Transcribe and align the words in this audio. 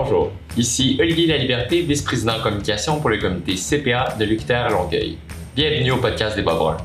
Bonjour, 0.00 0.30
ici 0.56 0.96
Olivier 1.00 1.26
Laliberté, 1.26 1.82
vice-président 1.82 2.38
communication 2.40 3.00
pour 3.00 3.10
le 3.10 3.18
comité 3.18 3.56
CPA 3.56 4.14
de 4.16 4.24
l'UQTR 4.24 4.70
Longueuil. 4.70 5.18
Bienvenue 5.56 5.90
au 5.90 5.96
podcast 5.96 6.36
des 6.36 6.42
Bas 6.42 6.76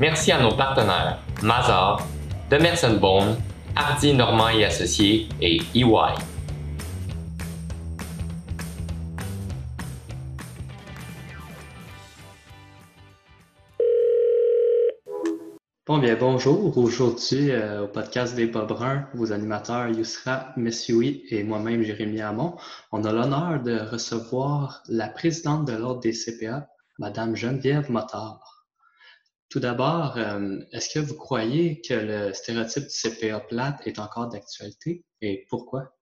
Merci 0.00 0.32
à 0.32 0.40
nos 0.40 0.52
partenaires 0.52 1.18
Mazar, 1.42 2.06
Demerson 2.50 2.94
Bone, 2.98 3.36
Hardy 3.76 4.14
Normand 4.14 4.48
et 4.48 4.64
Associés 4.64 5.28
et 5.42 5.60
EY. 5.74 6.14
Bon, 15.88 15.96
bien, 15.96 16.16
bonjour. 16.16 16.76
Aujourd'hui, 16.76 17.50
euh, 17.50 17.84
au 17.84 17.88
podcast 17.88 18.34
des 18.34 18.44
Bas 18.44 18.66
Bruns, 18.66 19.08
vos 19.14 19.32
animateurs 19.32 19.88
Yousra 19.88 20.52
Messioui 20.58 21.24
et 21.30 21.42
moi-même, 21.42 21.82
Jérémy 21.82 22.20
Hamon, 22.20 22.58
on 22.92 23.04
a 23.04 23.10
l'honneur 23.10 23.62
de 23.62 23.78
recevoir 23.90 24.82
la 24.88 25.08
présidente 25.08 25.64
de 25.64 25.72
l'Ordre 25.72 26.00
des 26.00 26.12
CPA, 26.12 26.68
Madame 26.98 27.34
Geneviève 27.34 27.90
Motard. 27.90 28.66
Tout 29.48 29.60
d'abord, 29.60 30.18
euh, 30.18 30.58
est-ce 30.72 30.92
que 30.92 30.98
vous 30.98 31.14
croyez 31.16 31.80
que 31.80 31.94
le 31.94 32.34
stéréotype 32.34 32.82
du 32.82 32.90
CPA 32.90 33.40
plate 33.40 33.86
est 33.86 33.98
encore 33.98 34.28
d'actualité 34.28 35.06
et 35.22 35.46
pourquoi? 35.48 35.96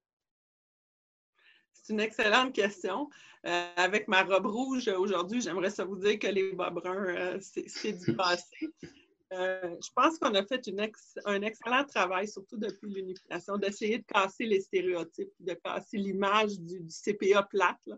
C'est 1.75 1.93
une 1.93 2.01
excellente 2.01 2.53
question. 2.53 3.09
Euh, 3.47 3.69
avec 3.77 4.09
ma 4.09 4.25
robe 4.25 4.47
rouge 4.47 4.89
aujourd'hui, 4.89 5.41
j'aimerais 5.41 5.71
ça 5.71 5.85
vous 5.85 5.95
dire 5.95 6.19
que 6.19 6.27
les 6.27 6.55
bas 6.55 6.71
bruns, 6.71 7.39
c'est 7.39 7.93
du 7.93 8.17
passé. 8.17 8.75
Euh, 9.33 9.77
je 9.85 9.91
pense 9.95 10.19
qu'on 10.19 10.35
a 10.35 10.45
fait 10.45 10.63
un 11.25 11.43
excellent 11.43 11.85
travail, 11.85 12.29
surtout 12.29 12.57
depuis 12.57 12.93
l'unification, 12.93 13.57
d'essayer 13.59 13.99
de 13.99 14.05
casser 14.05 14.47
les 14.47 14.61
stéréotypes, 14.61 15.33
de 15.41 15.55
casser 15.55 15.99
l'image 15.99 16.61
du, 16.61 16.87
CPA 16.87 17.43
plate. 17.43 17.89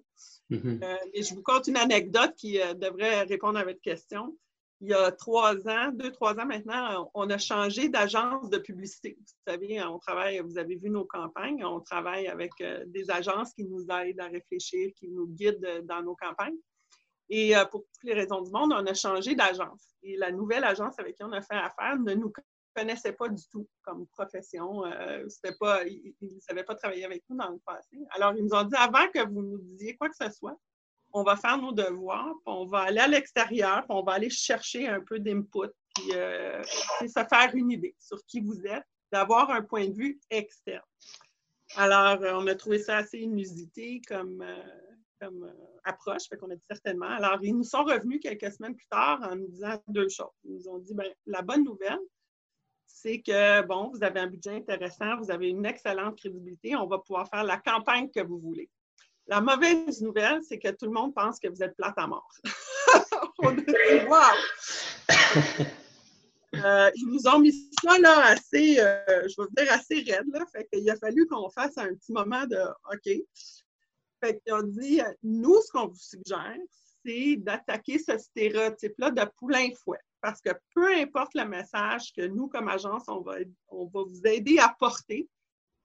Mm-hmm. 0.50 0.82
Euh, 0.82 0.96
et 1.12 1.22
je 1.22 1.34
vous 1.34 1.42
conte 1.42 1.66
une 1.66 1.76
anecdote 1.76 2.34
qui 2.36 2.60
euh, 2.60 2.72
devrait 2.72 3.22
répondre 3.22 3.58
à 3.58 3.64
votre 3.64 3.80
question. 3.80 4.36
Il 4.80 4.88
y 4.88 4.94
a 4.94 5.10
trois 5.10 5.56
ans, 5.68 5.90
deux, 5.92 6.12
trois 6.12 6.38
ans 6.38 6.46
maintenant, 6.46 7.10
on 7.12 7.28
a 7.30 7.36
changé 7.36 7.88
d'agence 7.88 8.48
de 8.48 8.58
publicité. 8.58 9.18
Vous 9.18 9.52
savez, 9.52 9.82
on 9.82 9.98
travaille, 9.98 10.38
vous 10.38 10.56
avez 10.56 10.76
vu 10.76 10.88
nos 10.88 11.04
campagnes, 11.04 11.64
on 11.64 11.80
travaille 11.80 12.28
avec 12.28 12.52
des 12.86 13.10
agences 13.10 13.52
qui 13.54 13.64
nous 13.64 13.86
aident 13.90 14.20
à 14.20 14.28
réfléchir, 14.28 14.92
qui 14.94 15.08
nous 15.08 15.26
guident 15.26 15.82
dans 15.82 16.00
nos 16.04 16.14
campagnes. 16.14 16.54
Et 17.30 17.56
euh, 17.56 17.64
pour 17.66 17.82
toutes 17.82 18.04
les 18.04 18.14
raisons 18.14 18.40
du 18.42 18.50
monde, 18.50 18.72
on 18.72 18.86
a 18.86 18.94
changé 18.94 19.34
d'agence. 19.34 19.94
Et 20.02 20.16
la 20.16 20.32
nouvelle 20.32 20.64
agence 20.64 20.98
avec 20.98 21.16
qui 21.16 21.24
on 21.24 21.32
a 21.32 21.42
fait 21.42 21.54
affaire 21.54 21.98
ne 21.98 22.14
nous 22.14 22.32
connaissait 22.74 23.12
pas 23.12 23.28
du 23.28 23.42
tout 23.50 23.68
comme 23.82 24.06
profession. 24.08 24.84
Euh, 24.86 25.26
pas, 25.58 25.84
ils 25.84 26.14
ne 26.20 26.40
savaient 26.40 26.64
pas 26.64 26.74
travailler 26.74 27.04
avec 27.04 27.24
nous 27.28 27.36
dans 27.36 27.50
le 27.50 27.58
passé. 27.58 27.98
Alors, 28.10 28.34
ils 28.36 28.44
nous 28.44 28.54
ont 28.54 28.64
dit 28.64 28.76
avant 28.76 29.08
que 29.08 29.26
vous 29.26 29.42
nous 29.42 29.58
disiez 29.58 29.96
quoi 29.96 30.08
que 30.08 30.16
ce 30.16 30.30
soit, 30.30 30.56
on 31.12 31.22
va 31.22 31.36
faire 31.36 31.58
nos 31.58 31.72
devoirs, 31.72 32.34
puis 32.44 32.54
on 32.54 32.66
va 32.66 32.80
aller 32.80 33.00
à 33.00 33.08
l'extérieur, 33.08 33.78
puis 33.78 33.96
on 33.96 34.02
va 34.02 34.12
aller 34.12 34.30
chercher 34.30 34.88
un 34.88 35.00
peu 35.00 35.18
d'input, 35.18 35.70
puis 35.94 36.12
euh, 36.14 36.62
se 36.62 37.24
faire 37.28 37.50
une 37.54 37.70
idée 37.70 37.96
sur 37.98 38.22
qui 38.26 38.40
vous 38.40 38.66
êtes, 38.66 38.84
d'avoir 39.10 39.50
un 39.50 39.62
point 39.62 39.88
de 39.88 39.94
vue 39.94 40.20
externe. 40.28 40.84
Alors, 41.76 42.18
on 42.20 42.46
a 42.46 42.54
trouvé 42.54 42.78
ça 42.78 42.98
assez 42.98 43.18
inusité 43.18 44.02
comme, 44.06 44.44
comme 45.20 45.44
euh, 45.44 45.78
approche, 45.84 46.28
fait 46.28 46.36
qu'on 46.36 46.50
a 46.50 46.54
dit 46.54 46.64
certainement. 46.70 47.06
Alors, 47.06 47.38
ils 47.42 47.56
nous 47.56 47.64
sont 47.64 47.84
revenus 47.84 48.20
quelques 48.22 48.52
semaines 48.52 48.74
plus 48.74 48.86
tard 48.88 49.20
en 49.22 49.36
nous 49.36 49.48
disant 49.48 49.82
deux 49.88 50.08
choses. 50.08 50.32
Ils 50.44 50.54
nous 50.54 50.68
ont 50.68 50.78
dit, 50.78 50.94
bien, 50.94 51.10
la 51.26 51.42
bonne 51.42 51.64
nouvelle, 51.64 51.98
c'est 52.86 53.20
que, 53.20 53.62
bon, 53.62 53.90
vous 53.92 54.02
avez 54.02 54.20
un 54.20 54.26
budget 54.26 54.56
intéressant, 54.56 55.16
vous 55.18 55.30
avez 55.30 55.48
une 55.48 55.66
excellente 55.66 56.16
crédibilité, 56.18 56.74
on 56.76 56.86
va 56.86 56.98
pouvoir 56.98 57.28
faire 57.28 57.44
la 57.44 57.58
campagne 57.58 58.10
que 58.10 58.20
vous 58.20 58.38
voulez. 58.38 58.68
La 59.26 59.40
mauvaise 59.40 60.00
nouvelle, 60.00 60.42
c'est 60.42 60.58
que 60.58 60.68
tout 60.68 60.86
le 60.86 60.92
monde 60.92 61.14
pense 61.14 61.38
que 61.38 61.48
vous 61.48 61.62
êtes 61.62 61.76
plate 61.76 61.98
à 61.98 62.06
mort. 62.06 62.30
on 63.38 63.52
dit, 63.52 63.64
wow! 64.08 64.16
Euh, 66.54 66.90
ils 66.94 67.06
nous 67.06 67.26
ont 67.28 67.38
mis 67.38 67.52
ça 67.82 67.98
là, 67.98 68.28
assez, 68.28 68.80
euh, 68.80 69.28
je 69.28 69.40
vais 69.40 69.64
dire, 69.64 69.72
assez 69.72 69.96
raide. 69.96 70.26
Là. 70.32 70.44
Fait 70.50 70.66
qu'il 70.72 70.88
a 70.90 70.96
fallu 70.96 71.26
qu'on 71.26 71.48
fasse 71.50 71.76
un 71.76 71.94
petit 71.94 72.12
moment 72.12 72.46
de 72.46 72.58
OK. 72.90 73.22
Fait 74.22 74.40
qu'ils 74.40 74.54
ont 74.54 74.62
dit, 74.62 75.00
nous, 75.22 75.60
ce 75.62 75.70
qu'on 75.70 75.88
vous 75.88 75.96
suggère, 75.96 76.56
c'est 77.04 77.36
d'attaquer 77.36 77.98
ce 77.98 78.18
stéréotype-là 78.18 79.10
de 79.10 79.24
poulain-fouet. 79.38 80.00
Parce 80.20 80.40
que 80.40 80.50
peu 80.74 80.92
importe 80.94 81.34
le 81.34 81.44
message 81.44 82.12
que 82.12 82.26
nous, 82.26 82.48
comme 82.48 82.68
agence, 82.68 83.04
on 83.08 83.20
va, 83.20 83.36
on 83.68 83.86
va 83.86 84.02
vous 84.02 84.26
aider 84.26 84.58
à 84.58 84.74
porter, 84.78 85.28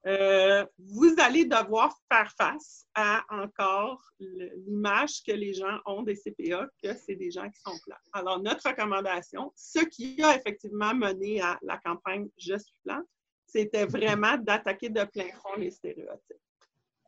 euh, 0.05 0.65
vous 0.77 1.15
allez 1.19 1.45
devoir 1.45 1.97
faire 2.11 2.33
face 2.37 2.85
à 2.93 3.23
encore 3.29 4.03
l'image 4.19 5.23
que 5.23 5.31
les 5.31 5.53
gens 5.53 5.79
ont 5.85 6.03
des 6.03 6.15
CPA, 6.15 6.67
que 6.81 6.93
c'est 6.93 7.15
des 7.15 7.31
gens 7.31 7.49
qui 7.49 7.61
sont 7.61 7.77
plats. 7.85 8.01
Alors, 8.11 8.41
notre 8.41 8.67
recommandation, 8.67 9.53
ce 9.55 9.79
qui 9.79 10.21
a 10.21 10.35
effectivement 10.35 10.93
mené 10.93 11.41
à 11.41 11.57
la 11.61 11.77
campagne 11.77 12.27
Je 12.37 12.57
suis 12.57 12.75
plate, 12.83 13.05
c'était 13.45 13.85
vraiment 13.85 14.37
d'attaquer 14.37 14.89
de 14.89 15.03
plein 15.05 15.31
front 15.35 15.55
les 15.55 15.71
stéréotypes. 15.71 16.37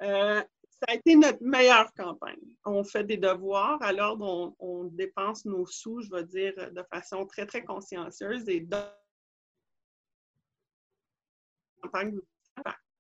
Euh, 0.02 0.44
ça 0.80 0.92
a 0.92 0.96
été 0.96 1.16
notre 1.16 1.42
meilleure 1.42 1.92
campagne. 1.94 2.56
On 2.66 2.84
fait 2.84 3.04
des 3.04 3.18
devoirs, 3.18 3.82
alors 3.82 4.18
on, 4.60 4.84
dépense 4.86 5.46
nos 5.46 5.66
sous, 5.66 6.02
je 6.02 6.10
veux 6.10 6.24
dire, 6.24 6.54
de 6.72 6.84
façon 6.92 7.26
très, 7.26 7.46
très 7.46 7.64
consciencieuse 7.64 8.48
et 8.50 8.68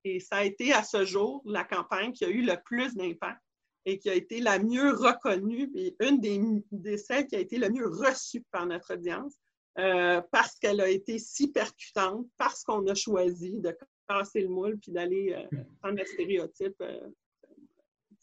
et 0.04 0.20
ça 0.20 0.38
a 0.38 0.44
été 0.44 0.72
à 0.72 0.84
ce 0.84 1.04
jour 1.04 1.42
la 1.46 1.64
campagne 1.64 2.14
qui 2.14 2.24
a 2.24 2.30
eu 2.30 2.44
le 2.44 2.56
plus 2.64 2.96
d'impact 2.96 3.42
et 3.86 3.98
qui 3.98 4.10
a 4.10 4.14
été 4.14 4.40
la 4.40 4.60
mieux 4.60 4.92
reconnue 4.92 5.72
et 5.76 5.96
une 6.00 6.20
des, 6.20 6.40
des, 6.72 6.98
celles 6.98 7.28
qui 7.28 7.36
a 7.36 7.40
été 7.40 7.58
le 7.58 7.70
mieux 7.70 7.88
reçue 7.88 8.44
par 8.52 8.66
notre 8.66 8.94
audience 8.94 9.36
euh, 9.78 10.22
parce 10.32 10.58
qu'elle 10.60 10.80
a 10.80 10.90
été 10.90 11.20
si 11.20 11.52
percutante, 11.52 12.28
parce 12.38 12.64
qu'on 12.64 12.86
a 12.88 12.96
choisi 12.96 13.60
de 13.60 13.76
casser 14.08 14.42
le 14.42 14.50
moule 14.50 14.78
puis 14.78 14.92
d'aller 14.92 15.34
euh, 15.34 15.58
prendre 15.82 15.98
le 15.98 16.06
stéréotype 16.06 16.76
euh, 16.82 17.10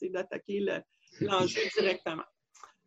d'attaquer 0.09 0.65
l'enjeu 1.21 1.61
directement. 1.77 2.25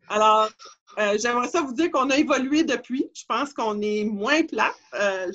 Alors, 0.08 0.50
euh, 0.98 1.18
j'aimerais 1.20 1.48
ça 1.48 1.62
vous 1.62 1.74
dire 1.74 1.90
qu'on 1.90 2.10
a 2.10 2.16
évolué 2.16 2.64
depuis. 2.64 3.10
Je 3.14 3.24
pense 3.26 3.52
qu'on 3.52 3.80
est 3.80 4.04
moins 4.04 4.42
plat. 4.44 4.72
Euh, 4.94 5.30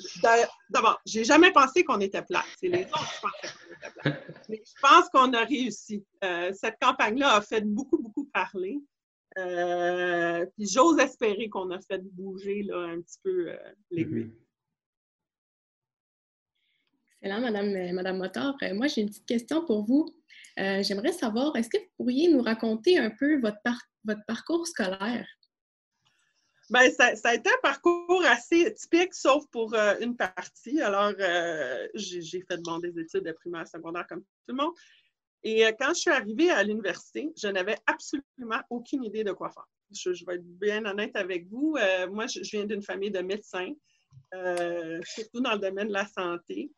D'abord, 0.70 1.00
j'ai 1.06 1.24
jamais 1.24 1.52
pensé 1.52 1.84
qu'on 1.84 2.00
était 2.00 2.22
plat. 2.22 2.44
C'est 2.58 2.68
les 2.68 2.84
autres 2.84 3.14
qui 3.14 3.20
pensaient 3.20 3.54
qu'on 3.54 3.76
était 3.76 4.00
plat. 4.00 4.20
Mais 4.48 4.62
je 4.64 4.80
pense 4.80 5.08
qu'on 5.10 5.32
a 5.34 5.44
réussi. 5.44 6.04
Euh, 6.24 6.52
cette 6.54 6.78
campagne-là 6.80 7.34
a 7.34 7.40
fait 7.42 7.60
beaucoup, 7.60 7.98
beaucoup 7.98 8.24
parler. 8.32 8.78
Euh, 9.38 10.44
puis 10.56 10.66
j'ose 10.68 10.98
espérer 10.98 11.48
qu'on 11.48 11.70
a 11.70 11.80
fait 11.80 12.02
bouger 12.02 12.62
là, 12.64 12.78
un 12.78 13.00
petit 13.00 13.18
peu 13.22 13.52
l'aiguille. 13.90 14.24
Mm-hmm. 14.24 14.30
Excellent, 17.22 17.40
Madame, 17.40 17.92
Madame 17.94 18.18
Motard. 18.18 18.56
moi, 18.72 18.88
j'ai 18.88 19.02
une 19.02 19.08
petite 19.08 19.26
question 19.26 19.64
pour 19.64 19.84
vous. 19.84 20.08
Euh, 20.58 20.82
j'aimerais 20.82 21.12
savoir, 21.12 21.56
est-ce 21.56 21.68
que 21.68 21.78
vous 21.78 21.90
pourriez 21.96 22.28
nous 22.28 22.42
raconter 22.42 22.98
un 22.98 23.10
peu 23.10 23.40
votre, 23.40 23.58
parcours 24.26 24.66
scolaire? 24.66 25.26
Bien, 26.70 26.90
ça, 26.90 27.12
a 27.24 27.34
été 27.34 27.50
un 27.50 27.60
parcours 27.62 28.22
assez 28.26 28.72
typique, 28.74 29.14
sauf 29.14 29.46
pour 29.50 29.74
euh, 29.74 29.94
une 30.00 30.16
partie. 30.16 30.80
Alors, 30.80 31.12
euh, 31.18 31.88
j'ai 31.94 32.42
fait 32.42 32.60
des 32.82 33.00
études 33.00 33.24
de 33.24 33.32
primaire, 33.32 33.66
secondaire 33.66 34.06
comme 34.06 34.20
tout 34.20 34.28
le 34.48 34.54
monde. 34.54 34.72
Et 35.44 35.64
quand 35.78 35.88
je 35.88 36.00
suis 36.00 36.10
arrivée 36.10 36.50
à 36.50 36.62
l'université, 36.62 37.32
je 37.36 37.48
n'avais 37.48 37.76
absolument 37.86 38.62
aucune 38.70 39.02
idée 39.02 39.24
de 39.24 39.32
quoi 39.32 39.50
faire. 39.50 39.66
Je, 39.90 40.24
vais 40.24 40.36
être 40.36 40.58
bien 40.58 40.84
honnête 40.84 41.16
avec 41.16 41.48
vous. 41.48 41.76
moi, 42.10 42.26
je 42.28 42.40
viens 42.42 42.64
d'une 42.64 42.80
famille 42.80 43.10
de 43.10 43.18
médecins, 43.18 43.72
surtout 45.04 45.40
dans 45.40 45.54
le 45.54 45.58
domaine 45.58 45.88
de 45.88 45.92
la 45.92 46.06
santé. 46.06 46.70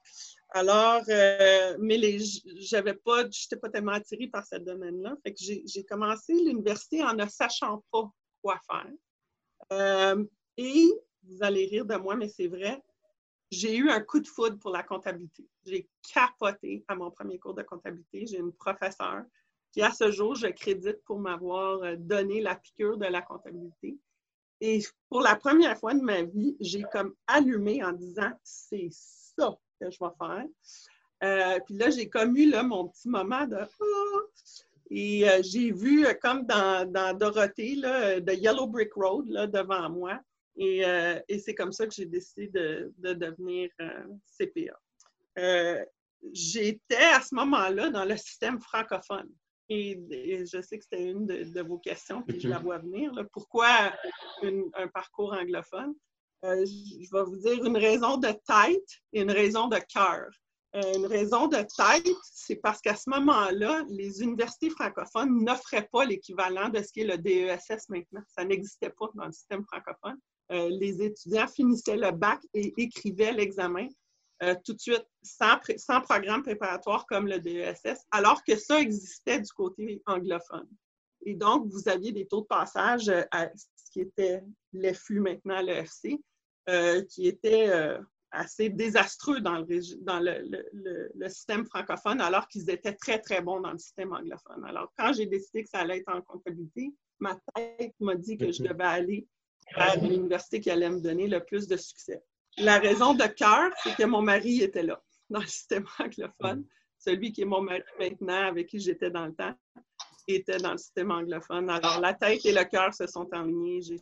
Alors, 0.56 1.02
euh, 1.08 1.76
mais 1.80 2.16
j'avais 2.58 2.94
pas, 2.94 3.22
je 3.28 3.44
n'étais 3.44 3.56
pas 3.56 3.68
tellement 3.68 3.90
attirée 3.90 4.28
par 4.28 4.46
ce 4.46 4.54
domaine-là. 4.54 5.16
J'ai 5.36 5.84
commencé 5.84 6.32
l'université 6.32 7.02
en 7.02 7.12
ne 7.12 7.26
sachant 7.26 7.84
pas 7.90 8.08
quoi 8.40 8.60
faire. 8.64 8.92
Euh, 9.72 10.24
et 10.56 10.92
vous 11.24 11.42
allez 11.42 11.66
rire 11.66 11.84
de 11.84 11.96
moi, 11.96 12.14
mais 12.14 12.28
c'est 12.28 12.46
vrai, 12.46 12.80
j'ai 13.50 13.76
eu 13.76 13.90
un 13.90 14.00
coup 14.00 14.20
de 14.20 14.28
foudre 14.28 14.60
pour 14.60 14.70
la 14.70 14.84
comptabilité. 14.84 15.44
J'ai 15.66 15.88
capoté 16.12 16.84
à 16.86 16.94
mon 16.94 17.10
premier 17.10 17.40
cours 17.40 17.54
de 17.54 17.64
comptabilité. 17.64 18.24
J'ai 18.24 18.38
une 18.38 18.52
professeure 18.52 19.24
qui, 19.72 19.82
à 19.82 19.90
ce 19.90 20.12
jour, 20.12 20.36
je 20.36 20.46
crédite 20.46 21.02
pour 21.04 21.18
m'avoir 21.18 21.82
euh, 21.82 21.96
donné 21.98 22.40
la 22.40 22.54
piqûre 22.54 22.96
de 22.96 23.06
la 23.06 23.22
comptabilité. 23.22 23.98
Et 24.60 24.84
pour 25.08 25.20
la 25.20 25.34
première 25.34 25.76
fois 25.76 25.94
de 25.94 26.00
ma 26.00 26.22
vie, 26.22 26.56
j'ai 26.60 26.84
comme 26.92 27.12
allumé 27.26 27.82
en 27.82 27.90
disant, 27.90 28.30
c'est 28.44 28.88
ça 28.92 29.58
que 29.80 29.90
je 29.90 29.98
vais 29.98 30.10
faire. 30.18 30.44
Euh, 31.22 31.58
puis 31.64 31.76
là, 31.76 31.90
j'ai 31.90 32.08
comme 32.08 32.36
eu 32.36 32.50
là, 32.50 32.62
mon 32.62 32.88
petit 32.88 33.08
moment 33.08 33.46
de 33.46 33.56
ah! 33.56 33.66
Et 34.90 35.28
euh, 35.28 35.40
j'ai 35.42 35.72
vu, 35.72 36.06
euh, 36.06 36.12
comme 36.20 36.44
dans, 36.44 36.90
dans 36.90 37.16
Dorothée, 37.16 37.74
là, 37.76 38.20
The 38.20 38.34
Yellow 38.34 38.66
Brick 38.66 38.92
Road 38.94 39.28
là, 39.28 39.46
devant 39.46 39.88
moi. 39.90 40.20
Et, 40.56 40.84
et 41.26 41.38
c'est 41.40 41.54
comme 41.56 41.72
ça 41.72 41.84
que 41.84 41.92
j'ai 41.92 42.06
décidé 42.06 42.46
de, 42.46 42.92
de 42.98 43.12
devenir 43.12 43.70
CPA. 44.38 44.78
j'étais 46.32 47.04
à 47.12 47.20
ce 47.20 47.34
moment-là 47.34 47.90
dans 47.90 48.04
le 48.04 48.16
système 48.16 48.60
francophone. 48.60 49.28
Et, 49.68 49.98
je 50.46 50.60
sais 50.62 50.78
que 50.78 50.84
c'était 50.84 51.02
une 51.02 51.26
de, 51.26 51.60
vos 51.60 51.78
questions, 51.78 52.22
puis 52.22 52.38
je 52.38 52.46
la 52.46 52.58
vois 52.58 52.78
venir. 52.78 53.10
Pourquoi 53.32 53.66
un 54.44 54.86
parcours 54.94 55.32
anglophone? 55.32 55.94
Euh, 56.44 56.66
je 56.66 57.10
vais 57.10 57.24
vous 57.24 57.36
dire 57.36 57.64
une 57.64 57.76
raison 57.76 58.18
de 58.18 58.28
tête 58.28 59.00
et 59.12 59.22
une 59.22 59.30
raison 59.30 59.68
de 59.68 59.78
cœur. 59.92 60.28
Euh, 60.76 60.94
une 60.94 61.06
raison 61.06 61.46
de 61.46 61.56
tête, 61.56 62.16
c'est 62.32 62.56
parce 62.56 62.80
qu'à 62.80 62.96
ce 62.96 63.08
moment-là, 63.10 63.84
les 63.88 64.22
universités 64.22 64.68
francophones 64.68 65.42
n'offraient 65.42 65.88
pas 65.90 66.04
l'équivalent 66.04 66.68
de 66.68 66.82
ce 66.82 66.92
qui 66.92 67.00
est 67.00 67.04
le 67.04 67.16
DESS 67.16 67.88
maintenant. 67.88 68.20
Ça 68.36 68.44
n'existait 68.44 68.90
pas 68.90 69.06
dans 69.14 69.24
le 69.24 69.32
système 69.32 69.64
francophone. 69.64 70.18
Euh, 70.52 70.68
les 70.68 71.02
étudiants 71.02 71.46
finissaient 71.46 71.96
le 71.96 72.10
bac 72.10 72.40
et 72.52 72.74
écrivaient 72.76 73.32
l'examen 73.32 73.88
tout 74.66 74.74
de 74.74 74.80
suite 74.80 75.06
sans, 75.22 76.00
programme 76.02 76.42
préparatoire 76.42 77.06
comme 77.06 77.26
le 77.26 77.38
DESS, 77.38 77.98
alors 78.10 78.44
que 78.44 78.56
ça 78.56 78.78
existait 78.78 79.40
du 79.40 79.50
côté 79.52 80.02
anglophone. 80.04 80.68
Et 81.24 81.34
donc, 81.34 81.66
vous 81.70 81.88
aviez 81.88 82.12
des 82.12 82.26
taux 82.26 82.42
de 82.42 82.46
passage 82.46 83.08
à 83.30 83.48
ce 83.54 83.90
qui 83.90 84.00
était 84.02 84.42
l'FU 84.74 85.20
maintenant, 85.20 85.62
l'EFC, 85.62 86.12
euh, 86.12 86.18
qui 87.02 87.26
était 87.26 87.68
euh, 87.68 87.98
assez 88.30 88.68
désastreux 88.68 89.40
dans, 89.40 89.58
le, 89.58 90.02
dans 90.02 90.20
le, 90.20 91.28
système 91.28 91.64
francophone, 91.66 92.20
alors 92.20 92.48
qu'ils 92.48 92.68
étaient 92.70 92.94
très, 92.94 93.18
très 93.18 93.40
bons 93.40 93.60
dans 93.60 93.72
le 93.72 93.78
système 93.78 94.12
anglophone. 94.12 94.64
Alors, 94.66 94.92
quand 94.98 95.12
j'ai 95.12 95.26
décidé 95.26 95.64
que 95.64 95.70
ça 95.70 95.80
allait 95.80 95.98
être 95.98 96.12
en 96.12 96.20
comptabilité, 96.22 96.92
ma 97.20 97.38
tête 97.54 97.94
m'a 98.00 98.16
dit 98.16 98.36
que 98.36 98.50
je 98.50 98.62
devais 98.62 98.84
aller 98.84 99.26
à 99.74 99.96
l'université 99.96 100.60
qui 100.60 100.70
allait 100.70 100.90
me 100.90 101.00
donner 101.00 101.26
le 101.26 101.42
plus 101.42 101.66
de 101.68 101.76
succès. 101.76 102.22
La 102.58 102.78
raison 102.78 103.14
de 103.14 103.24
cœur, 103.24 103.70
c'est 103.82 103.96
que 103.96 104.04
mon 104.04 104.22
mari 104.22 104.62
était 104.62 104.82
là, 104.82 105.02
dans 105.30 105.40
le 105.40 105.46
système 105.46 105.86
anglophone. 105.98 106.64
Celui 106.98 107.32
qui 107.32 107.42
est 107.42 107.46
mon 107.46 107.62
mari 107.62 107.82
maintenant, 107.98 108.48
avec 108.48 108.68
qui 108.68 108.80
j'étais 108.80 109.10
dans 109.10 109.26
le 109.26 109.34
temps, 109.34 109.54
était 110.26 110.58
dans 110.58 110.72
le 110.72 110.78
système 110.78 111.10
anglophone. 111.10 111.68
Alors, 111.68 112.00
la 112.00 112.14
tête 112.14 112.44
et 112.46 112.52
le 112.52 112.64
cœur 112.64 112.94
se 112.94 113.06
sont 113.06 113.28
enlignés. 113.32 113.82
J'ai 113.82 114.00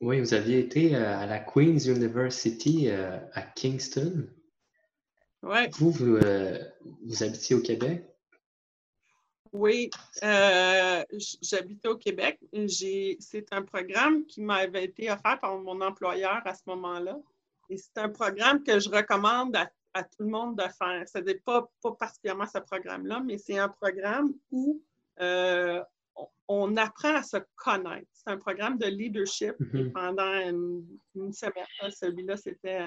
oui, 0.00 0.20
vous 0.20 0.34
aviez 0.34 0.58
été 0.58 0.94
euh, 0.94 1.18
à 1.18 1.26
la 1.26 1.38
Queen's 1.38 1.86
University 1.86 2.88
euh, 2.88 3.18
à 3.32 3.42
Kingston. 3.42 4.28
Oui. 5.42 5.68
Vous, 5.78 5.90
vous, 5.90 6.16
euh, 6.16 6.58
habitiez 7.20 7.56
au 7.56 7.62
Québec? 7.62 8.04
Oui, 9.52 9.88
j'habitais 10.20 11.88
au 11.88 11.96
Québec. 11.96 12.38
C'est 12.68 13.46
un 13.52 13.62
programme 13.62 14.26
qui 14.26 14.42
m'avait 14.42 14.84
été 14.84 15.10
offert 15.10 15.38
par 15.40 15.56
mon 15.58 15.80
employeur 15.80 16.42
à 16.44 16.54
ce 16.54 16.62
moment-là. 16.66 17.18
Et 17.70 17.78
c'est 17.78 17.96
un 17.96 18.10
programme 18.10 18.62
que 18.62 18.78
je 18.78 18.90
recommande 18.90 19.56
à, 19.56 20.02
tout 20.02 20.24
le 20.24 20.28
monde 20.28 20.58
de 20.58 20.64
faire. 20.78 21.08
Ce 21.08 21.18
n'est 21.18 21.36
pas, 21.36 21.70
pas 21.82 21.92
particulièrement 21.92 22.44
ce 22.46 22.58
programme-là, 22.58 23.22
mais 23.24 23.38
c'est 23.38 23.56
un 23.56 23.70
programme 23.70 24.34
où 24.50 24.82
on 26.48 26.76
apprend 26.76 27.14
à 27.14 27.22
se 27.22 27.38
connaître. 27.54 28.15
C'est 28.26 28.32
un 28.32 28.38
programme 28.38 28.76
de 28.76 28.86
leadership 28.86 29.54
mhm. 29.60 29.92
pendant 29.92 30.32
une, 31.14 31.32
semaine. 31.32 31.64
Celui-là, 31.90 32.36
c'était 32.36 32.80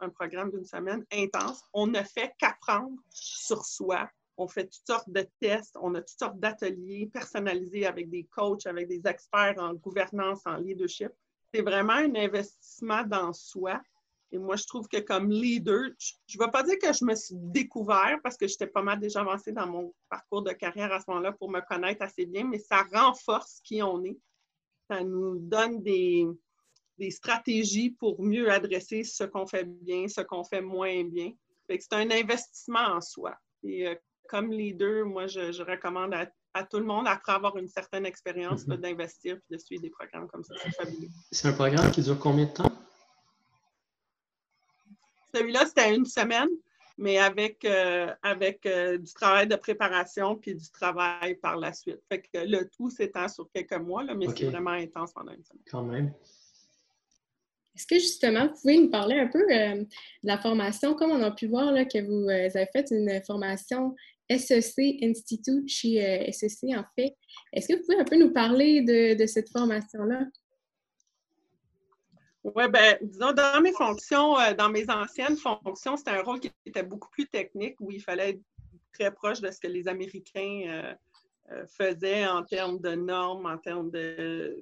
un, 0.00 0.08
programme 0.08 0.50
d'une 0.50 0.64
semaine 0.64 1.04
intense. 1.12 1.62
On 1.72 1.86
ne 1.86 2.02
fait 2.02 2.32
qu'apprendre 2.38 2.96
sur 3.10 3.64
soi. 3.64 4.10
On 4.36 4.48
fait 4.48 4.64
toutes 4.64 4.86
sortes 4.86 5.10
de 5.10 5.26
tests, 5.40 5.76
on 5.80 5.94
a 5.94 6.00
toutes 6.00 6.18
sortes 6.18 6.40
d'ateliers 6.40 7.08
personnalisés 7.12 7.86
avec 7.86 8.10
des 8.10 8.24
coachs, 8.24 8.66
avec 8.66 8.88
des 8.88 9.02
experts 9.06 9.54
en 9.58 9.74
gouvernance, 9.74 10.40
en 10.46 10.56
leadership. 10.56 11.10
C'est 11.54 11.62
vraiment 11.62 11.92
un 11.92 12.14
investissement 12.16 13.04
dans 13.04 13.32
soi 13.32 13.80
et 14.32 14.38
moi, 14.38 14.56
je 14.56 14.66
trouve 14.66 14.88
que 14.88 14.98
comme 14.98 15.30
leader, 15.30 15.90
je 16.26 16.38
ne 16.38 16.44
vais 16.44 16.50
pas 16.50 16.62
dire 16.62 16.78
que 16.80 16.90
je 16.90 17.04
me 17.04 17.14
suis 17.14 17.34
découvert 17.36 18.18
parce 18.22 18.38
que 18.38 18.48
j'étais 18.48 18.66
pas 18.66 18.80
mal 18.80 18.98
déjà 18.98 19.20
avancée 19.20 19.52
dans 19.52 19.66
mon 19.66 19.94
parcours 20.08 20.42
de 20.42 20.52
carrière 20.52 20.90
à 20.90 21.00
ce 21.00 21.04
moment-là 21.08 21.32
pour 21.32 21.50
me 21.50 21.60
connaître 21.60 22.02
assez 22.02 22.24
bien, 22.24 22.44
mais 22.44 22.58
ça 22.58 22.82
renforce 22.90 23.60
qui 23.62 23.82
on 23.82 24.02
est. 24.04 24.16
Ça 24.92 25.02
nous 25.02 25.38
donne 25.38 25.82
des, 25.82 26.26
stratégies 27.08 27.90
pour 27.92 28.22
mieux 28.22 28.50
adresser 28.50 29.04
ce 29.04 29.24
qu'on 29.24 29.46
fait 29.46 29.64
bien, 29.64 30.06
ce 30.06 30.20
qu'on 30.20 30.44
fait 30.44 30.60
moins 30.60 31.02
bien. 31.04 31.32
c'est 31.66 31.94
un 31.94 32.10
investissement 32.10 32.96
en 32.96 33.00
soi. 33.00 33.34
Et 33.64 33.88
euh, 33.88 33.94
comme 34.28 34.52
leader, 34.52 35.06
moi, 35.06 35.26
je, 35.28 35.62
recommande 35.62 36.14
à, 36.52 36.64
tout 36.64 36.78
le 36.78 36.84
monde, 36.84 37.06
après 37.08 37.32
avoir 37.32 37.56
une 37.56 37.68
certaine 37.68 38.04
expérience, 38.04 38.66
mm-hmm. 38.66 38.80
d'investir 38.80 39.36
et 39.36 39.54
de 39.54 39.58
suivre 39.58 39.80
des 39.80 39.88
programmes 39.88 40.28
comme 40.28 40.44
ça. 40.44 40.54
C'est 40.62 40.74
fabuleux. 40.74 41.08
C'est 41.30 41.48
un 41.48 41.54
programme 41.54 41.90
qui 41.90 42.02
dure 42.02 42.18
combien 42.18 42.44
de 42.44 42.52
temps? 42.52 42.72
Celui-là, 45.34 45.64
c'était 45.64 45.94
une 45.94 46.04
semaine, 46.04 46.50
mais 46.98 47.18
avec, 47.18 47.64
euh, 47.64 48.12
avec 48.22 48.64
euh, 48.66 48.98
du 48.98 49.12
travail 49.12 49.46
de 49.46 49.56
préparation 49.56 50.36
puis 50.36 50.54
du 50.54 50.70
travail 50.70 51.34
par 51.36 51.56
la 51.56 51.72
suite. 51.72 52.00
Fait 52.08 52.20
que 52.20 52.38
le 52.38 52.68
tout 52.68 52.90
s'étend 52.90 53.28
sur 53.28 53.50
quelques 53.52 53.78
mois, 53.78 54.04
là, 54.04 54.14
mais 54.14 54.26
c'est 54.36 54.46
vraiment 54.46 54.70
intense 54.70 55.12
pendant 55.12 55.32
une 55.32 55.44
semaine. 55.44 55.62
Quand 55.70 55.82
même. 55.82 56.12
Est-ce 57.74 57.86
que 57.86 57.94
justement, 57.94 58.48
vous 58.48 58.60
pouvez 58.60 58.78
nous 58.78 58.90
parler 58.90 59.18
un 59.18 59.28
peu 59.28 59.40
euh, 59.40 59.76
de 59.76 59.86
la 60.22 60.38
formation, 60.38 60.94
comme 60.94 61.10
on 61.10 61.22
a 61.22 61.30
pu 61.30 61.46
voir 61.46 61.72
là, 61.72 61.86
que 61.86 61.98
vous 62.02 62.28
avez 62.28 62.68
fait 62.72 62.90
une 62.90 63.22
formation 63.24 63.94
SEC 64.30 65.02
Institute 65.02 65.68
chez 65.68 66.30
SEC, 66.32 66.70
en 66.76 66.84
fait. 66.94 67.16
Est-ce 67.52 67.68
que 67.68 67.74
vous 67.74 67.82
pouvez 67.82 67.98
un 67.98 68.04
peu 68.04 68.16
nous 68.16 68.32
parler 68.32 68.82
de, 68.82 69.14
de 69.14 69.26
cette 69.26 69.48
formation-là? 69.50 70.26
Oui, 72.44 72.68
bien, 72.68 72.98
disons, 73.00 73.32
dans 73.32 73.60
mes 73.62 73.72
fonctions, 73.72 74.36
euh, 74.38 74.52
dans 74.52 74.68
mes 74.68 74.90
anciennes 74.90 75.36
fonctions, 75.36 75.96
c'était 75.96 76.10
un 76.10 76.22
rôle 76.22 76.40
qui 76.40 76.50
était 76.66 76.82
beaucoup 76.82 77.08
plus 77.10 77.28
technique, 77.28 77.76
où 77.80 77.92
il 77.92 78.02
fallait 78.02 78.30
être 78.30 78.40
très 78.92 79.12
proche 79.12 79.40
de 79.40 79.50
ce 79.50 79.60
que 79.60 79.68
les 79.68 79.86
Américains 79.86 80.62
euh, 80.66 80.94
euh, 81.52 81.66
faisaient 81.66 82.26
en 82.26 82.42
termes 82.42 82.80
de 82.80 82.96
normes, 82.96 83.46
en 83.46 83.58
termes 83.58 83.90
de, 83.90 84.60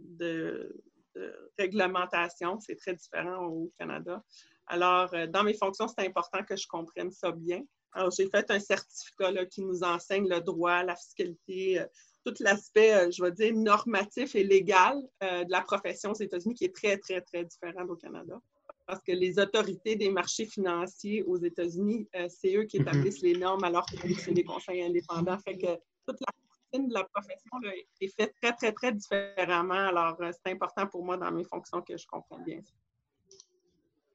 réglementation. 1.59 2.61
C'est 2.61 2.77
très 2.77 2.95
différent 2.95 3.47
au 3.47 3.73
Canada. 3.79 4.23
Alors, 4.67 5.11
dans 5.29 5.43
mes 5.43 5.55
fonctions, 5.55 5.89
c'est 5.89 6.07
important 6.07 6.45
que 6.45 6.57
je 6.57 6.67
comprenne 6.69 7.11
ça 7.11 7.33
bien. 7.33 7.63
Alors, 7.93 8.11
j'ai 8.11 8.29
fait 8.29 8.51
un 8.51 8.61
certificat 8.61 9.45
qui 9.47 9.63
nous 9.63 9.83
enseigne 9.83 10.29
le 10.29 10.41
droit, 10.41 10.85
la 10.85 10.95
fiscalité, 10.95 11.81
tout 12.25 12.35
l'aspect, 12.41 12.95
euh, 12.95 13.11
je 13.11 13.23
vais 13.23 13.33
dire, 13.33 13.55
normatif 13.55 14.35
et 14.35 14.45
légal 14.45 14.99
euh, 15.23 15.45
de 15.45 15.51
la 15.51 15.63
profession 15.63 16.11
aux 16.11 16.21
États-Unis 16.21 16.55
qui 16.55 16.65
est 16.65 16.75
très, 16.75 16.97
très, 16.99 17.21
très 17.21 17.45
différent 17.45 17.87
au 17.87 17.97
Canada. 17.97 18.41
Parce 18.87 19.03
que 19.03 19.13
les 19.13 19.39
autorités 19.39 19.97
des 19.97 20.11
marchés 20.11 20.47
financiers 20.47 21.23
aux 21.23 21.39
États-Unis, 21.39 22.09
euh, 22.17 22.29
c'est 22.29 22.55
eux 22.57 22.65
qui 22.65 22.79
mhm. 22.79 22.89
établissent 22.89 23.23
les 23.23 23.37
normes 23.37 23.65
alors 23.65 23.87
que 23.87 23.97
c'est 24.15 24.33
des 24.33 24.45
conseils 24.45 24.83
indépendants. 24.83 25.39
Fait 25.39 25.57
que 25.57 25.79
toute 26.07 26.19
la 26.21 26.33
routine 26.73 26.89
de 26.89 26.95
la 26.95 27.05
profession 27.05 27.59
est 28.01 28.09
faite 28.09 28.35
très, 28.43 28.53
très, 28.53 28.73
très 28.73 28.93
différemment. 28.93 29.75
Alors, 29.75 30.17
c'est 30.21 30.53
important 30.53 30.87
pour 30.87 31.05
moi 31.05 31.17
dans 31.17 31.31
mes 31.31 31.45
fonctions 31.45 31.83
que 31.83 31.97
je 31.97 32.07
comprenne 32.07 32.45
bien 32.45 32.61
ça. 32.63 32.73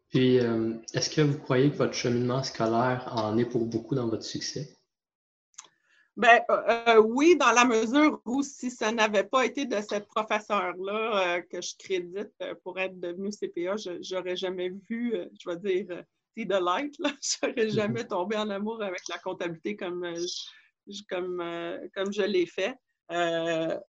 Puis, 0.09 0.38
est-ce 0.93 1.09
que 1.09 1.21
vous 1.21 1.38
croyez 1.39 1.69
que 1.69 1.75
votre 1.75 1.93
cheminement 1.93 2.43
scolaire 2.43 3.12
en 3.15 3.38
est 3.38 3.45
pour 3.45 3.65
beaucoup 3.65 3.95
dans 3.95 4.07
votre 4.07 4.24
succès? 4.24 4.75
Ben 6.17 6.41
euh, 6.50 6.62
euh, 6.88 7.01
oui, 7.01 7.36
dans 7.36 7.51
la 7.51 7.65
mesure 7.65 8.22
où 8.24 8.41
si 8.41 8.72
ça 8.72 8.91
n'avait 8.91 9.25
pas 9.25 9.45
été 9.45 9.65
de 9.65 9.81
cette 9.81 10.07
professeure-là 10.07 11.38
euh, 11.38 11.41
que 11.41 11.62
je 11.62 11.74
crédite 11.77 12.31
pour 12.63 12.79
être 12.79 12.98
devenue 13.01 13.31
CPA, 13.31 13.75
je 13.75 14.15
n'aurais 14.15 14.38
jamais 14.38 14.69
vu, 14.69 15.13
je 15.38 15.50
vais 15.50 15.57
dire, 15.57 16.03
see 16.34 16.48
the 16.48 16.62
light, 16.62 16.95
je 17.22 17.48
n'aurais 17.48 17.69
jamais 17.69 18.03
mm-hmm. 18.03 18.07
tombé 18.07 18.38
en 18.38 18.50
amour 18.50 18.81
avec 18.81 19.01
la 19.10 19.17
comptabilité 19.17 19.75
comme 19.75 20.05
je, 20.15 21.01
comme, 21.10 21.43
comme 21.93 22.13
je 22.13 22.22
l'ai 22.22 22.45
fait. 22.45 22.75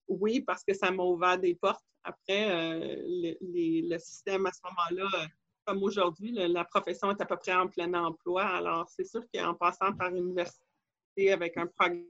oui, 0.09 0.40
parce 0.40 0.64
que 0.64 0.73
ça 0.73 0.90
m'a 0.90 1.02
ouvert 1.02 1.38
des 1.38 1.54
portes. 1.54 1.85
Après, 2.04 2.97
le 3.04 3.99
système 3.99 4.47
à 4.47 4.52
ce 4.52 4.61
moment-là, 4.64 5.28
comme 5.66 5.83
aujourd'hui, 5.83 6.33
la 6.33 6.64
profession 6.64 7.11
est 7.11 7.21
à 7.21 7.26
peu 7.26 7.37
près 7.37 7.54
en 7.54 7.69
plein 7.69 7.93
emploi. 7.93 8.45
Alors, 8.47 8.88
c'est 8.88 9.04
sûr 9.04 9.23
qu'en 9.35 9.54
passant 9.54 9.93
par 9.93 10.11
l'université 10.11 10.64
avec 11.33 11.57
un 11.57 11.66
programme 11.66 12.04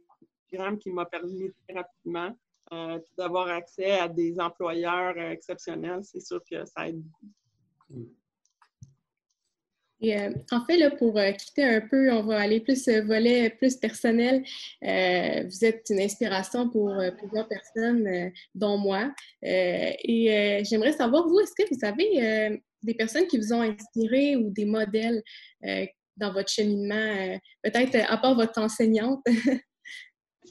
qui 0.78 0.90
m'a 0.90 1.06
permis 1.06 1.50
rapidement 1.72 2.34
euh, 2.72 2.98
d'avoir 3.18 3.48
accès 3.48 3.90
à 3.90 4.08
des 4.08 4.40
employeurs 4.40 5.14
euh, 5.18 5.30
exceptionnels. 5.30 6.00
C'est 6.02 6.24
sûr 6.24 6.40
que 6.50 6.64
ça 6.64 6.88
aide 6.88 7.02
beaucoup. 7.02 8.10
Euh, 10.02 10.30
en 10.50 10.64
fait, 10.64 10.96
pour 10.96 11.18
quitter 11.38 11.64
un 11.64 11.80
peu, 11.82 12.10
on 12.10 12.22
va 12.22 12.40
aller 12.40 12.60
plus 12.60 12.88
volet 12.88 13.50
plus 13.50 13.76
personnel. 13.76 14.42
vous 14.82 15.64
êtes 15.64 15.86
une 15.90 16.00
inspiration 16.00 16.68
pour 16.68 16.92
plusieurs 17.16 17.48
personnes, 17.48 18.30
dont 18.54 18.76
moi. 18.76 19.14
et 19.42 20.62
j'aimerais 20.64 20.92
savoir, 20.92 21.26
vous, 21.26 21.40
est-ce 21.40 21.54
que 21.54 21.74
vous 21.74 21.86
avez 21.86 22.60
des 22.82 22.94
personnes 22.94 23.26
qui 23.26 23.38
vous 23.38 23.54
ont 23.54 23.62
inspiré 23.62 24.36
ou 24.36 24.50
des 24.50 24.66
modèles 24.66 25.22
dans 26.18 26.34
votre 26.34 26.50
cheminement, 26.50 27.38
peut-être 27.62 27.96
à 28.06 28.18
part 28.18 28.34
votre 28.34 28.60
enseignante? 28.60 29.24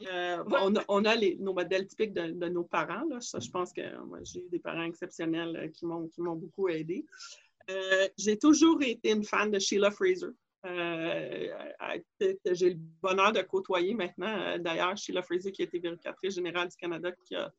Euh, 0.01 0.43
on, 0.88 1.05
a, 1.05 1.15
nos 1.39 1.53
modèles 1.53 1.88
typiques 1.88 2.13
de, 2.13 2.50
nos 2.50 2.63
parents. 2.63 3.07
je 3.19 3.50
pense 3.50 3.73
que 3.73 3.81
j'ai 4.23 4.45
eu 4.45 4.50
des 4.50 4.59
parents 4.59 4.83
exceptionnels 4.83 5.55
euh, 5.55 5.67
qui 5.67 5.85
m'ont 5.85 6.35
beaucoup 6.35 6.69
aidé. 6.69 7.05
Euh, 7.69 8.07
j'ai 8.17 8.38
toujours 8.38 8.81
été 8.81 9.12
une 9.12 9.23
fan 9.23 9.51
de 9.51 9.59
Sheila 9.59 9.91
Fraser. 9.91 10.31
j'ai 10.65 12.69
le 12.69 12.77
bonheur 13.01 13.31
de 13.31 13.41
côtoyer 13.41 13.93
maintenant. 13.93 14.57
D'ailleurs, 14.59 14.97
Sheila 14.97 15.21
Fraser, 15.21 15.51
qui 15.51 15.62
a 15.62 15.65
été 15.65 15.77
vérificatrice 15.79 16.35
générale 16.35 16.69
du 16.69 16.75
Canada, 16.75 17.12
qui 17.12 17.35
a 17.35 17.51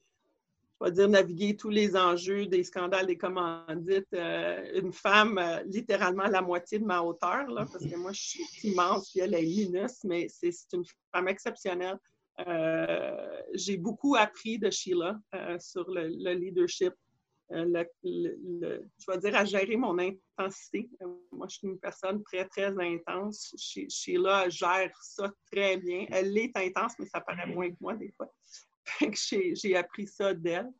dire, 0.90 1.08
naviguer 1.08 1.56
tous 1.56 1.70
les 1.70 1.96
enjeux 1.96 2.46
des 2.46 2.64
scandales 2.64 3.06
des 3.06 3.16
commandites. 3.16 4.12
une 4.12 4.92
femme, 4.92 5.40
littéralement 5.66 6.26
la 6.26 6.42
moitié 6.42 6.80
de 6.80 6.84
ma 6.84 7.00
hauteur, 7.00 7.46
là, 7.46 7.64
parce 7.70 7.86
que 7.86 7.96
moi, 7.96 8.12
je 8.12 8.20
suis 8.20 8.44
immense, 8.64 9.10
puis 9.10 9.20
elle 9.20 9.34
est 9.34 9.42
minus, 9.42 10.02
mais 10.04 10.26
c'est 10.28 10.52
une 10.74 10.84
femme 11.12 11.28
exceptionnelle. 11.28 11.98
J'ai 13.54 13.76
beaucoup 13.76 14.16
appris 14.16 14.58
de 14.58 14.70
Sheila 14.70 15.18
sur 15.58 15.88
le, 15.90 16.34
leadership, 16.34 16.92
le, 17.50 17.84
je 18.02 19.10
vais 19.10 19.18
dire, 19.18 19.36
à 19.36 19.44
gérer 19.44 19.76
mon 19.76 19.96
intensité. 19.98 20.88
moi, 21.30 21.46
je 21.48 21.58
suis 21.58 21.68
une 21.68 21.78
personne 21.78 22.22
très, 22.24 22.46
très 22.46 22.74
intense. 22.78 23.54
Sheila 23.58 24.48
gère 24.48 24.96
ça 25.00 25.30
très 25.52 25.76
bien. 25.76 26.06
Elle 26.10 26.36
est 26.36 26.56
intense, 26.56 26.94
mais 26.98 27.06
ça 27.06 27.20
paraît 27.20 27.46
moins 27.46 27.70
que 27.70 27.76
moi 27.80 27.94
des 27.94 28.12
fois. 28.16 28.32
j'ai 29.14 29.76
appris 29.76 30.06
ça 30.06 30.34
d'elle. 30.34 30.70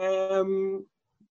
Euh, 0.00 0.80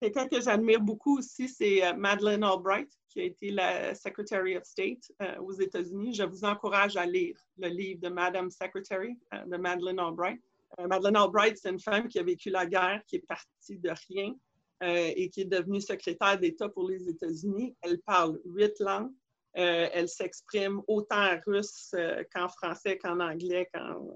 quelqu'un 0.02 0.28
que 0.28 0.42
j'admire 0.42 0.82
beaucoup 0.82 1.18
aussi, 1.18 1.48
c'est 1.48 1.86
euh, 1.86 1.94
Madeleine 1.94 2.44
Albright, 2.44 2.90
qui 3.10 3.22
a 3.22 3.24
été 3.24 3.52
la 3.52 3.94
Secretary 3.96 4.58
of 4.58 4.64
State 4.64 5.12
euh, 5.22 5.38
aux 5.40 5.54
États-Unis. 5.54 6.14
Je 6.14 6.24
vous 6.24 6.44
encourage 6.46 6.98
à 6.98 7.06
lire 7.06 7.36
le 7.58 7.68
livre 7.68 8.02
de 8.02 8.10
Madame 8.10 8.50
Secretary 8.50 9.18
de 9.48 9.58
Madeleine 9.58 10.00
Albright. 10.00 10.42
Madeleine 10.88 11.16
Albright, 11.16 11.58
c'est 11.58 11.70
une 11.70 11.80
femme 11.80 12.08
qui 12.08 12.20
a 12.20 12.24
vécu 12.24 12.50
la 12.50 12.66
guerre, 12.66 13.02
qui 13.08 13.16
est 13.16 13.26
partie 13.28 13.80
de 13.80 13.92
rien 14.08 14.36
et 14.82 15.30
qui 15.30 15.42
est 15.42 15.46
devenue 15.46 15.82
secrétaire 15.82 16.40
d'État 16.40 16.70
pour 16.70 16.88
les 16.88 17.10
États-Unis. 17.10 17.76
Elle 17.82 18.00
parle 18.02 18.40
huit 18.46 18.80
langues. 18.80 19.12
Elle 19.54 20.08
s'exprime 20.08 20.82
autant 20.88 21.34
en 21.34 21.40
russe 21.46 21.94
qu'en 22.34 22.48
français, 22.48 22.98
qu'en 22.98 23.20
anglais, 23.20 23.68
quand 23.74 24.14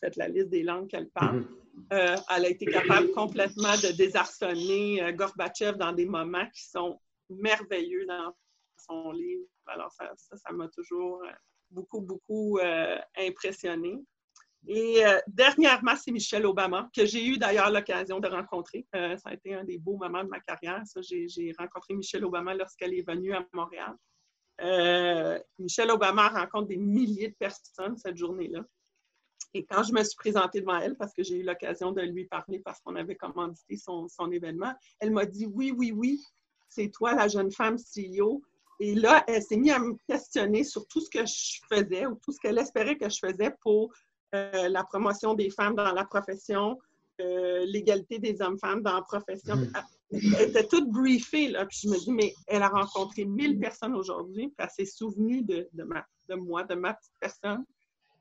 fait 0.00 0.16
la 0.16 0.28
liste 0.28 0.48
des 0.48 0.62
langues 0.62 0.88
qu'elle 0.88 1.10
parle. 1.10 1.46
Euh, 1.92 2.16
elle 2.36 2.44
a 2.44 2.48
été 2.48 2.66
capable 2.66 3.10
complètement 3.12 3.74
de 3.76 3.96
désarçonner 3.96 5.02
euh, 5.02 5.12
Gorbatchev 5.12 5.76
dans 5.76 5.92
des 5.92 6.06
moments 6.06 6.46
qui 6.54 6.64
sont 6.68 7.00
merveilleux 7.28 8.06
dans 8.06 8.34
son 8.76 9.12
livre. 9.12 9.46
Alors, 9.66 9.92
ça, 9.92 10.10
ça 10.16 10.52
m'a 10.52 10.68
toujours 10.68 11.22
euh, 11.22 11.30
beaucoup, 11.70 12.00
beaucoup 12.00 12.58
impressionné. 13.16 13.98
Et 14.66 15.02
dernièrement, 15.26 15.96
c'est 15.96 16.10
Michelle 16.10 16.44
Obama, 16.44 16.90
que 16.94 17.06
j'ai 17.06 17.24
eu 17.24 17.38
d'ailleurs 17.38 17.70
l'occasion 17.70 18.20
de 18.20 18.28
rencontrer. 18.28 18.86
ça 18.92 19.30
a 19.30 19.32
été 19.32 19.54
un 19.54 19.64
des 19.64 19.78
beaux 19.78 19.96
moments 19.96 20.22
de 20.22 20.28
ma 20.28 20.40
carrière. 20.40 20.82
j'ai 21.00 21.54
rencontré 21.56 21.94
Michelle 21.94 22.26
Obama 22.26 22.52
lorsqu'elle 22.54 22.92
est 22.92 23.06
venue 23.06 23.32
à 23.32 23.46
Montréal. 23.54 23.94
Michelle 25.58 25.90
Obama 25.90 26.28
rencontre 26.28 26.68
des 26.68 26.76
milliers 26.76 27.28
de 27.28 27.34
personnes 27.34 27.96
cette 27.96 28.16
journée-là. 28.16 28.64
Et 29.52 29.64
quand 29.64 29.82
je 29.82 29.92
me 29.92 30.02
suis 30.04 30.16
présentée 30.16 30.60
devant 30.60 30.78
elle, 30.78 30.96
parce 30.96 31.12
que 31.12 31.22
j'ai 31.22 31.38
eu 31.38 31.42
l'occasion 31.42 31.92
de 31.92 32.02
lui 32.02 32.26
parler 32.26 32.60
parce 32.60 32.80
qu'on 32.80 32.94
avait 32.94 33.16
commandité 33.16 33.76
son, 33.76 34.08
son 34.08 34.30
événement, 34.30 34.72
elle 35.00 35.10
m'a 35.10 35.26
dit 35.26 35.46
Oui, 35.46 35.72
oui, 35.76 35.92
oui, 35.92 36.20
c'est 36.68 36.88
toi 36.88 37.14
la 37.14 37.28
jeune 37.28 37.50
femme 37.50 37.76
CEO. 37.76 38.42
Et 38.78 38.94
là, 38.94 39.24
elle 39.26 39.42
s'est 39.42 39.56
mise 39.56 39.72
à 39.72 39.78
me 39.78 39.94
questionner 40.08 40.64
sur 40.64 40.86
tout 40.86 41.00
ce 41.00 41.10
que 41.10 41.26
je 41.26 41.60
faisais 41.68 42.06
ou 42.06 42.14
tout 42.14 42.32
ce 42.32 42.40
qu'elle 42.40 42.58
espérait 42.58 42.96
que 42.96 43.10
je 43.10 43.18
faisais 43.18 43.54
pour 43.60 43.92
euh, 44.34 44.68
la 44.68 44.84
promotion 44.84 45.34
des 45.34 45.50
femmes 45.50 45.74
dans 45.74 45.92
la 45.92 46.04
profession, 46.04 46.78
euh, 47.20 47.64
l'égalité 47.66 48.18
des 48.18 48.40
hommes-femmes 48.40 48.82
dans 48.82 48.94
la 48.94 49.02
profession. 49.02 49.56
Mm. 49.56 49.72
Elle 50.12 50.48
était 50.48 50.66
toute 50.66 50.90
briefée, 50.90 51.48
là. 51.48 51.66
Puis 51.66 51.80
je 51.84 51.88
me 51.88 51.98
dis, 51.98 52.12
mais 52.12 52.34
elle 52.46 52.62
a 52.62 52.68
rencontré 52.68 53.24
1000 53.24 53.58
personnes 53.58 53.94
aujourd'hui, 53.94 54.48
puis 54.48 54.56
elle 54.58 54.70
s'est 54.70 54.90
souvenue 54.90 55.42
de, 55.42 55.68
de, 55.72 56.34
moi, 56.34 56.64
de 56.64 56.74
ma 56.74 56.94
petite 56.94 57.12
personne. 57.20 57.64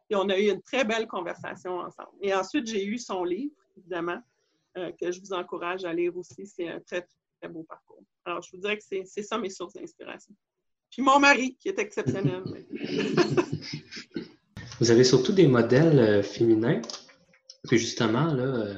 Et 0.10 0.16
on 0.16 0.30
a 0.30 0.38
eu 0.38 0.50
une 0.50 0.62
très 0.62 0.84
belle 0.84 1.08
conversation 1.08 1.80
ensemble. 1.80 2.10
Et 2.22 2.34
ensuite, 2.34 2.68
j'ai 2.68 2.86
eu 2.86 2.98
son 2.98 3.24
livre, 3.24 3.56
évidemment, 3.78 4.20
euh, 4.78 4.92
que 5.00 5.12
je 5.12 5.20
vous 5.20 5.34
encourage 5.34 5.86
à 5.86 5.94
lire 5.94 6.16
aussi. 6.16 6.46
C'est 6.46 6.68
un 6.68 6.80
très, 6.80 7.08
très 7.40 7.50
beau 7.50 7.64
parcours. 7.64 8.04
Alors, 8.26 8.42
je 8.42 8.52
vous 8.52 8.58
dirais 8.58 8.78
que 8.78 8.84
c'est 8.84 9.24
ça 9.24 9.38
mes 9.38 9.50
sources 9.50 9.74
d'inspiration. 9.74 10.34
Puis 10.92 11.04
mon 11.04 11.20
mari, 11.20 11.56
qui 11.60 11.70
est 11.70 11.78
exceptionnel. 11.78 12.44
vous 14.80 14.92
avez 14.92 15.04
surtout 15.04 15.34
des 15.34 15.48
modèles 15.48 16.00
euh, 16.00 16.24
féminins. 16.24 16.82
Puis 17.68 17.78
justement, 17.78 18.34
là, 18.34 18.44
euh, 18.44 18.76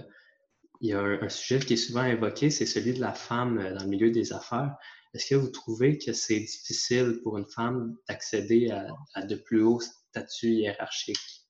il 0.81 0.89
y 0.89 0.93
a 0.93 0.99
un, 0.99 1.29
sujet 1.29 1.59
qui 1.59 1.73
est 1.73 1.77
souvent 1.77 2.03
évoqué, 2.03 2.49
c'est 2.49 2.65
celui 2.65 2.93
de 2.93 2.99
la 2.99 3.13
femme 3.13 3.57
dans 3.75 3.83
le 3.83 3.89
milieu 3.89 4.09
des 4.09 4.33
affaires. 4.33 4.75
Est-ce 5.13 5.29
que 5.29 5.35
vous 5.35 5.49
trouvez 5.49 5.97
que 5.99 6.11
c'est 6.11 6.39
difficile 6.39 7.19
pour 7.23 7.37
une 7.37 7.45
femme 7.45 7.95
d'accéder 8.07 8.71
à, 9.13 9.21
de 9.21 9.35
plus 9.35 9.61
hauts 9.61 9.79
statut 9.79 10.49
hiérarchique? 10.49 11.45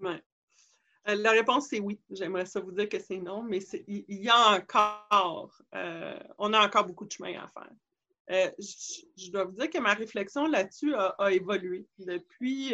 Oui. 0.00 0.14
Euh, 1.08 1.14
la 1.14 1.30
réponse, 1.30 1.72
est 1.72 1.80
oui. 1.80 2.00
J'aimerais 2.10 2.46
ça 2.46 2.60
vous 2.60 2.72
dire 2.72 2.88
que 2.88 2.98
c'est 2.98 3.18
non, 3.18 3.42
mais 3.42 3.60
il 3.86 4.04
y, 4.08 4.28
a 4.28 4.56
encore, 4.56 5.56
euh, 5.74 6.18
on 6.38 6.52
a 6.52 6.64
encore 6.64 6.86
beaucoup 6.86 7.04
de 7.04 7.12
chemin 7.12 7.38
à 7.38 7.48
faire. 7.48 7.70
Euh, 8.30 8.50
je, 8.58 9.30
dois 9.30 9.44
vous 9.44 9.52
dire 9.52 9.70
que 9.70 9.78
ma 9.78 9.94
réflexion 9.94 10.46
là-dessus 10.46 10.94
a, 10.94 11.32
évolué 11.32 11.86
depuis 11.98 12.72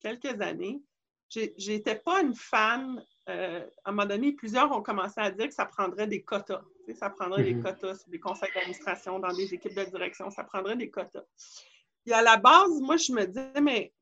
quelques 0.00 0.40
années. 0.40 0.82
J'étais 1.28 1.96
pas 1.96 2.22
une 2.22 2.34
fan. 2.34 3.04
À 3.26 3.62
un 3.84 3.92
moment 3.92 4.06
donné, 4.06 4.32
plusieurs 4.32 4.72
ont 4.72 4.82
commencé 4.82 5.14
à 5.18 5.30
dire 5.30 5.48
que 5.48 5.54
ça 5.54 5.66
prendrait 5.66 6.06
des 6.06 6.22
quotas. 6.22 6.62
ça 6.94 7.10
prendrait 7.10 7.44
des 7.44 7.54
mm-hmm. 7.54 7.62
quotas 7.62 7.94
sur 7.96 8.10
des 8.10 8.18
conseils 8.18 8.50
d'administration, 8.54 9.18
dans 9.18 9.32
des 9.32 9.54
équipes 9.54 9.74
de 9.74 9.84
direction. 9.84 10.30
Ça 10.30 10.44
prendrait 10.44 10.76
des 10.76 10.90
quotas. 10.90 11.24
Et 12.06 12.12
à 12.12 12.22
la 12.22 12.36
base, 12.36 12.80
moi, 12.80 12.96
je 12.96 13.12
me 13.12 13.26
disais, 13.26 13.60
mais 13.60 13.92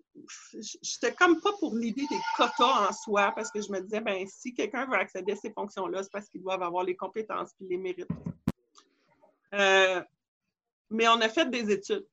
j'étais 0.82 1.12
comme 1.12 1.40
pas 1.40 1.52
pour 1.58 1.74
l'idée 1.74 2.06
des 2.08 2.20
quotas 2.36 2.88
en 2.88 2.92
soi, 2.92 3.32
parce 3.34 3.50
que 3.50 3.60
je 3.60 3.70
me 3.70 3.80
disais, 3.80 4.00
ben 4.00 4.26
si 4.26 4.54
quelqu'un 4.54 4.86
veut 4.86 4.96
accéder 4.96 5.32
à 5.32 5.36
ces 5.36 5.52
fonctions-là, 5.52 6.02
c'est 6.02 6.12
parce 6.12 6.28
qu'ils 6.28 6.42
doivent 6.42 6.62
avoir 6.62 6.84
les 6.84 6.96
compétences 6.96 7.52
et 7.60 7.64
les 7.64 7.76
mérites. 7.76 8.08
Euh, 9.54 10.02
mais 10.90 11.08
on 11.08 11.20
a 11.20 11.28
fait 11.28 11.50
des 11.50 11.70
études. 11.70 12.06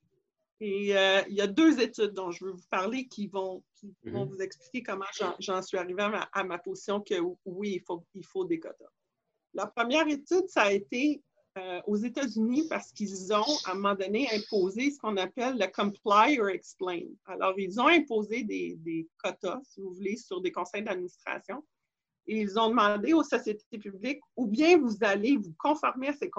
Et 0.60 0.96
euh, 0.96 1.22
il 1.28 1.34
y 1.34 1.42
a 1.42 1.46
deux 1.46 1.80
études 1.80 2.12
dont 2.12 2.30
je 2.30 2.44
veux 2.44 2.52
vous 2.52 2.66
parler 2.70 3.06
qui 3.06 3.26
vont, 3.26 3.62
vont 4.04 4.24
mhm. 4.24 4.32
vous 4.32 4.40
expliquer 4.40 4.82
comment 4.82 5.04
j'en 5.38 5.62
suis 5.62 5.76
arrivée 5.76 6.08
à 6.32 6.44
ma, 6.44 6.58
position 6.58 7.00
que 7.00 7.14
oui, 7.44 7.74
il 7.74 7.82
faut, 7.82 8.04
il 8.14 8.24
faut 8.24 8.44
des 8.44 8.58
quotas. 8.58 8.90
La 9.52 9.66
première 9.66 10.08
étude, 10.08 10.48
ça 10.48 10.62
a 10.62 10.72
été 10.72 11.22
euh, 11.58 11.80
aux 11.86 11.96
États-Unis 11.96 12.66
parce 12.68 12.92
qu'ils 12.92 13.32
ont, 13.32 13.56
à 13.64 13.72
un 13.72 13.74
moment 13.74 13.94
donné, 13.94 14.28
imposé 14.32 14.90
ce 14.90 14.98
qu'on 14.98 15.16
appelle 15.16 15.58
le 15.58 15.66
comply 15.66 16.38
or 16.40 16.48
explain. 16.48 17.02
Alors, 17.26 17.58
ils 17.58 17.80
ont 17.80 17.88
imposé 17.88 18.42
des, 18.42 19.08
quotas, 19.22 19.60
si 19.64 19.80
vous 19.80 19.92
voulez, 19.92 20.16
sur 20.16 20.40
des 20.40 20.52
conseils 20.52 20.82
d'administration. 20.82 21.64
Et 22.26 22.40
ils 22.40 22.58
ont 22.58 22.70
demandé 22.70 23.12
aux 23.12 23.22
sociétés 23.22 23.78
publiques 23.78 24.20
ou 24.36 24.46
bien 24.46 24.78
vous 24.78 24.96
allez 25.02 25.36
vous 25.36 25.54
conformer 25.58 26.08
à 26.08 26.12
ces, 26.12 26.30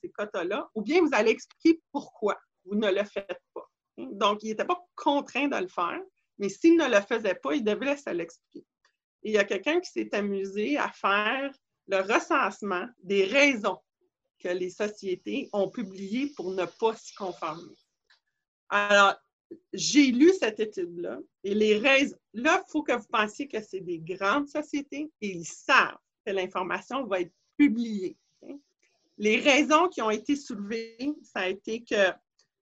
ces 0.00 0.10
quotas-là, 0.10 0.68
ou 0.74 0.82
bien 0.82 1.00
vous 1.00 1.10
allez 1.12 1.30
expliquer 1.30 1.80
pourquoi 1.92 2.36
vous 2.66 2.74
ne 2.74 2.90
le 2.90 3.04
faites 3.04 3.40
pas. 3.47 3.47
Donc, 3.98 4.42
ils 4.42 4.50
n'étaient 4.50 4.64
pas 4.64 4.80
contraints 4.94 5.48
de 5.48 5.56
le 5.56 5.68
faire, 5.68 6.00
mais 6.38 6.48
s'ils 6.48 6.76
ne 6.76 6.88
le 6.88 7.00
faisaient 7.00 7.34
pas, 7.34 7.54
ils 7.54 7.64
devaient 7.64 7.96
se 7.96 8.10
l'expliquer. 8.10 8.64
Il 9.22 9.32
y 9.32 9.38
a 9.38 9.44
quelqu'un 9.44 9.80
qui 9.80 9.90
s'est 9.90 10.14
amusé 10.14 10.78
à 10.78 10.88
faire 10.88 11.52
le 11.88 12.00
recensement 12.00 12.86
des 13.02 13.24
raisons 13.24 13.78
que 14.38 14.48
les 14.48 14.70
sociétés 14.70 15.48
ont 15.52 15.68
publié 15.68 16.32
pour 16.36 16.52
ne 16.52 16.64
pas 16.64 16.94
s'y 16.94 17.14
conformer. 17.14 17.74
Alors, 18.68 19.16
j'ai 19.72 20.12
lu 20.12 20.30
cette 20.38 20.60
étude-là 20.60 21.18
et 21.42 21.54
les 21.54 21.78
raisons, 21.78 22.16
là, 22.34 22.62
il 22.64 22.70
faut 22.70 22.82
que 22.82 22.92
vous 22.92 23.08
pensiez 23.10 23.48
que 23.48 23.60
c'est 23.60 23.80
des 23.80 23.98
grandes 23.98 24.46
sociétés 24.46 25.10
et 25.20 25.28
ils 25.28 25.46
savent 25.46 25.96
que 26.24 26.30
l'information 26.30 27.04
va 27.06 27.20
être 27.20 27.32
publiée. 27.56 28.16
Les 29.16 29.40
raisons 29.40 29.88
qui 29.88 30.00
ont 30.02 30.10
été 30.10 30.36
soulevées, 30.36 31.12
ça 31.24 31.40
a 31.40 31.48
été 31.48 31.82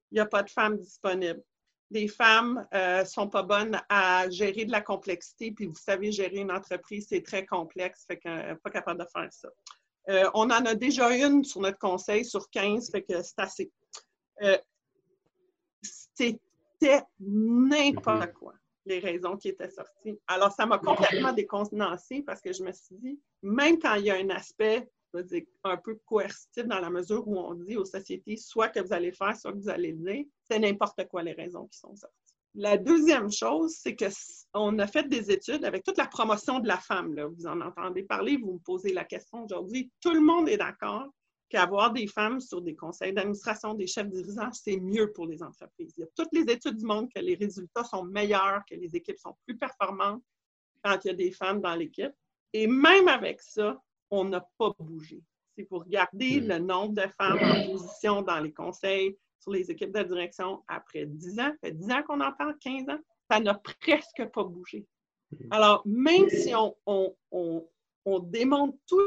qu'il 0.09 0.17
n'y 0.17 0.21
a 0.21 0.27
pas 0.27 0.43
de 0.43 0.51
femmes 0.51 0.79
disponibles. 0.79 1.43
Les 1.91 2.09
femmes 2.09 2.67
ne 2.73 2.79
euh, 2.79 3.05
sont 3.05 3.29
pas 3.29 3.43
bonnes 3.43 3.81
à 3.89 4.29
gérer 4.31 4.65
de 4.65 4.73
la 4.73 4.81
complexité, 4.81 5.53
puis 5.53 5.67
vous 5.67 5.77
savez, 5.77 6.11
gérer 6.11 6.39
une 6.39 6.51
entreprise, 6.51 7.07
c'est 7.09 7.23
très 7.23 7.47
complexe, 7.47 8.05
fait 8.07 8.19
qu'on 8.19 8.35
n'est 8.35 8.57
pas 8.57 8.71
capable 8.71 9.01
de 9.01 9.07
faire 9.07 9.33
ça. 9.33 9.49
Euh, 10.09 10.29
on 10.35 10.51
en 10.51 10.65
a 10.65 10.75
déjà 10.75 11.11
une 11.17 11.45
sur 11.45 11.61
notre 11.61 11.79
conseil 11.79 12.25
sur 12.25 12.49
15, 12.51 12.91
fait 12.91 13.03
que 13.03 13.23
c'est 13.23 13.39
assez. 13.39 13.73
Euh, 14.43 14.59
c'était 15.83 17.03
n'importe 17.21 18.33
quoi, 18.33 18.55
les 18.85 18.99
raisons 18.99 19.37
qui 19.37 19.49
étaient 19.49 19.71
sorties. 19.71 20.19
Alors, 20.27 20.53
ça 20.53 20.67
m'a 20.67 20.79
complètement 20.79 21.33
décontenancée 21.33 22.23
parce 22.23 22.41
que 22.41 22.53
je 22.53 22.63
me 22.63 22.73
suis 22.73 22.97
dit, 22.97 23.21
même 23.43 23.79
quand 23.79 23.95
il 23.95 24.05
y 24.07 24.11
a 24.11 24.17
un 24.17 24.31
aspect 24.31 24.89
un 25.65 25.77
peu 25.77 25.99
coercitif 26.05 26.65
dans 26.67 26.81
la 26.81 26.91
mesure 26.91 27.27
où 27.27 27.39
on 27.39 27.55
dit 27.55 27.77
aux 27.77 27.85
sociétés 27.85 28.37
soit 28.37 28.69
que 28.69 28.81
vous 28.81 28.93
allez 28.93 29.13
faire, 29.13 29.37
soit 29.37 29.53
que 29.53 29.59
vous 29.59 29.69
allez 29.69 29.93
dire, 29.93 30.25
c'est 30.49 30.59
n'importe 30.59 31.07
quoi 31.09 31.23
les 31.23 31.33
raisons 31.33 31.67
qui 31.67 31.79
sont 31.79 31.95
sorties. 31.95 32.15
La 32.59 32.79
deuxième 32.79 33.31
chose, 33.31 33.77
c'est 33.79 33.95
qu'on 33.95 34.79
a 34.79 34.87
fait 34.87 35.07
des 35.09 35.31
études 35.31 35.65
avec 35.67 35.85
toute 35.85 35.99
la 35.99 36.07
promotion 36.07 36.59
de 36.59 36.67
la 36.67 36.79
femme. 36.79 37.13
Là. 37.13 37.27
Vous 37.27 37.47
en 37.47 37.61
entendez 37.61 38.03
parler, 38.03 38.39
vous 38.39 38.55
me 38.55 38.59
posez 38.59 38.95
la 38.95 39.05
question 39.05 39.45
aujourd'hui. 39.45 39.91
Tout 40.01 40.13
le 40.13 40.21
monde 40.21 40.49
est 40.49 40.57
d'accord 40.57 41.07
qu'avoir 41.51 41.93
des 41.93 42.07
femmes 42.07 42.41
sur 42.41 42.63
des 42.63 42.75
conseils 42.75 43.13
d'administration, 43.13 43.75
des 43.75 43.87
chefs 43.87 44.09
dirigeants, 44.09 44.51
c'est 44.53 44.81
mieux 44.81 45.13
pour 45.13 45.27
les 45.27 45.43
entreprises. 45.43 45.93
Il 45.97 46.01
y 46.01 46.05
a 46.05 46.09
toutes 46.17 46.33
les 46.33 46.51
études 46.51 46.77
du 46.77 46.85
monde 46.87 47.13
que 47.15 47.21
les 47.21 47.35
résultats 47.35 47.85
sont 47.85 48.05
meilleurs, 48.05 48.63
que 48.69 48.75
les 48.75 48.97
équipes 48.97 49.19
sont 49.19 49.37
plus 49.45 49.57
performantes 49.57 50.23
quand 50.83 50.99
il 51.05 51.09
y 51.09 51.11
a 51.11 51.15
des 51.15 51.33
femmes 51.33 51.61
dans 51.61 51.75
l'équipe. 51.75 52.13
Et 52.53 52.67
même 52.67 53.09
avec 53.09 53.43
ça, 53.43 53.81
on 54.11 54.25
n'a 54.25 54.47
pas 54.59 54.71
bougé. 54.79 55.23
Si 55.55 55.67
vous 55.71 55.79
regardez 55.79 56.41
hmm. 56.41 56.49
le 56.49 56.59
nombre 56.59 56.95
de 56.95 57.07
femmes 57.19 57.39
en 57.43 57.73
position 57.73 58.23
dans 58.23 58.41
les 58.41 58.53
conseils, 58.53 59.17
sur 59.41 59.53
les 59.53 59.71
équipes 59.71 59.93
de 59.93 60.03
direction, 60.03 60.63
après 60.69 61.07
10 61.07 61.41
ans, 61.41 61.53
ça 61.53 61.55
fait 61.63 61.73
10 61.73 61.91
ans 61.91 62.03
qu'on 62.03 62.21
en 62.21 62.33
parle, 62.33 62.57
15 62.59 62.89
ans, 62.89 62.99
ça 63.31 63.41
n'a 63.41 63.55
presque 63.55 64.25
pas 64.33 64.45
bougé. 64.45 64.87
Hmm. 65.31 65.49
Alors, 65.51 65.83
même 65.87 66.29
si 66.29 66.53
on, 66.55 66.77
on 68.07 68.19
démontre 68.21 68.77
tous 68.87 69.01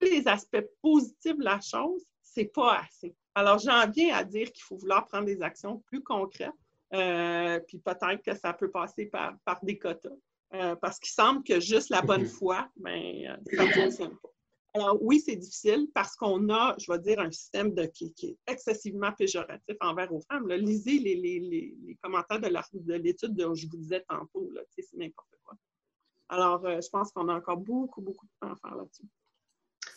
les 0.00 0.26
aspects 0.26 0.64
positifs 0.80 1.36
de 1.36 1.44
la 1.44 1.60
chose, 1.60 2.04
c'est 2.22 2.52
pas 2.52 2.80
assez. 2.80 3.14
Alors, 3.34 3.58
j'en 3.58 3.88
viens 3.88 4.14
à 4.14 4.24
dire 4.24 4.52
qu'il 4.52 4.62
faut 4.62 4.76
vouloir 4.76 5.06
prendre 5.06 5.26
des 5.26 5.42
actions 5.42 5.78
plus 5.86 6.02
concrètes, 6.02 6.52
euh, 6.94 7.58
puis 7.60 7.78
peut-être 7.78 8.22
que 8.22 8.34
ça 8.34 8.52
peut 8.52 8.70
passer 8.70 9.06
par, 9.06 9.36
par 9.44 9.64
des 9.64 9.78
quotas. 9.78 10.10
Euh, 10.54 10.76
parce 10.76 10.98
qu'il 10.98 11.12
semble 11.12 11.42
que 11.44 11.60
juste 11.60 11.88
la 11.88 12.02
bonne 12.02 12.26
foi, 12.26 12.68
ben, 12.76 12.92
euh, 12.92 13.36
ça 13.56 13.64
ne 13.64 13.70
fonctionne 13.70 14.16
pas. 14.18 14.28
Alors 14.74 14.98
oui, 15.02 15.20
c'est 15.20 15.36
difficile 15.36 15.88
parce 15.94 16.16
qu'on 16.16 16.48
a, 16.50 16.74
je 16.78 16.90
vais 16.90 16.98
dire, 16.98 17.20
un 17.20 17.30
système 17.30 17.74
de, 17.74 17.84
qui, 17.84 18.14
est 18.22 18.36
excessivement 18.46 19.12
péjoratif 19.12 19.76
envers 19.80 20.12
aux 20.12 20.20
femmes. 20.20 20.48
Lisez 20.48 20.98
les, 20.98 21.14
les, 21.14 21.40
les, 21.40 21.98
commentaires 22.02 22.40
de 22.40 22.94
l'étude 22.94 23.34
dont 23.34 23.54
je 23.54 23.66
vous 23.66 23.76
disais 23.76 24.02
tantôt. 24.08 24.50
C'est 24.70 24.86
n'importe 24.94 25.34
quoi. 25.44 25.56
Alors, 26.30 26.64
je 26.64 26.88
pense 26.88 27.12
qu'on 27.12 27.28
a 27.28 27.34
encore 27.34 27.58
beaucoup, 27.58 28.00
beaucoup 28.00 28.24
de 28.24 28.32
temps 28.40 28.54
à 28.54 28.56
faire 28.56 28.76
là-dessus. 28.76 29.04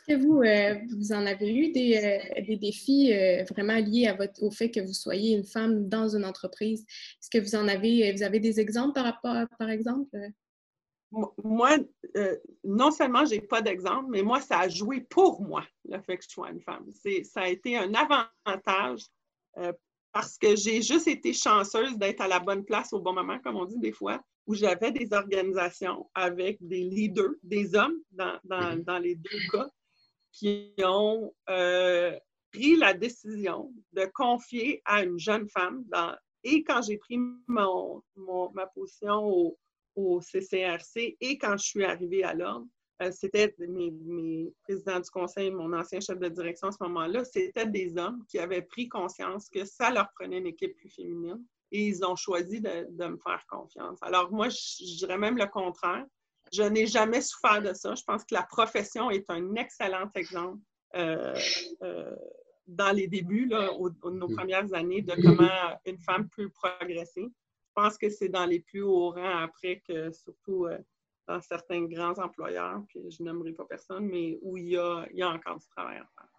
Est-ce 0.07 0.17
que 0.17 0.21
vous, 0.21 0.41
euh, 0.41 0.75
vous 0.97 1.13
en 1.13 1.25
avez 1.25 1.51
eu 1.53 1.71
des, 1.71 1.97
euh, 1.97 2.41
des 2.43 2.57
défis 2.57 3.13
euh, 3.13 3.43
vraiment 3.45 3.77
liés 3.77 4.07
à 4.07 4.13
votre, 4.13 4.43
au 4.43 4.51
fait 4.51 4.69
que 4.69 4.79
vous 4.79 4.93
soyez 4.93 5.35
une 5.35 5.43
femme 5.43 5.88
dans 5.88 6.15
une 6.15 6.25
entreprise? 6.25 6.81
Est-ce 6.81 7.29
que 7.29 7.43
vous 7.43 7.55
en 7.55 7.67
avez, 7.67 8.12
vous 8.12 8.24
avez 8.24 8.39
des 8.39 8.59
exemples 8.59 8.93
par 8.93 9.05
rapport, 9.05 9.47
par 9.57 9.69
exemple? 9.69 10.15
Moi, 11.43 11.77
non 12.63 12.91
seulement 12.91 13.25
j'ai 13.25 13.41
pas 13.41 13.62
d'exemple, 13.62 14.07
mais 14.10 14.22
moi, 14.22 14.41
ça 14.41 14.60
a 14.60 14.69
joué 14.69 15.01
pour 15.01 15.41
moi, 15.41 15.65
le 15.88 16.00
fait 16.01 16.17
que 16.17 16.24
je 16.24 16.29
sois 16.29 16.51
une 16.51 16.62
femme. 16.62 16.86
Ça 17.24 17.41
a 17.41 17.48
été 17.48 17.77
un 17.77 17.93
avantage 17.93 19.05
parce 20.12 20.38
que 20.38 20.55
j'ai 20.55 20.81
juste 20.81 21.07
été 21.07 21.34
chanceuse 21.34 21.98
d'être 21.98 22.22
à 22.22 22.27
la 22.27 22.39
bonne 22.39 22.63
place 22.63 22.93
au 22.93 23.00
bon 23.00 23.13
moment, 23.13 23.38
comme 23.39 23.57
on 23.57 23.65
dit 23.65 23.79
des 23.79 23.91
fois, 23.91 24.24
où 24.48 24.55
j'avais 24.55 24.91
des 24.91 25.12
organisations 25.12 26.10
avec 26.13 26.57
des 26.62 26.84
leaders, 26.84 27.34
des 27.43 27.75
hommes 27.75 28.00
dans, 28.12 28.39
dans, 28.45 28.75
mm-hmm. 28.75 28.84
dans 28.86 29.00
les 29.00 29.15
deux 29.15 29.39
cas, 29.51 29.69
qui 30.31 30.74
ont 30.84 31.34
euh, 31.50 32.17
pris 32.53 32.75
la 32.77 32.93
décision 32.93 33.74
de 33.91 34.05
confier 34.13 34.81
à 34.86 35.03
une 35.03 35.19
jeune 35.19 35.50
femme, 35.50 35.84
dans, 35.88 36.15
et 36.43 36.63
quand 36.63 36.81
j'ai 36.81 36.98
pris 36.98 37.19
mon, 37.48 38.01
ma 38.53 38.67
position 38.67 39.25
au, 39.25 39.57
au, 39.95 40.21
CCRC 40.21 41.17
et 41.19 41.37
quand 41.37 41.57
je 41.57 41.65
suis 41.65 41.83
arrivée 41.83 42.23
à 42.23 42.33
l'ordre, 42.33 42.67
euh, 43.01 43.11
c'était 43.11 43.53
mes, 43.59 43.91
mes, 43.91 44.53
présidents 44.63 44.99
du 44.99 45.09
conseil, 45.09 45.51
mon 45.51 45.73
ancien 45.73 45.99
chef 45.99 46.17
de 46.17 46.29
direction 46.29 46.69
à 46.69 46.71
ce 46.71 46.81
moment-là, 46.83 47.25
c'était 47.25 47.65
des 47.65 47.97
hommes 47.97 48.23
qui 48.29 48.39
avaient 48.39 48.61
pris 48.61 48.87
conscience 48.87 49.49
que 49.49 49.65
ça 49.65 49.91
leur 49.91 50.09
prenait 50.17 50.37
une 50.37 50.47
équipe 50.47 50.75
plus 50.77 50.89
féminine 50.89 51.43
et 51.71 51.87
ils 51.87 52.05
ont 52.05 52.15
choisi 52.15 52.61
de, 52.61 52.87
de 52.89 53.07
me 53.07 53.17
faire 53.17 53.43
confiance. 53.49 53.99
Alors 54.01 54.31
moi, 54.31 54.47
je 54.49 54.97
dirais 54.97 55.17
même 55.17 55.37
le 55.37 55.47
contraire. 55.47 56.05
Je 56.53 56.63
n'ai 56.63 56.85
jamais 56.85 57.21
souffert 57.21 57.61
de 57.61 57.73
ça. 57.73 57.95
Je 57.95 58.03
pense 58.03 58.23
que 58.23 58.33
la 58.33 58.43
profession 58.43 59.09
est 59.09 59.29
un 59.29 59.55
excellent 59.55 60.09
exemple 60.15 60.59
euh, 60.95 61.37
euh, 61.83 62.15
dans 62.67 62.95
les 62.95 63.07
débuts, 63.07 63.47
là, 63.47 63.69
nos 64.03 64.27
mm. 64.27 64.35
premières 64.35 64.73
années, 64.73 65.01
de 65.01 65.13
comment 65.21 65.77
une 65.85 65.99
femme 65.99 66.29
peut 66.29 66.49
progresser. 66.49 67.27
Je 67.75 67.82
pense 67.84 67.98
que 67.98 68.10
c'est 68.10 68.29
dans 68.29 68.46
les 68.46 68.62
plus 68.62 68.84
hauts 68.84 69.12
rangs 69.12 69.44
après 69.44 69.82
que, 69.88 70.10
surtout 70.12 70.65
euh, 70.65 70.77
dans 71.27 71.41
certains 71.41 71.83
grands 71.83 72.18
employeurs, 72.20 72.81
puis 72.88 73.01
je 73.09 73.22
n'aimerais 73.22 73.51
pas 73.51 73.66
personne, 73.66 74.07
mais 74.07 74.38
où 74.42 74.55
il 74.55 74.70
y, 74.70 74.77
a, 74.77 75.05
il 75.11 75.20
y 75.20 75.22
a 75.22 75.29
encore 75.29 75.57
du 75.57 75.68
travail 75.75 75.98
à 75.98 76.07
faire. 76.16 76.29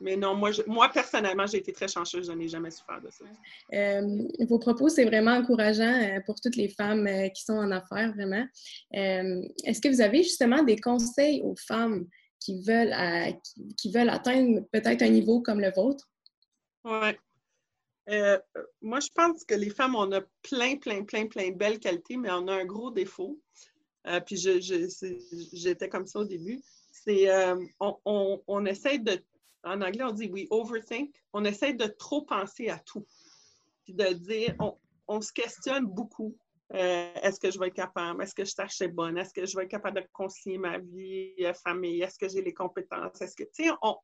Mais 0.00 0.16
non, 0.16 0.34
moi, 0.34 0.50
moi 0.66 0.90
personnellement, 0.90 1.46
j'ai 1.46 1.58
été 1.58 1.72
très 1.72 1.88
chanceuse. 1.88 2.26
Je 2.26 2.32
n'ai 2.32 2.48
jamais 2.48 2.70
souffert 2.70 3.00
de 3.00 3.08
ça. 3.08 3.24
Euh, 3.72 4.46
vos 4.48 4.58
propos, 4.58 4.88
c'est 4.88 5.04
vraiment 5.04 5.30
encourageant 5.30 6.02
euh, 6.02 6.20
pour 6.26 6.40
toutes 6.40 6.56
les 6.56 6.68
femmes 6.68 7.08
qui 7.34 7.42
sont 7.42 7.54
en 7.54 7.70
affaires, 7.70 8.12
vraiment. 8.12 8.44
Est-ce 8.90 9.80
que 9.80 9.88
vous 9.88 10.00
avez 10.00 10.24
justement 10.24 10.62
des 10.62 10.76
conseils 10.76 11.40
aux 11.42 11.54
femmes 11.56 12.06
qui 12.40 12.62
veulent, 12.64 12.94
qui, 13.78 13.92
veulent 13.92 14.10
atteindre 14.10 14.62
peut-être 14.72 15.02
un 15.02 15.08
niveau 15.08 15.40
comme 15.40 15.60
le 15.60 15.72
vôtre? 15.72 16.10
Oui. 16.84 17.12
Moi, 18.80 19.00
je 19.00 19.08
pense 19.14 19.44
que 19.44 19.54
les 19.54 19.70
femmes, 19.70 19.94
on 19.94 20.10
a 20.12 20.20
plein, 20.42 20.76
plein, 20.76 21.04
plein, 21.04 21.26
plein 21.26 21.50
de 21.50 21.56
belles 21.56 21.78
qualités, 21.78 22.16
mais 22.16 22.30
on 22.30 22.48
a 22.48 22.54
un 22.54 22.64
gros 22.64 22.90
défaut. 22.90 23.40
puis 24.26 24.36
j'étais 24.36 25.88
comme 25.88 26.06
ça 26.06 26.20
au 26.20 26.24
début. 26.24 26.60
C'est 26.92 27.28
on, 27.80 28.42
on, 28.46 28.66
essaie 28.66 28.98
de 28.98 29.22
en 29.64 29.80
anglais, 29.80 30.04
on 30.04 30.12
dit 30.12 30.28
we 30.28 30.46
overthink. 30.50 31.14
On 31.32 31.44
essaie 31.44 31.72
de 31.72 31.86
trop 31.86 32.22
penser 32.22 32.68
à 32.68 32.78
tout. 32.78 33.06
Puis 33.84 33.94
de 33.94 34.12
dire, 34.12 34.56
on, 35.08 35.20
se 35.20 35.32
questionne 35.32 35.86
beaucoup. 35.86 36.36
Euh, 36.74 37.12
est-ce 37.22 37.38
que 37.38 37.50
je 37.50 37.58
vais 37.58 37.68
être 37.68 37.74
capable? 37.74 38.22
Est-ce 38.22 38.34
que 38.34 38.44
je 38.44 38.54
assez 38.58 38.88
bonne? 38.88 39.18
Est-ce 39.18 39.34
que 39.34 39.44
je 39.44 39.56
vais 39.56 39.64
être 39.64 39.70
capable 39.70 40.00
de 40.00 40.06
concilier 40.12 40.58
ma 40.58 40.78
vie, 40.78 41.34
euh, 41.40 41.52
famille? 41.52 42.00
Est-ce 42.00 42.18
que 42.18 42.28
j'ai 42.28 42.42
les 42.42 42.54
compétences? 42.54 43.20
Est-ce 43.20 43.36
que, 43.36 43.44
tu 43.44 43.64
sais, 43.64 43.70
on, 43.82 43.96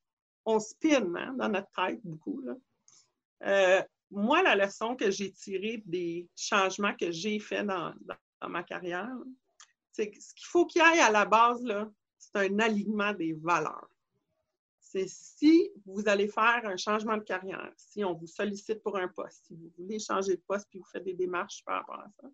on 0.45 0.61
spin 0.61 1.15
hein, 1.17 1.35
dans 1.39 1.49
notre 1.49 1.71
tête 1.71 2.01
beaucoup. 2.05 2.43
Euh, 3.45 3.83
moi, 4.11 4.43
la 4.43 4.55
leçon 4.55 4.97
que 4.97 5.11
j'ai 5.11 5.33
tirée 5.33 5.83
des 5.85 6.29
changements 6.37 6.95
que 6.95 7.11
j'ai 7.11 7.39
faits 7.39 7.67
dans, 7.67 7.95
ma 8.49 8.63
carrière, 8.63 9.11
c'est 9.93 10.11
que 10.11 10.21
ce 10.21 10.33
qu'il 10.35 10.47
faut 10.47 10.67
qu'il 10.67 10.83
y 10.83 10.85
ait 10.85 11.01
à 11.01 11.11
la 11.11 11.25
base, 11.25 11.63
c'est 12.19 12.37
un 12.37 12.59
alignement 12.59 13.13
des 13.13 13.33
valeurs 13.35 13.89
c'est 14.91 15.07
si 15.07 15.71
vous 15.85 16.09
allez 16.09 16.29
faire 16.29 16.63
un 16.65 16.77
changement 16.77 17.17
de 17.17 17.23
carrière, 17.23 17.71
si 17.77 18.05
on 18.05 18.15
vous 18.15 18.27
sollicite 18.27 18.83
pour 18.83 18.97
un 18.97 19.09
poste, 19.09 19.45
si 19.47 19.55
vous 19.55 19.71
voulez 19.77 19.99
changer 19.99 20.37
de 20.37 20.43
poste 20.47 20.67
puis 20.71 20.79
vous 20.79 20.87
faites 20.87 21.05
des 21.05 21.15
démarches 21.15 21.63
par 21.65 21.81
rapport 21.81 22.01
à 22.01 22.09
ça, 22.21 22.29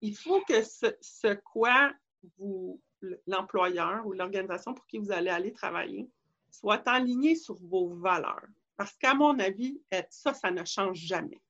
il 0.00 0.16
faut 0.16 0.40
que 0.42 0.62
ce, 0.62 1.34
quoi 1.52 1.92
vous, 2.38 2.80
l'employeur 3.26 4.06
ou 4.06 4.12
l'organisation 4.12 4.74
pour 4.74 4.86
qui 4.86 4.98
vous 4.98 5.10
allez 5.10 5.30
aller 5.30 5.52
travailler 5.52 6.08
soit 6.50 6.86
aligné 6.86 7.34
sur 7.34 7.56
vos 7.56 7.94
valeurs. 7.94 8.46
Parce 8.82 8.96
qu'à 8.96 9.14
mon 9.14 9.38
avis, 9.38 9.80
ça, 10.10 10.34
ça 10.34 10.50
ne 10.50 10.64
change 10.64 10.98
jamais. 10.98 11.40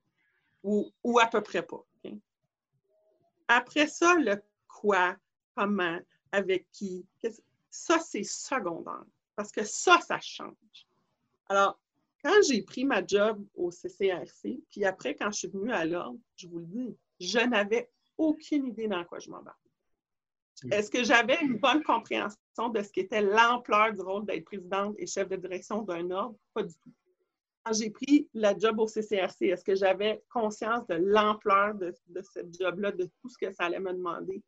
Ou, 0.62 0.92
ou 1.02 1.18
à 1.18 1.26
peu 1.26 1.40
près 1.40 1.62
pas. 1.62 1.82
Après 3.48 3.86
ça, 3.86 4.16
le 4.16 4.36
quoi, 4.68 5.16
comment, 5.56 5.98
avec 6.30 6.70
qui, 6.72 7.06
ça, 7.70 7.98
c'est 8.00 8.22
secondaire. 8.22 9.06
Parce 9.34 9.50
que 9.50 9.64
ça, 9.64 9.98
ça 10.02 10.20
change. 10.20 10.86
Alors, 11.48 11.80
quand 12.22 12.34
j'ai 12.46 12.60
pris 12.60 12.84
ma 12.84 13.02
job 13.02 13.42
au 13.54 13.70
CCRC, 13.70 14.60
puis 14.70 14.84
après, 14.84 15.14
quand 15.14 15.30
je 15.30 15.38
suis 15.38 15.48
venue 15.48 15.72
à 15.72 15.86
l'ordre, 15.86 16.20
je 16.36 16.48
vous 16.48 16.58
le 16.58 16.66
dis, 16.66 16.98
je 17.18 17.38
n'avais 17.38 17.90
aucune 18.18 18.66
idée 18.66 18.88
dans 18.88 19.06
quoi 19.06 19.20
je 19.20 19.30
m'embarque. 19.30 19.56
Mm. 20.64 20.72
Est-ce 20.74 20.90
que 20.90 21.02
j'avais 21.02 21.40
une 21.40 21.56
bonne 21.56 21.82
compréhension 21.82 22.68
de 22.74 22.82
ce 22.82 22.92
qu'était 22.92 23.22
l'ampleur 23.22 23.94
du 23.94 24.02
rôle 24.02 24.26
d'être 24.26 24.44
présidente 24.44 24.96
et 24.98 25.06
chef 25.06 25.30
de 25.30 25.36
direction 25.36 25.80
d'un 25.80 26.10
ordre? 26.10 26.36
Pas 26.52 26.64
du 26.64 26.74
tout. 26.74 26.92
Quand 27.64 27.72
j'ai 27.74 27.90
pris 27.90 28.28
la 28.34 28.58
job 28.58 28.80
au 28.80 28.86
CCRC, 28.86 29.42
est-ce 29.42 29.64
que 29.64 29.74
j'avais 29.74 30.22
conscience 30.30 30.86
de 30.88 30.94
l'ampleur 30.94 31.74
de, 31.74 31.94
ce 32.22 32.40
job-là, 32.58 32.90
de 32.92 33.04
tout 33.20 33.28
ce 33.28 33.38
que 33.38 33.52
ça 33.52 33.64
allait 33.64 33.78
me 33.80 33.92
demander? 33.92 34.42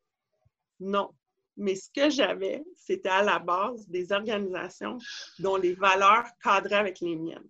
Non. 0.81 1.14
Mais 1.57 1.77
ce 1.77 1.88
que 1.90 2.11
j'avais, 2.11 2.64
c'était 2.74 3.09
à 3.09 3.22
la 3.22 3.38
base 3.38 3.88
des 3.88 4.11
organisations 4.11 4.98
dont 5.38 5.57
les 5.57 5.74
valeurs 5.74 6.27
cadraient 6.42 6.74
avec 6.77 7.00
les 7.00 7.14
miennes. 7.14 7.48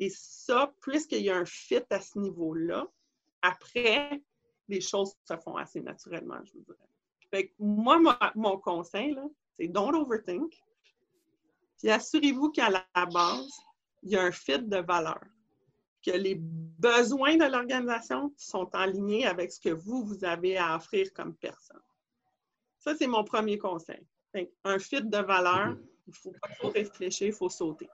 Et 0.00 0.10
ça, 0.10 0.72
puisqu'il 0.80 1.22
y 1.22 1.30
a 1.30 1.36
un 1.36 1.44
fit 1.44 1.82
à 1.90 2.00
ce 2.00 2.18
niveau-là, 2.18 2.86
après, 3.42 4.22
les 4.68 4.80
choses 4.80 5.14
se 5.24 5.36
font 5.36 5.56
assez 5.56 5.80
naturellement, 5.80 6.38
je 6.44 6.52
vous 6.54 6.60
dirais. 6.60 6.88
Fait 7.30 7.54
moi, 7.58 8.00
mon 8.34 8.58
conseil, 8.58 9.16
c'est 9.52 9.68
don't 9.68 9.94
overthink. 9.94 10.60
Puis 11.78 11.90
assurez-vous 11.90 12.50
qu'à 12.50 12.70
la 12.70 13.06
base, 13.06 13.60
il 14.02 14.10
y 14.10 14.16
a 14.16 14.22
un 14.22 14.32
fit 14.32 14.62
de 14.62 14.78
valeurs. 14.78 15.24
Que 16.04 16.12
les 16.12 16.36
besoins 16.38 17.36
de 17.36 17.44
l'organisation 17.44 18.32
sont 18.36 18.70
en 18.74 18.86
ligne 18.86 19.26
avec 19.26 19.52
ce 19.52 19.60
que 19.60 19.70
vous, 19.70 20.04
vous 20.04 20.24
avez 20.24 20.56
à 20.56 20.76
offrir 20.76 21.12
comme 21.12 21.34
personne. 21.34 21.80
Ça, 22.78 22.94
c'est 22.94 23.08
mon 23.08 23.24
premier 23.24 23.58
conseil. 23.58 24.06
Un 24.64 24.78
fit 24.78 25.02
de 25.02 25.18
valeur, 25.18 25.68
mhm. 25.68 25.86
il 26.06 26.10
ne 26.10 26.14
faut 26.14 26.34
pas 26.40 26.48
trop 26.58 26.70
réfléchir, 26.70 27.26
il 27.26 27.32
faut 27.32 27.48
sauter. 27.48 27.88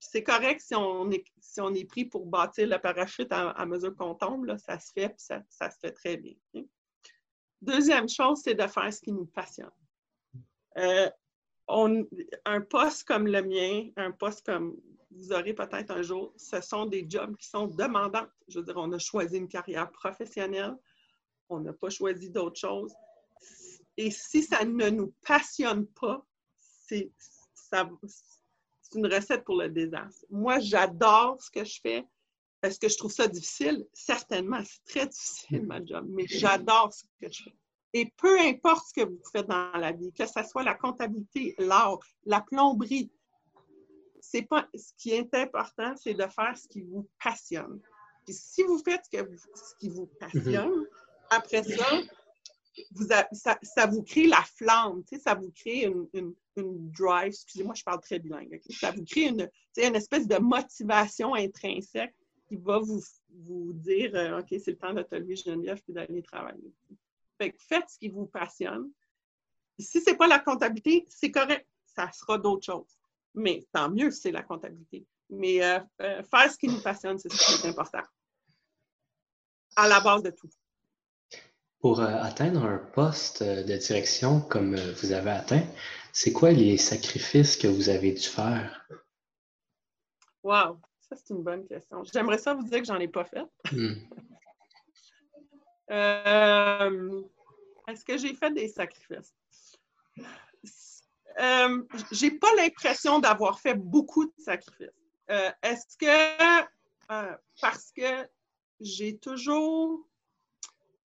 C'est 0.00 0.24
correct 0.24 0.60
si 0.60 0.74
on, 0.74 1.10
est, 1.10 1.24
si 1.40 1.60
on 1.60 1.72
est 1.74 1.84
pris 1.84 2.04
pour 2.04 2.26
bâtir 2.26 2.66
le 2.66 2.78
parachute 2.78 3.28
à, 3.30 3.64
mesure 3.66 3.94
qu'on 3.94 4.14
tombe, 4.14 4.56
ça 4.56 4.78
se 4.78 4.90
fait, 4.92 5.10
puis 5.10 5.20
ça, 5.20 5.70
se 5.70 5.78
fait 5.78 5.92
très 5.92 6.16
bien. 6.16 6.34
Deuxième 7.60 8.08
chose, 8.08 8.40
c'est 8.42 8.54
de 8.54 8.66
faire 8.66 8.92
ce 8.92 9.00
qui 9.00 9.12
nous 9.12 9.26
passionne. 9.26 9.70
Euh, 10.78 11.08
un 11.68 12.60
poste 12.62 13.04
comme 13.04 13.28
le 13.28 13.42
mien, 13.42 13.90
un 13.96 14.10
poste 14.10 14.44
comme 14.44 14.76
vous 15.16 15.32
aurez 15.32 15.54
peut-être 15.54 15.90
un 15.90 16.02
jour, 16.02 16.32
ce 16.36 16.60
sont 16.60 16.86
des 16.86 17.06
jobs 17.08 17.36
qui 17.36 17.46
sont 17.46 17.66
demandants. 17.66 18.26
Je 18.48 18.58
veux 18.58 18.64
dire, 18.64 18.76
on 18.76 18.90
a 18.92 18.98
choisi 18.98 19.36
une 19.36 19.48
carrière 19.48 19.90
professionnelle, 19.90 20.74
on 21.48 21.60
n'a 21.60 21.72
pas 21.72 21.90
choisi 21.90 22.30
d'autres 22.30 22.58
choses. 22.58 22.94
Et 23.96 24.10
si 24.10 24.42
ça 24.42 24.64
ne 24.64 24.90
nous 24.90 25.12
passionne 25.26 25.86
pas, 25.86 26.24
c'est 26.86 27.10
une 28.94 29.06
recette 29.06 29.44
pour 29.44 29.56
le 29.56 29.68
désastre. 29.68 30.24
Moi, 30.30 30.60
j'adore 30.60 31.40
ce 31.42 31.50
que 31.50 31.64
je 31.64 31.80
fais. 31.80 32.04
Est-ce 32.62 32.78
que 32.78 32.88
je 32.88 32.96
trouve 32.96 33.12
ça 33.12 33.26
difficile? 33.26 33.86
Certainement, 33.92 34.62
c'est 34.64 34.84
très 34.84 35.06
difficile, 35.06 35.66
ma 35.66 35.84
job, 35.84 36.06
mais 36.08 36.26
j'adore 36.26 36.92
ce 36.92 37.04
que 37.20 37.32
je 37.32 37.44
fais. 37.44 37.56
Et 37.92 38.10
peu 38.16 38.40
importe 38.40 38.86
ce 38.88 38.94
que 39.02 39.06
vous 39.06 39.20
faites 39.30 39.46
dans 39.46 39.72
la 39.72 39.92
vie, 39.92 40.12
que 40.12 40.24
ce 40.24 40.42
soit 40.44 40.62
la 40.62 40.74
comptabilité, 40.74 41.54
l'art, 41.58 41.98
la 42.24 42.40
plomberie, 42.40 43.10
c'est 44.32 44.42
pas 44.42 44.66
ce 44.74 44.94
qui 44.96 45.10
est 45.10 45.34
important, 45.34 45.94
c'est 45.96 46.14
de 46.14 46.26
faire 46.26 46.56
ce 46.56 46.66
qui 46.66 46.80
vous 46.80 47.06
passionne. 47.22 47.78
Puis 48.24 48.34
si 48.34 48.62
vous 48.62 48.78
faites 48.78 49.04
ce, 49.12 49.74
qui 49.78 49.90
vous 49.90 50.06
passionne, 50.18 50.86
après 51.28 51.62
ça, 51.62 51.84
vous 52.92 53.08
ça, 53.32 53.86
vous 53.86 54.02
crée 54.02 54.26
la 54.28 54.42
flamme, 54.56 55.02
ça 55.22 55.34
vous 55.34 55.50
crée 55.50 55.82
une, 56.14 56.34
drive. 56.56 57.26
Excusez-moi, 57.26 57.74
je 57.74 57.84
parle 57.84 58.00
très 58.00 58.18
bilingue. 58.18 58.58
Ça 58.70 58.90
vous 58.90 59.04
crée 59.04 59.26
une, 59.28 59.50
une 59.76 59.96
espèce 59.96 60.26
de 60.26 60.38
motivation 60.38 61.34
intrinsèque 61.34 62.14
qui 62.48 62.56
va 62.56 62.78
vous, 62.78 63.02
vous 63.28 63.72
dire 63.74 64.12
euh, 64.14 64.40
OK, 64.40 64.46
c'est 64.48 64.70
le 64.70 64.78
temps 64.78 64.94
de 64.94 65.02
te 65.02 65.14
lever, 65.14 65.36
Geneviève, 65.36 65.82
puis 65.82 65.92
d'aller 65.92 66.22
travailler. 66.22 66.72
Fait 67.38 67.54
faites 67.58 67.88
ce 67.88 67.98
qui 67.98 68.08
vous 68.08 68.26
passionne. 68.26 68.90
Si 69.78 70.00
ce 70.00 70.10
n'est 70.10 70.16
pas 70.16 70.26
la 70.26 70.38
comptabilité, 70.38 71.04
c'est 71.08 71.30
correct. 71.30 71.66
Ça 71.86 72.10
sera 72.12 72.38
d'autres 72.38 72.64
choses. 72.64 72.98
Mais 73.34 73.66
tant 73.72 73.88
mieux 73.90 74.10
c'est 74.10 74.32
la 74.32 74.42
comptabilité. 74.42 75.06
Mais 75.32 75.64
euh, 75.64 75.80
euh, 76.02 76.22
faire 76.22 76.50
ce 76.50 76.58
qui 76.58 76.68
nous 76.68 76.80
passionne, 76.80 77.18
c'est 77.18 77.32
ce 77.32 77.60
qui 77.60 77.66
est 77.66 77.70
important. 77.70 78.02
À 79.76 79.88
la 79.88 80.00
base 80.00 80.22
de 80.22 80.30
tout. 80.30 80.50
Pour 81.80 82.00
euh, 82.00 82.18
atteindre 82.20 82.64
un 82.64 82.78
poste 82.78 83.42
de 83.42 83.76
direction 83.76 84.42
comme 84.42 84.76
vous 84.76 85.12
avez 85.12 85.30
atteint, 85.30 85.64
c'est 86.12 86.32
quoi 86.32 86.52
les 86.52 86.76
sacrifices 86.76 87.56
que 87.56 87.66
vous 87.66 87.88
avez 87.88 88.12
dû 88.12 88.22
faire? 88.22 88.86
Wow, 90.42 90.78
ça 91.00 91.16
c'est 91.16 91.30
une 91.30 91.42
bonne 91.42 91.66
question. 91.66 92.04
J'aimerais 92.04 92.38
ça 92.38 92.52
vous 92.54 92.64
dire 92.64 92.80
que 92.80 92.84
j'en 92.86 92.98
ai 92.98 93.08
pas 93.08 93.24
fait. 93.24 93.46
Hmm. 93.72 93.94
Est-ce 97.88 98.04
que 98.04 98.16
j'ai 98.16 98.34
fait 98.34 98.52
des 98.52 98.68
sacrifices? 98.68 99.34
Euh, 101.40 101.82
j'ai 102.10 102.30
pas 102.30 102.54
l'impression 102.56 103.18
d'avoir 103.18 103.60
fait 103.60 103.74
beaucoup 103.74 104.26
de 104.26 104.32
sacrifices. 104.38 104.88
Euh, 105.30 105.50
est-ce 105.62 105.96
que 105.96 106.62
euh, 107.10 107.36
parce 107.60 107.92
que 107.92 108.28
j'ai 108.80 109.18
toujours, 109.18 110.08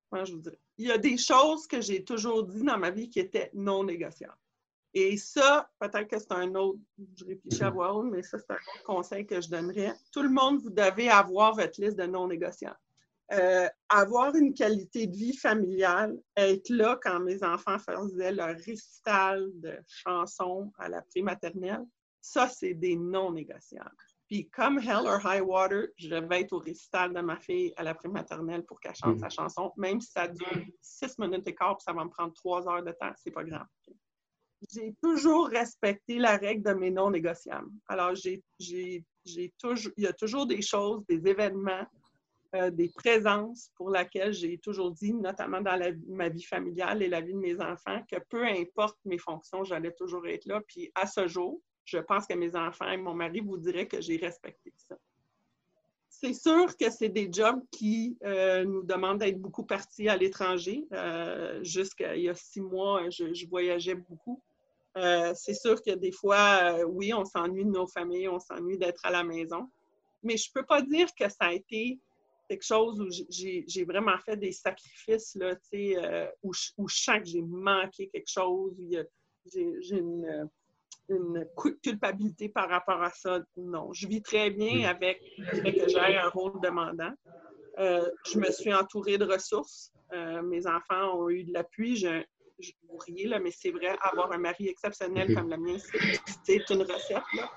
comment 0.10 0.26
je 0.26 0.34
vous 0.34 0.40
dirais, 0.40 0.60
il 0.78 0.88
y 0.88 0.92
a 0.92 0.98
des 0.98 1.18
choses 1.18 1.68
que 1.68 1.82
j'ai 1.82 2.04
toujours 2.04 2.44
dit 2.44 2.64
dans 2.64 2.78
ma 2.78 2.92
vie 2.92 3.10
qui 3.10 3.20
étaient 3.20 3.50
non 3.54 3.84
négociables. 3.84 4.38
Et 4.94 5.18
ça, 5.18 5.70
peut-être 5.80 6.08
que 6.08 6.18
c'est 6.18 6.32
un 6.32 6.56
autre, 6.56 6.80
je 7.16 7.26
réfléchis 7.26 7.64
à 7.64 7.72
haute, 7.72 8.08
mais 8.10 8.24
ça, 8.24 8.38
c'est 8.40 8.52
un 8.52 8.84
conseil 8.86 9.26
que 9.26 9.42
je 9.42 9.50
donnerais. 9.50 9.94
Tout 10.12 10.24
le 10.24 10.30
monde, 10.30 10.62
vous 10.62 10.70
devez 10.70 11.10
avoir 11.10 11.56
votre 11.56 11.80
liste 11.82 11.98
de 11.98 12.06
non 12.06 12.28
négociables. 12.28 12.80
Euh, 13.34 13.68
avoir 13.90 14.34
une 14.36 14.54
qualité 14.54 15.06
de 15.06 15.16
vie 15.16 15.36
familiale, 15.36 16.18
être 16.38 16.70
là 16.70 16.98
quand 17.02 17.20
mes 17.20 17.44
enfants 17.44 17.78
faisaient 17.78 18.32
leur 18.32 18.56
récital 18.56 19.50
de 19.56 19.78
chansons 19.86 20.72
à 20.78 20.88
la 20.88 21.02
prématernelle, 21.02 21.86
ça, 22.22 22.48
c'est 22.48 22.74
des 22.74 22.96
non 22.96 23.34
négociables. 23.34 23.92
Puis 24.28 24.50
comme 24.50 24.80
Hell 24.80 25.08
or 25.08 25.22
High 25.26 25.42
Water, 25.42 25.88
je 25.98 26.16
vais 26.16 26.42
être 26.42 26.54
au 26.54 26.60
récital 26.60 27.14
de 27.14 27.22
ma 27.22 27.38
fille 27.38 27.74
à 27.78 27.84
la 27.84 27.96
prématernelle 27.96 28.64
pour 28.66 28.80
qu'elle 28.80 28.96
chante 28.96 29.18
mm. 29.18 29.20
sa 29.20 29.30
chanson, 29.30 29.74
même 29.78 30.02
si 30.02 30.12
ça 30.12 30.28
dure 30.28 30.66
six 30.82 31.18
minutes 31.18 31.48
et 31.48 31.56
quart, 31.56 31.78
puis 31.78 31.84
ça 31.86 31.94
va 31.94 32.04
me 32.04 32.10
prendre 32.10 32.34
trois 32.34 32.68
heures 32.68 32.84
de 32.84 32.92
temps, 32.92 33.12
c'est 33.18 33.32
pas 33.32 33.44
grave. 33.44 33.68
J'ai 34.74 34.96
toujours 35.02 35.48
respecté 35.48 36.18
la 36.18 36.36
règle 36.36 36.64
de 36.64 36.74
mes 36.74 36.92
non 36.92 37.12
négociables. 37.12 37.70
Alors, 37.88 38.16
j'ai, 38.16 38.44
toujours, 39.60 39.94
il 39.98 40.04
y 40.04 40.08
a 40.08 40.14
toujours 40.14 40.48
des 40.48 40.62
choses, 40.62 41.06
des 41.08 41.28
événements 41.28 41.86
euh, 42.56 42.72
des 42.72 42.90
présences 42.90 43.72
pour 43.76 43.90
lesquelles 43.90 44.34
j'ai 44.34 44.58
toujours 44.58 44.92
dit, 44.92 45.14
notamment 45.14 45.62
dans 45.62 45.80
ma 46.08 46.30
vie 46.30 46.44
familiale 46.44 47.04
et 47.04 47.10
la 47.10 47.22
vie 47.22 47.34
de 47.34 47.40
mes 47.40 47.60
enfants, 47.60 48.02
que 48.10 48.18
peu 48.30 48.46
importe 48.46 48.98
mes 49.06 49.18
fonctions, 49.18 49.64
j'allais 49.64 49.92
toujours 49.92 50.28
être 50.28 50.46
là. 50.46 50.62
Puis 50.68 50.92
à 50.96 51.08
ce 51.08 51.28
jour, 51.28 51.62
je 51.88 51.98
pense 51.98 52.28
que 52.28 52.34
mes 52.34 52.56
enfants 52.56 52.90
et 52.90 52.98
mon 52.98 53.14
mari 53.14 53.40
vous 53.40 53.58
diraient 53.58 53.88
que 53.88 54.02
j'ai 54.02 54.18
respecté 54.18 54.74
ça. 54.76 54.98
C'est 56.10 56.34
sûr 56.34 56.76
que 56.76 56.90
c'est 56.90 57.10
des 57.10 57.30
jobs 57.32 57.62
qui 57.72 58.18
euh, 58.24 58.66
nous 58.66 58.82
demandent 58.82 59.20
d'être 59.20 59.40
beaucoup 59.40 59.64
partis 59.64 60.10
à 60.10 60.18
l'étranger. 60.18 60.86
Euh, 60.92 61.64
Jusqu'il 61.64 62.22
y 62.22 62.30
a 62.30 62.34
six 62.34 62.62
mois, 62.62 63.10
je, 63.10 63.48
voyageais 63.48 63.96
beaucoup. 63.96 64.42
Euh, 64.98 65.34
c'est 65.36 65.54
sûr 65.54 65.82
que 65.82 65.92
des 65.92 66.12
fois, 66.12 66.84
oui, 66.86 67.14
on 67.14 67.24
s'ennuie 67.24 67.66
de 67.66 67.70
nos 67.70 67.86
familles, 67.88 68.30
on 68.30 68.40
s'ennuie 68.40 68.78
d'être 68.78 69.06
à 69.06 69.12
la 69.12 69.24
maison. 69.24 69.70
Mais 70.24 70.38
je 70.38 70.50
ne 70.50 70.60
peux 70.60 70.66
pas 70.66 70.82
dire 70.82 71.08
que 71.14 71.30
ça 71.30 71.46
a 71.46 71.54
été 71.54 72.00
quelque 72.48 72.66
chose 72.66 73.00
où 73.00 73.08
j'ai 73.30 73.86
vraiment 73.86 74.18
fait 74.20 74.38
des 74.38 74.52
sacrifices, 74.52 75.36
là, 75.36 75.56
euh, 75.74 76.28
où, 76.44 76.52
où, 76.78 76.88
je 76.88 76.96
sens 76.96 77.20
que 77.20 77.26
j'ai 77.26 77.42
manqué 77.42 78.10
quelque 78.10 78.30
chose, 78.30 78.74
j'ai 79.46 79.98
une, 79.98 80.50
une, 81.10 81.48
culpabilité 81.82 82.50
par 82.50 82.70
rapport 82.70 83.02
à 83.02 83.12
ça. 83.12 83.40
Non, 83.56 83.92
je 83.94 84.08
vis 84.08 84.22
très 84.22 84.50
bien 84.50 84.88
avec 84.90 85.22
le 85.38 85.46
fait 85.62 85.74
que 85.74 85.90
j'ai 85.90 86.00
un 86.00 86.30
rôle 86.30 86.60
demandant. 86.62 87.14
Euh, 87.80 88.10
je 88.26 88.40
me 88.40 88.52
suis 88.52 88.74
entourée 88.74 89.18
de 89.18 89.26
ressources. 89.26 89.92
Euh, 90.14 90.42
mes 90.42 90.66
enfants 90.66 91.20
ont 91.20 91.30
eu 91.30 91.44
de 91.44 91.54
l'appui. 91.54 91.96
Je, 91.96 92.24
je 92.60 92.72
vous 92.90 92.98
riez, 92.98 93.28
là, 93.28 93.40
mais 93.40 93.52
c'est 93.52 93.72
vrai, 93.72 93.96
avoir 94.02 94.32
un 94.32 94.40
mari 94.40 94.68
exceptionnel 94.68 95.34
comme 95.36 95.50
le 95.50 95.58
mien, 95.58 95.78
c'est 96.44 96.70
une 96.70 96.82
recette. 96.82 97.22
Là. 97.36 97.52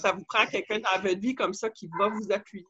Ça 0.00 0.12
vous 0.12 0.24
prend 0.24 0.46
quelqu'un 0.46 0.78
dans 0.78 1.02
votre 1.02 1.18
vie 1.18 1.34
comme 1.34 1.52
ça 1.52 1.68
qui 1.68 1.90
va 1.98 2.08
vous 2.08 2.32
appuyer. 2.32 2.66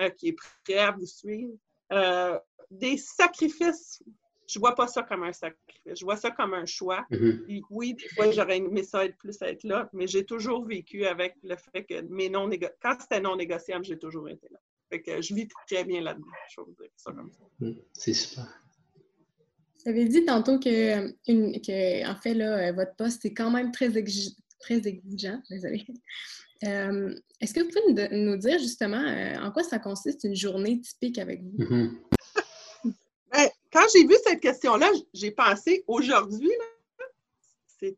Euh, 0.00 0.10
qui 0.10 0.28
est 0.28 0.36
prêt 0.64 0.78
à 0.78 0.90
vous 0.90 1.06
suivre. 1.06 1.54
Euh, 1.92 2.36
des 2.68 2.96
sacrifices, 2.96 4.02
je 4.48 4.58
vois 4.58 4.74
pas 4.74 4.88
ça 4.88 5.04
comme 5.04 5.22
un 5.22 5.32
sacrifice, 5.32 6.00
je 6.00 6.04
vois 6.04 6.16
ça 6.16 6.32
comme 6.32 6.52
un 6.52 6.66
choix. 6.66 7.06
Mm-hmm. 7.12 7.62
oui, 7.70 7.94
des 7.94 8.08
fois, 8.08 8.32
j'aurais 8.32 8.56
aimé 8.56 8.82
ça 8.82 9.04
être 9.04 9.16
plus 9.18 9.40
être 9.40 9.62
là, 9.62 9.88
mais 9.92 10.08
j'ai 10.08 10.24
toujours 10.24 10.64
vécu 10.64 11.04
avec 11.04 11.36
le 11.44 11.54
fait 11.54 11.84
que 11.84 12.00
mes 12.08 12.28
non 12.28 12.50
quand 12.82 12.96
c'était 13.00 13.20
non 13.20 13.36
négociable, 13.36 13.84
j'ai 13.84 13.96
toujours 13.96 14.28
été 14.28 14.48
là. 14.50 14.58
Fait 14.90 15.00
que 15.00 15.22
je 15.22 15.32
vis 15.32 15.46
très 15.68 15.84
bien 15.84 16.00
là-dedans, 16.00 16.26
je 16.50 16.60
vous 16.60 16.74
dire 16.80 16.90
ça 16.96 17.12
comme 17.12 17.30
ça. 17.30 17.44
Mm, 17.60 17.74
c'est 17.92 18.14
super. 18.14 18.48
Vous 19.84 19.90
avez 19.90 20.06
dit 20.06 20.24
tantôt 20.24 20.58
que, 20.58 21.12
que, 21.22 22.10
en 22.10 22.16
fait, 22.16 22.34
là, 22.34 22.72
votre 22.72 22.96
poste 22.96 23.24
est 23.26 23.34
quand 23.34 23.50
même 23.50 23.70
très, 23.70 23.90
très 24.58 24.88
exigeant. 24.88 25.40
Désolée. 25.48 25.86
Euh, 26.64 27.14
est-ce 27.40 27.52
que 27.52 27.60
vous 27.60 27.68
pouvez 27.68 28.08
nous 28.10 28.36
dire 28.36 28.58
justement 28.58 28.96
euh, 29.00 29.36
en 29.38 29.50
quoi 29.50 29.62
ça 29.62 29.78
consiste 29.78 30.24
une 30.24 30.36
journée 30.36 30.80
typique 30.80 31.18
avec 31.18 31.42
vous? 31.42 31.58
Mm-hmm. 31.58 31.90
Ben, 33.32 33.48
quand 33.72 33.84
j'ai 33.92 34.06
vu 34.06 34.14
cette 34.24 34.40
question-là, 34.40 34.88
j'ai 35.12 35.32
pensé 35.32 35.82
aujourd'hui, 35.88 36.52
c'est 37.66 37.96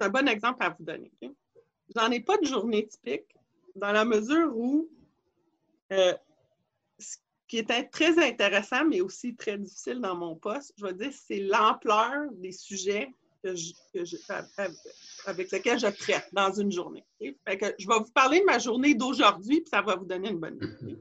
un 0.00 0.08
bon 0.08 0.28
exemple 0.28 0.64
à 0.64 0.70
vous 0.70 0.84
donner. 0.84 1.12
J'en 1.94 2.10
ai 2.10 2.20
pas 2.20 2.36
de 2.38 2.44
journée 2.44 2.86
typique 2.86 3.36
dans 3.76 3.92
la 3.92 4.04
mesure 4.04 4.52
où 4.56 4.88
euh, 5.92 6.14
ce 6.98 7.16
qui 7.46 7.58
est 7.58 7.90
très 7.90 8.18
intéressant, 8.18 8.84
mais 8.84 9.00
aussi 9.00 9.36
très 9.36 9.56
difficile 9.58 10.00
dans 10.00 10.16
mon 10.16 10.34
poste, 10.34 10.72
je 10.76 10.86
veux 10.86 10.92
dire, 10.92 11.12
c'est 11.12 11.40
l'ampleur 11.40 12.30
des 12.32 12.52
sujets 12.52 13.14
avec 15.26 15.52
lequel 15.52 15.78
je 15.78 15.86
traite 15.86 16.28
dans 16.32 16.52
une 16.52 16.72
journée. 16.72 17.04
je 17.20 17.88
vais 17.88 17.98
vous 17.98 18.12
parler 18.14 18.40
de 18.40 18.44
ma 18.44 18.58
journée 18.58 18.94
d'aujourd'hui, 18.94 19.60
puis 19.60 19.70
ça 19.70 19.82
va 19.82 19.96
vous 19.96 20.04
donner 20.04 20.30
une 20.30 20.38
bonne 20.38 20.56
idée. 20.56 20.98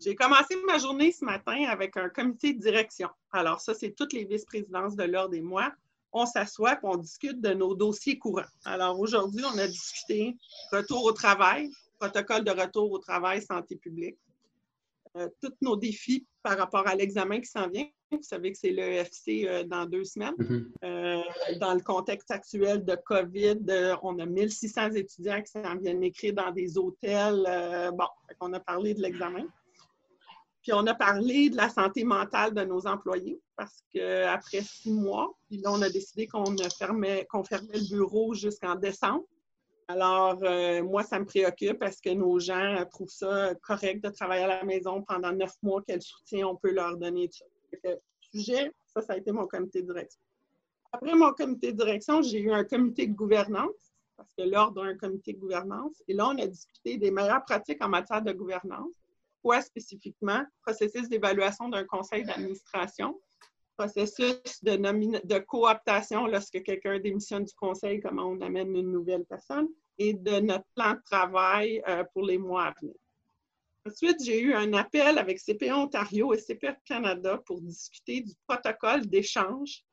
J'ai 0.00 0.16
commencé 0.16 0.56
ma 0.66 0.78
journée 0.78 1.12
ce 1.12 1.24
matin 1.24 1.64
avec 1.68 1.96
un 1.96 2.08
comité 2.08 2.52
de 2.54 2.60
direction. 2.60 3.08
Alors, 3.30 3.60
ça, 3.60 3.72
c'est 3.72 3.92
toutes 3.92 4.12
les 4.12 4.24
vice-présidences 4.24 4.96
de 4.96 5.04
l'ordre 5.04 5.34
et 5.34 5.40
moi. 5.40 5.72
On 6.12 6.26
s'assoit 6.26 6.74
et 6.74 6.78
on 6.82 6.96
discute 6.96 7.40
de 7.40 7.54
nos 7.54 7.74
dossiers 7.74 8.18
courants. 8.18 8.42
Alors, 8.64 8.98
aujourd'hui, 8.98 9.44
on 9.44 9.58
a 9.58 9.66
discuté 9.68 10.36
retour 10.72 11.04
au 11.04 11.12
travail, 11.12 11.70
protocole 12.00 12.42
de 12.42 12.50
retour 12.50 12.90
au 12.90 12.98
travail, 12.98 13.42
santé 13.42 13.76
publique, 13.76 14.18
euh, 15.16 15.28
tous 15.40 15.54
nos 15.60 15.76
défis 15.76 16.26
par 16.42 16.58
rapport 16.58 16.86
à 16.88 16.96
l'examen 16.96 17.40
qui 17.40 17.46
s'en 17.46 17.68
vient. 17.68 17.86
Vous 18.12 18.22
savez 18.22 18.52
que 18.52 18.58
c'est 18.58 18.70
l'EFC 18.70 19.46
euh, 19.46 19.64
dans 19.64 19.86
deux 19.86 20.04
semaines. 20.04 20.34
Mm-hmm. 20.38 20.66
Euh, 20.84 21.22
dans 21.60 21.74
le 21.74 21.80
contexte 21.80 22.30
actuel 22.30 22.84
de 22.84 22.94
COVID, 22.94 23.58
on 24.02 24.18
a 24.18 24.26
1600 24.26 24.92
étudiants 24.92 25.42
qui 25.42 25.52
s'en 25.52 25.76
viennent 25.76 26.02
écrire 26.02 26.34
dans 26.34 26.50
des 26.50 26.78
hôtels. 26.78 27.92
bon, 27.96 28.06
on 28.40 28.52
a 28.52 28.60
parlé 28.60 28.94
de 28.94 29.00
l'examen. 29.00 29.44
puis 30.62 30.72
on 30.72 30.86
a 30.86 30.94
parlé 30.94 31.50
de 31.50 31.56
la 31.56 31.68
santé 31.68 32.04
mentale 32.04 32.54
de 32.54 32.62
nos 32.64 32.86
employés 32.86 33.40
parce 33.56 33.82
qu'après 33.92 34.62
six 34.62 34.92
mois, 34.92 35.34
puis 35.48 35.58
là, 35.58 35.70
on 35.72 35.82
a 35.82 35.90
décidé 35.90 36.26
qu'on 36.26 36.56
fermait, 36.78 37.26
qu'on 37.30 37.44
fermait 37.44 37.78
le 37.78 37.88
bureau 37.88 38.34
jusqu'en 38.34 38.74
décembre. 38.74 39.24
Alors, 39.88 40.38
euh, 40.42 40.82
moi, 40.82 41.02
ça 41.02 41.18
me 41.18 41.24
préoccupe 41.26 41.78
parce 41.78 42.00
que 42.00 42.10
nos 42.10 42.38
gens 42.38 42.82
trouvent 42.90 43.10
ça 43.10 43.54
correct 43.62 44.02
de 44.02 44.08
travailler 44.10 44.44
à 44.44 44.48
la 44.48 44.64
maison 44.64 45.02
pendant 45.02 45.32
neuf 45.32 45.52
mois. 45.62 45.82
Quel 45.86 46.00
soutien 46.00 46.46
on 46.46 46.56
peut 46.56 46.72
leur 46.72 46.96
donner? 46.96 47.28
Le 47.84 47.98
sujet, 48.20 48.72
ça, 48.86 49.02
ça 49.02 49.14
a 49.14 49.16
été 49.16 49.32
mon 49.32 49.46
comité 49.46 49.82
de 49.82 49.92
direction. 49.92 50.20
Après 50.92 51.14
mon 51.14 51.32
comité 51.32 51.72
de 51.72 51.78
direction, 51.78 52.22
j'ai 52.22 52.40
eu 52.40 52.52
un 52.52 52.64
comité 52.64 53.06
de 53.06 53.14
gouvernance 53.14 53.92
parce 54.16 54.32
que 54.34 54.42
l'ordre 54.42 54.84
a 54.84 54.86
un 54.86 54.96
comité 54.96 55.32
de 55.32 55.38
gouvernance. 55.38 56.02
Et 56.06 56.14
là, 56.14 56.28
on 56.28 56.38
a 56.38 56.46
discuté 56.46 56.96
des 56.96 57.10
meilleures 57.10 57.44
pratiques 57.44 57.82
en 57.82 57.88
matière 57.88 58.22
de 58.22 58.32
gouvernance. 58.32 58.92
Quoi 59.42 59.60
spécifiquement? 59.62 60.44
Processus 60.64 61.08
d'évaluation 61.08 61.68
d'un 61.68 61.84
conseil 61.84 62.24
d'administration, 62.24 63.20
processus 63.76 64.62
de, 64.62 64.76
de 65.26 65.38
cooptation 65.40 66.26
lorsque 66.26 66.62
quelqu'un 66.62 67.00
démissionne 67.00 67.44
du 67.44 67.54
conseil, 67.54 68.00
comment 68.00 68.26
on 68.26 68.40
amène 68.40 68.76
une 68.76 68.92
nouvelle 68.92 69.24
personne, 69.24 69.68
et 69.98 70.14
de 70.14 70.40
notre 70.40 70.66
plan 70.76 70.92
de 70.92 71.02
travail 71.04 71.82
euh, 71.88 72.04
pour 72.12 72.22
les 72.22 72.38
mois 72.38 72.66
à 72.66 72.74
venir. 72.80 72.94
Ensuite, 73.84 74.22
j'ai 74.24 74.40
eu 74.40 74.54
un 74.54 74.72
appel 74.74 75.18
avec 75.18 75.40
CPA 75.40 75.76
Ontario 75.76 76.32
et 76.32 76.38
CPA 76.38 76.76
Canada 76.84 77.38
pour 77.44 77.60
discuter 77.60 78.20
du 78.20 78.32
protocole 78.46 79.06
d'échange 79.06 79.84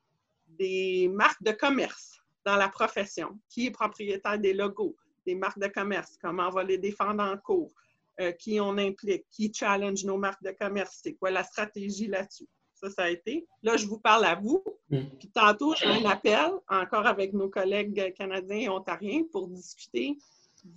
des 0.48 1.08
marques 1.08 1.42
de 1.42 1.52
commerce 1.52 2.20
dans 2.46 2.56
la 2.56 2.70
profession. 2.70 3.40
Qui 3.50 3.68
est 3.68 3.72
propriétaire 3.72 4.38
des 4.38 4.54
logos, 4.54 4.96
des 5.26 5.34
marques 5.34 5.60
de 5.60 5.68
commerce, 5.68 6.18
comment 6.22 6.48
on 6.48 6.52
va 6.52 6.64
les 6.64 6.78
défendre 6.78 7.24
en 7.24 7.36
cours, 7.38 7.74
euh, 8.20 8.32
qui 8.32 8.60
on 8.60 8.78
implique, 8.78 9.26
qui 9.32 9.52
challenge 9.54 10.04
nos 10.06 10.18
marques 10.18 10.44
de 10.44 10.52
commerce, 10.52 11.00
c'est 11.02 11.14
quoi 11.14 11.32
la 11.32 11.44
stratégie 11.44 12.08
là-dessus. 12.08 12.48
Ça, 12.76 12.90
ça 12.92 13.04
a 13.04 13.10
été. 13.10 13.48
Là, 13.64 13.76
je 13.76 13.88
vous 13.88 14.00
parle 14.00 14.26
à 14.26 14.36
vous. 14.36 14.64
Mm. 14.90 15.02
Puis 15.18 15.30
tantôt, 15.30 15.74
j'ai 15.76 15.88
un 15.88 16.06
appel 16.06 16.52
encore 16.68 17.08
avec 17.08 17.34
nos 17.34 17.50
collègues 17.50 18.14
canadiens 18.14 18.58
et 18.58 18.70
ontariens 18.70 19.24
pour 19.32 19.48
discuter 19.48 20.16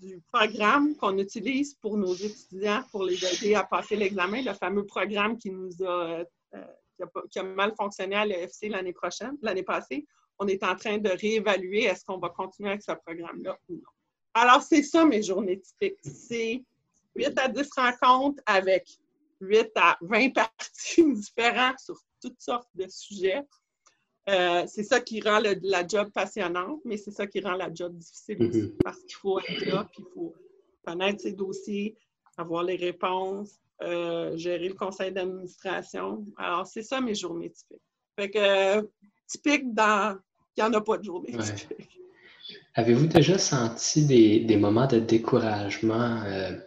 du 0.00 0.20
programme 0.32 0.96
qu'on 0.96 1.18
utilise 1.18 1.74
pour 1.74 1.96
nos 1.96 2.14
étudiants 2.14 2.82
pour 2.90 3.04
les 3.04 3.24
aider 3.24 3.54
à 3.54 3.64
passer 3.64 3.96
l'examen, 3.96 4.42
le 4.42 4.54
fameux 4.54 4.86
programme 4.86 5.38
qui 5.38 5.50
nous 5.50 5.70
a, 5.82 6.24
euh, 6.54 6.64
qui 7.30 7.38
a, 7.38 7.42
mal 7.42 7.74
fonctionné 7.76 8.16
à 8.16 8.24
l'EFC 8.24 8.68
l'année 8.68 8.92
prochaine, 8.92 9.36
l'année 9.42 9.62
passée. 9.62 10.06
On 10.38 10.46
est 10.46 10.62
en 10.62 10.74
train 10.76 10.98
de 10.98 11.10
réévaluer 11.10 11.84
est-ce 11.84 12.04
qu'on 12.04 12.18
va 12.18 12.30
continuer 12.30 12.70
avec 12.70 12.82
ce 12.82 12.92
programme-là 12.92 13.58
ou 13.68 13.74
non. 13.74 13.90
Alors, 14.34 14.62
c'est 14.62 14.82
ça 14.82 15.04
mes 15.04 15.22
journées 15.22 15.60
typiques. 15.60 15.98
C'est 16.02 16.64
8 17.14 17.38
à 17.38 17.48
10 17.48 17.70
rencontres 17.76 18.42
avec 18.46 18.88
8 19.40 19.70
à 19.76 19.98
20 20.00 20.30
parties 20.34 21.12
différentes 21.12 21.78
sur 21.78 22.00
toutes 22.20 22.40
sortes 22.40 22.68
de 22.74 22.88
sujets. 22.88 23.42
Euh, 24.28 24.64
c'est 24.68 24.84
ça 24.84 25.00
qui 25.00 25.20
rend 25.20 25.40
la 25.62 25.86
job 25.86 26.10
passionnante, 26.12 26.80
mais 26.84 26.96
c'est 26.96 27.10
ça 27.10 27.26
qui 27.26 27.40
rend 27.40 27.54
la 27.54 27.72
job 27.74 27.96
difficile 27.96 28.42
aussi, 28.42 28.62
mm-hmm. 28.62 28.82
parce 28.84 29.00
qu'il 29.00 29.16
faut 29.16 29.40
être 29.40 29.66
là, 29.66 29.88
puis 29.92 30.04
il 30.06 30.12
faut 30.14 30.34
connaître 30.86 31.20
ses 31.20 31.32
dossiers, 31.32 31.96
avoir 32.36 32.62
les 32.62 32.76
réponses, 32.76 33.58
euh, 33.82 34.36
gérer 34.36 34.68
le 34.68 34.74
conseil 34.74 35.12
d'administration. 35.12 36.24
Alors, 36.36 36.66
c'est 36.66 36.82
ça 36.82 37.00
mes 37.00 37.16
journées 37.16 37.50
typiques. 37.50 37.82
Fait 38.18 38.30
que, 38.30 38.88
typique 39.26 39.74
dans... 39.74 40.18
Il 40.56 40.62
n'y 40.62 40.68
en 40.68 40.74
a 40.74 40.82
pas 40.82 40.98
de 40.98 41.04
journée 41.04 41.32
typique. 41.38 41.98
Avez-vous 42.74 43.06
déjà 43.06 43.38
senti 43.38 44.04
des, 44.06 44.56
moments 44.56 44.86
de 44.86 44.98
découragement 44.98 46.22
euh, 46.24 46.58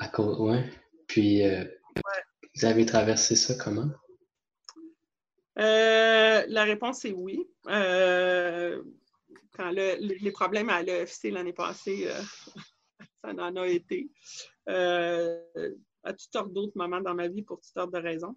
à 0.00 0.08
cause... 0.08 0.40
Ouais. 0.40 0.64
Puis, 1.06 1.42
vous 2.54 2.64
avez 2.64 2.86
traversé 2.86 3.36
ça 3.36 3.54
comment? 3.54 3.90
Euh, 5.58 6.44
la 6.46 6.64
réponse 6.64 7.04
est 7.04 7.12
oui. 7.12 7.46
Euh, 7.66 8.82
quand 9.52 9.70
les 9.70 10.32
problèmes 10.32 10.70
à 10.70 10.82
l'EFC 10.82 11.30
l'année 11.30 11.52
passée, 11.52 12.06
euh, 12.06 12.20
ça 13.24 13.30
en 13.30 13.56
a 13.56 13.66
été. 13.66 14.10
à 14.66 16.12
toutes 16.12 16.32
sortes 16.32 16.52
d'autres 16.52 16.76
moments 16.76 17.00
dans 17.00 17.14
ma 17.14 17.28
vie 17.28 17.42
pour 17.42 17.60
toutes 17.60 17.72
sortes 17.74 17.92
de 17.92 17.98
raisons? 17.98 18.36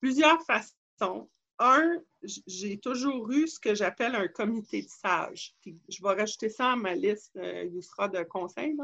plusieurs 0.00 0.42
façons. 0.42 1.30
Un, 1.58 2.02
j'ai 2.46 2.78
toujours 2.78 3.30
eu 3.30 3.46
ce 3.46 3.60
que 3.60 3.74
j'appelle 3.74 4.16
un 4.16 4.26
comité 4.26 4.82
de 4.82 4.88
sages. 4.88 5.54
je 5.64 6.02
vais 6.02 6.14
rajouter 6.14 6.48
ça 6.48 6.72
à 6.72 6.76
ma 6.76 6.94
liste, 6.94 7.30
il 7.36 7.82
sera 7.82 8.08
de 8.08 8.22
conseils 8.24 8.76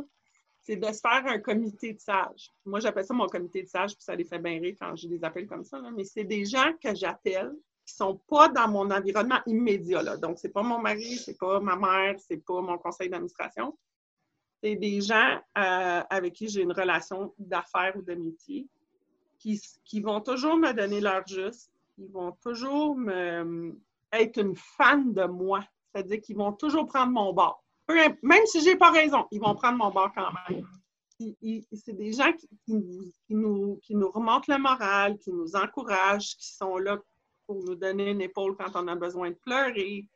c'est 0.71 0.77
de 0.77 0.87
se 0.87 1.01
faire 1.01 1.27
un 1.27 1.41
comité 1.41 1.95
de 1.95 1.99
sages. 1.99 2.53
Moi, 2.65 2.79
j'appelle 2.79 3.05
ça 3.05 3.13
mon 3.13 3.27
comité 3.27 3.65
de 3.65 3.69
sages, 3.69 3.93
puis 3.93 4.05
ça 4.05 4.15
les 4.15 4.25
fait 4.25 4.39
bien 4.39 4.61
rire 4.61 4.77
quand 4.81 4.95
je 4.95 5.09
les 5.09 5.25
appelle 5.25 5.49
comme 5.49 5.65
ça. 5.65 5.81
Mais 5.97 6.05
c'est 6.05 6.23
des 6.23 6.45
gens 6.45 6.73
que 6.81 6.95
j'appelle 6.95 7.51
qui 7.85 7.95
ne 7.95 7.97
sont 7.97 8.21
pas 8.29 8.49
dans 8.49 8.69
mon 8.69 8.89
environnement 8.89 9.41
immédiat. 9.47 10.01
Là. 10.01 10.17
Donc, 10.17 10.39
ce 10.39 10.47
n'est 10.47 10.53
pas 10.53 10.63
mon 10.63 10.79
mari, 10.79 11.17
ce 11.17 11.33
n'est 11.33 11.37
pas 11.37 11.59
ma 11.59 11.75
mère, 11.75 12.21
ce 12.21 12.35
n'est 12.35 12.41
pas 12.41 12.61
mon 12.61 12.79
conseil 12.79 13.11
d'administration. 13.11 13.77
C'est 14.63 14.77
des 14.77 15.01
gens 15.01 15.41
euh, 15.59 16.03
avec 16.09 16.35
qui 16.35 16.47
j'ai 16.47 16.63
une 16.63 16.73
relation 16.73 17.35
d'affaires 17.37 17.97
ou 17.97 18.03
de 18.03 18.15
métier 18.15 18.69
qui, 19.41 19.61
qui, 19.85 20.01
vont 20.01 20.21
toujours 20.21 20.57
me 20.57 20.73
donner 20.73 21.01
leur 21.01 21.27
juste, 21.27 21.73
qui 21.97 22.07
vont 22.07 22.31
toujours 22.45 22.97
être 24.13 24.41
une 24.41 24.55
fan 24.55 25.13
de 25.15 25.25
moi. 25.25 25.65
C'est-à-dire 25.93 26.21
qu'ils 26.21 26.37
vont 26.37 26.53
toujours 26.53 26.87
prendre 26.87 27.11
mon 27.11 27.33
bord 27.33 27.65
même 28.23 28.47
si 28.47 28.61
je 28.61 28.71
n'ai 28.71 28.77
pas 28.77 28.91
raison, 28.91 29.27
ils 29.31 29.41
vont 29.41 29.55
prendre 29.55 29.79
mon 29.79 29.91
bord 29.91 30.11
quand 30.15 30.31
même. 30.49 30.67
C'est 31.73 31.93
des 31.93 32.13
gens 32.13 32.33
qui, 32.33 32.49
nous, 33.29 33.79
qui, 33.83 33.95
nous, 33.95 34.11
remontent 34.11 34.47
le 34.49 34.59
moral, 34.59 35.19
qui 35.19 35.33
nous 35.33 35.55
encouragent, 35.55 36.37
qui 36.37 36.55
sont 36.55 36.79
là 36.79 36.99
pour 37.47 37.63
nous 37.63 37.75
donner 37.75 38.11
une 38.11 38.23
épaule 38.23 38.57
quand 38.57 38.71
on 38.75 38.89
a 38.89 38.95
besoin 38.95 39.31
de 39.31 39.37
pleurer. 39.37 40.07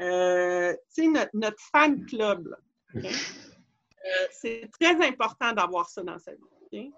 Euh, 0.00 0.74
c'est 0.88 1.08
notre, 1.08 1.60
fan 1.72 2.04
club. 2.06 2.56
Euh, 2.94 4.26
c'est 4.30 4.70
très 4.80 4.94
important 5.06 5.52
d'avoir 5.52 5.88
ça 5.88 6.02
dans 6.02 6.18
sa 6.18 6.32
vie. 6.72 6.92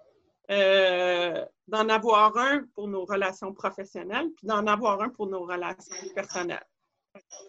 Euh, 0.51 1.43
d'en 1.67 1.89
avoir 1.89 2.37
un 2.37 2.65
pour 2.75 2.87
nos 2.87 3.05
relations 3.05 3.51
professionnelles, 3.53 4.29
puis 4.35 4.45
d'en 4.45 4.67
avoir 4.67 5.01
un 5.01 5.09
pour 5.09 5.27
nos 5.27 5.43
relations 5.43 5.95
personnelles. 6.13 6.65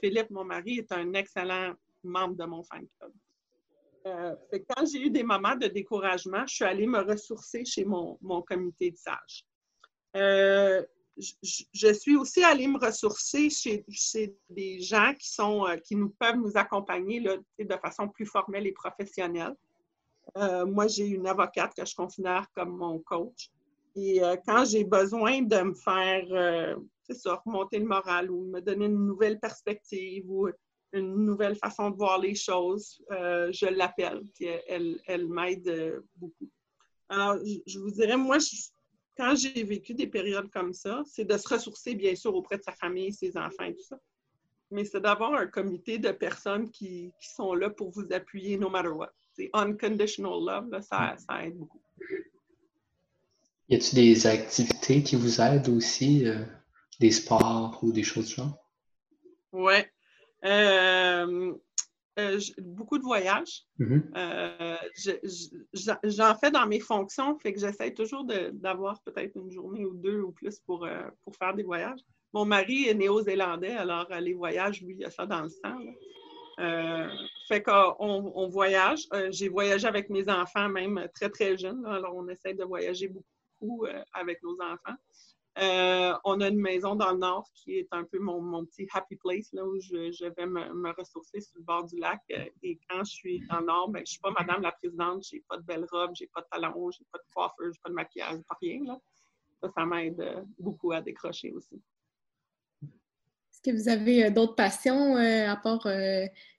Philippe, 0.00 0.30
mon 0.30 0.44
mari, 0.44 0.78
est 0.78 0.92
un 0.92 1.12
excellent 1.12 1.74
membre 2.06 2.36
de 2.36 2.44
mon 2.44 2.62
fan 2.62 2.86
club. 2.98 3.12
Euh, 4.06 4.36
quand 4.70 4.86
j'ai 4.86 5.00
eu 5.06 5.10
des 5.10 5.24
moments 5.24 5.56
de 5.56 5.66
découragement, 5.66 6.46
je 6.46 6.54
suis 6.54 6.64
allée 6.64 6.86
me 6.86 7.00
ressourcer 7.00 7.64
chez 7.64 7.84
mon, 7.84 8.16
comité 8.42 8.92
de 8.92 8.96
sages. 8.96 9.44
Euh, 10.16 10.82
je, 11.18 11.92
suis 11.92 12.16
aussi 12.16 12.44
allée 12.44 12.68
me 12.68 12.78
ressourcer 12.78 13.50
chez, 13.50 13.84
des 14.48 14.80
gens 14.80 15.12
qui, 15.18 15.28
sont, 15.28 15.66
euh, 15.66 15.76
qui 15.76 15.96
nous 15.96 16.10
peuvent 16.10 16.36
nous 16.36 16.56
accompagner 16.56 17.20
là, 17.20 17.36
de 17.58 17.76
façon 17.82 18.08
plus 18.08 18.26
formelle 18.26 18.66
et 18.66 18.72
professionnelle. 18.72 19.56
moi, 20.36 20.86
j'ai 20.86 21.06
une 21.06 21.26
avocate 21.26 21.74
que 21.74 21.84
je 21.84 21.94
considère 21.94 22.46
comme 22.54 22.76
mon 22.76 23.00
coach. 23.00 23.50
Et 23.96 24.20
quand 24.46 24.66
j'ai 24.66 24.84
besoin 24.84 25.40
de 25.40 25.62
me 25.62 25.74
faire, 25.74 26.76
c'est 27.02 27.14
ça, 27.14 27.42
remonter 27.46 27.78
le 27.78 27.86
moral 27.86 28.30
ou 28.30 28.44
me 28.50 28.60
donner 28.60 28.86
une 28.86 29.06
nouvelle 29.06 29.40
perspective 29.40 30.30
ou 30.30 30.48
une 30.92 31.24
nouvelle 31.24 31.56
façon 31.56 31.90
de 31.90 31.96
voir 31.96 32.18
les 32.18 32.34
choses, 32.34 33.02
euh, 33.10 33.50
je 33.52 33.66
l'appelle, 33.66 34.22
puis 34.34 34.46
elle, 34.68 35.00
elle 35.06 35.28
m'aide 35.28 35.68
euh, 35.68 36.00
beaucoup. 36.16 36.48
Alors, 37.08 37.38
je, 37.66 37.78
vous 37.78 37.90
dirais, 37.90 38.16
moi, 38.16 38.38
quand 39.16 39.34
j'ai 39.36 39.62
vécu 39.62 39.94
des 39.94 40.06
périodes 40.06 40.50
comme 40.50 40.72
ça, 40.72 41.02
c'est 41.06 41.24
de 41.24 41.36
se 41.36 41.48
ressourcer, 41.48 41.94
bien 41.94 42.14
sûr, 42.14 42.34
auprès 42.34 42.58
de 42.58 42.62
sa 42.62 42.72
famille, 42.72 43.12
ses 43.12 43.36
enfants 43.36 43.64
et 43.64 43.74
tout 43.74 43.84
ça. 43.84 43.98
Mais 44.70 44.84
c'est 44.84 45.00
d'avoir 45.00 45.34
un 45.34 45.46
comité 45.46 45.98
de 45.98 46.10
personnes 46.10 46.70
qui, 46.70 47.12
qui, 47.20 47.28
sont 47.28 47.54
là 47.54 47.70
pour 47.70 47.90
vous 47.90 48.12
appuyer 48.12 48.58
no 48.58 48.68
matter 48.68 48.88
what. 48.88 49.12
C'est 49.34 49.50
unconditional 49.52 50.40
love, 50.44 50.82
ça, 50.82 51.14
ça, 51.16 51.44
aide 51.44 51.56
beaucoup. 51.56 51.80
Y 53.68 53.76
a-t-il 53.76 53.94
des 53.94 54.26
activités 54.26 55.02
qui 55.02 55.14
vous 55.14 55.40
aident 55.40 55.68
aussi, 55.68 56.26
euh, 56.26 56.44
des 56.98 57.12
sports 57.12 57.78
ou 57.82 57.92
des 57.92 58.02
choses 58.02 58.28
du 58.28 58.34
genre? 58.34 58.56
Oui, 59.52 59.74
euh, 60.44 61.54
euh, 62.18 62.40
beaucoup 62.58 62.98
de 62.98 63.02
voyages. 63.02 63.64
Mm-hmm. 63.78 64.02
Euh, 64.16 64.76
j'en 66.04 66.34
fais 66.36 66.50
dans 66.50 66.66
mes 66.66 66.80
fonctions, 66.80 67.38
fait 67.38 67.52
que 67.52 67.60
j'essaie 67.60 67.92
toujours 67.92 68.24
d'avoir 68.24 69.02
peut-être 69.02 69.36
une 69.36 69.50
journée 69.50 69.84
ou 69.84 69.94
deux 69.94 70.20
ou 70.20 70.32
plus 70.32 70.58
pour, 70.60 70.88
pour 71.22 71.36
faire 71.36 71.54
des 71.54 71.62
voyages. 71.62 72.00
Mon 72.32 72.44
mari 72.44 72.88
est 72.88 72.94
néo-zélandais, 72.94 73.72
alors 73.72 74.08
les 74.20 74.34
voyages, 74.34 74.82
lui, 74.82 74.96
il 74.98 75.04
a 75.04 75.10
ça 75.10 75.26
dans 75.26 75.42
le 75.42 75.48
sang. 75.48 75.78
fait 77.48 77.62
qu'on 77.62 78.32
on 78.34 78.48
voyage. 78.48 79.06
J'ai 79.30 79.48
voyagé 79.48 79.86
avec 79.86 80.10
mes 80.10 80.28
enfants 80.28 80.68
même 80.68 81.08
très, 81.14 81.28
très 81.30 81.56
jeunes. 81.56 81.84
alors, 81.86 82.14
on 82.16 82.28
essaie 82.28 82.54
de 82.54 82.64
voyager 82.64 83.08
beaucoup 83.08 83.86
avec 84.12 84.42
nos 84.42 84.56
enfants. 84.60 84.96
On 85.56 86.40
a 86.40 86.48
une 86.48 86.60
maison 86.60 86.94
dans 86.94 87.12
le 87.12 87.18
nord 87.18 87.48
qui 87.54 87.78
est 87.78 87.88
un 87.92 88.04
peu 88.04 88.18
mon, 88.18 88.64
petit 88.66 88.86
happy 88.92 89.16
place, 89.16 89.52
là, 89.52 89.64
où 89.64 89.78
je, 89.80 90.28
vais 90.28 90.46
me, 90.46 90.94
ressourcer 90.96 91.40
sur 91.40 91.58
le 91.58 91.64
bord 91.64 91.84
du 91.84 91.96
lac. 91.98 92.20
Et 92.62 92.78
quand 92.88 93.04
je 93.04 93.12
suis 93.12 93.46
dans 93.48 93.60
le 93.60 93.66
nord, 93.66 93.88
ben, 93.88 93.98
je 93.98 94.02
ne 94.02 94.06
suis 94.06 94.20
pas 94.20 94.30
madame 94.30 94.62
la 94.62 94.72
présidente, 94.72 95.26
je 95.28 95.36
n'ai 95.36 95.42
pas 95.48 95.56
de 95.56 95.62
belle 95.62 95.86
robe, 95.90 96.12
je 96.16 96.24
n'ai 96.24 96.30
pas 96.32 96.40
de 96.42 96.46
talons, 96.50 96.90
je 96.90 97.00
n'ai 97.00 97.06
pas 97.10 97.18
de 97.18 97.24
coiffeur, 97.32 97.54
je 97.60 97.66
n'ai 97.66 97.80
pas 97.82 97.88
de 97.88 97.94
maquillage, 97.94 98.40
pas 98.48 98.56
rien. 98.60 98.84
Là. 98.84 99.00
Ça, 99.60 99.70
ça 99.74 99.86
m'aide 99.86 100.46
beaucoup 100.58 100.92
à 100.92 101.00
décrocher 101.00 101.52
aussi. 101.52 101.80
Est-ce 102.82 103.62
que 103.62 103.70
vous 103.70 103.88
avez 103.88 104.30
d'autres 104.30 104.54
passions 104.54 105.16
à 105.16 105.56
part 105.56 105.88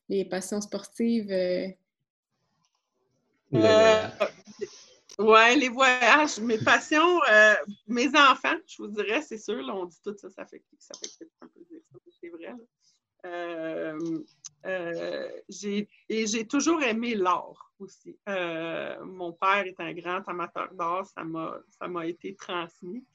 les 0.10 0.25
passions 0.25 0.62
sportives? 0.62 1.31
Euh, 3.53 4.07
ouais, 5.19 5.56
les 5.56 5.69
voyages, 5.69 6.39
mes 6.39 6.58
passions, 6.58 7.21
euh, 7.32 7.56
mes 7.88 8.08
enfants, 8.10 8.56
je 8.67 8.82
vous 8.82 8.88
dirais, 8.88 9.21
c'est 9.21 9.38
sûr, 9.38 9.63
on 9.73 9.86
dit 9.86 9.99
tout 10.03 10.15
ça, 10.17 10.30
ça 10.30 10.45
fait, 10.45 10.63
ça 10.77 10.93
fait 10.99 11.30
un 11.41 11.47
peu 11.47 11.62
c'est 12.19 12.30
vrai. 12.30 12.56
Euh, 13.25 14.19
et 16.10 16.27
j'ai 16.27 16.47
toujours 16.47 16.82
aimé 16.84 17.15
l'art 17.15 17.71
aussi. 17.80 18.17
mon 18.27 19.34
père 19.34 19.65
est 19.65 19.80
un 19.80 19.93
grand 19.93 20.27
amateur 20.27 20.73
d'art, 20.73 21.06
ça 21.08 21.23
m'a 21.88 22.08
été 22.08 22.36
transmis. 22.36 23.06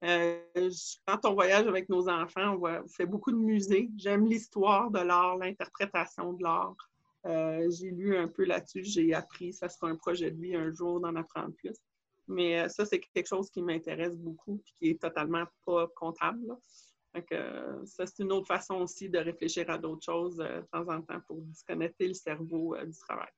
quand 0.00 1.24
on 1.24 1.34
voyage 1.34 1.66
avec 1.66 1.88
nos 1.88 2.08
enfants, 2.08 2.56
on, 2.60 2.64
on 2.64 2.88
fait 2.88 3.06
beaucoup 3.06 3.32
de 3.32 3.36
musées. 3.36 3.90
J'aime 3.96 4.26
l'histoire 4.26 4.90
de 4.90 5.00
l'art, 5.00 5.36
l'interprétation 5.36 6.32
de 6.32 6.42
l'art. 6.42 6.89
Euh, 7.26 7.70
j'ai 7.70 7.90
lu 7.90 8.16
un 8.16 8.28
peu 8.28 8.44
là-dessus, 8.44 8.84
j'ai 8.84 9.12
appris, 9.12 9.52
ça 9.52 9.68
sera 9.68 9.88
un 9.88 9.96
projet 9.96 10.30
de 10.30 10.40
vie 10.40 10.54
un 10.54 10.72
jour 10.72 11.00
d'en 11.00 11.14
apprendre 11.16 11.54
plus. 11.54 11.76
Mais 12.28 12.60
euh, 12.60 12.68
ça, 12.68 12.86
c'est 12.86 13.00
quelque 13.00 13.26
chose 13.26 13.50
qui 13.50 13.60
m'intéresse 13.60 14.14
beaucoup 14.14 14.62
et 14.66 14.72
qui 14.78 14.90
est 14.90 15.00
totalement 15.00 15.44
pas 15.66 15.86
comptable. 15.94 16.46
Donc, 17.14 17.32
euh, 17.32 17.84
ça, 17.84 18.06
c'est 18.06 18.22
une 18.22 18.32
autre 18.32 18.46
façon 18.46 18.76
aussi 18.76 19.10
de 19.10 19.18
réfléchir 19.18 19.68
à 19.68 19.76
d'autres 19.76 20.04
choses 20.04 20.36
de 20.36 20.64
temps 20.72 20.88
en 20.88 21.02
temps 21.02 21.20
pour 21.26 21.36
disconnecter 21.42 22.06
le 22.06 22.14
cerveau 22.14 22.76
du 22.76 22.96
travail. 22.98 23.30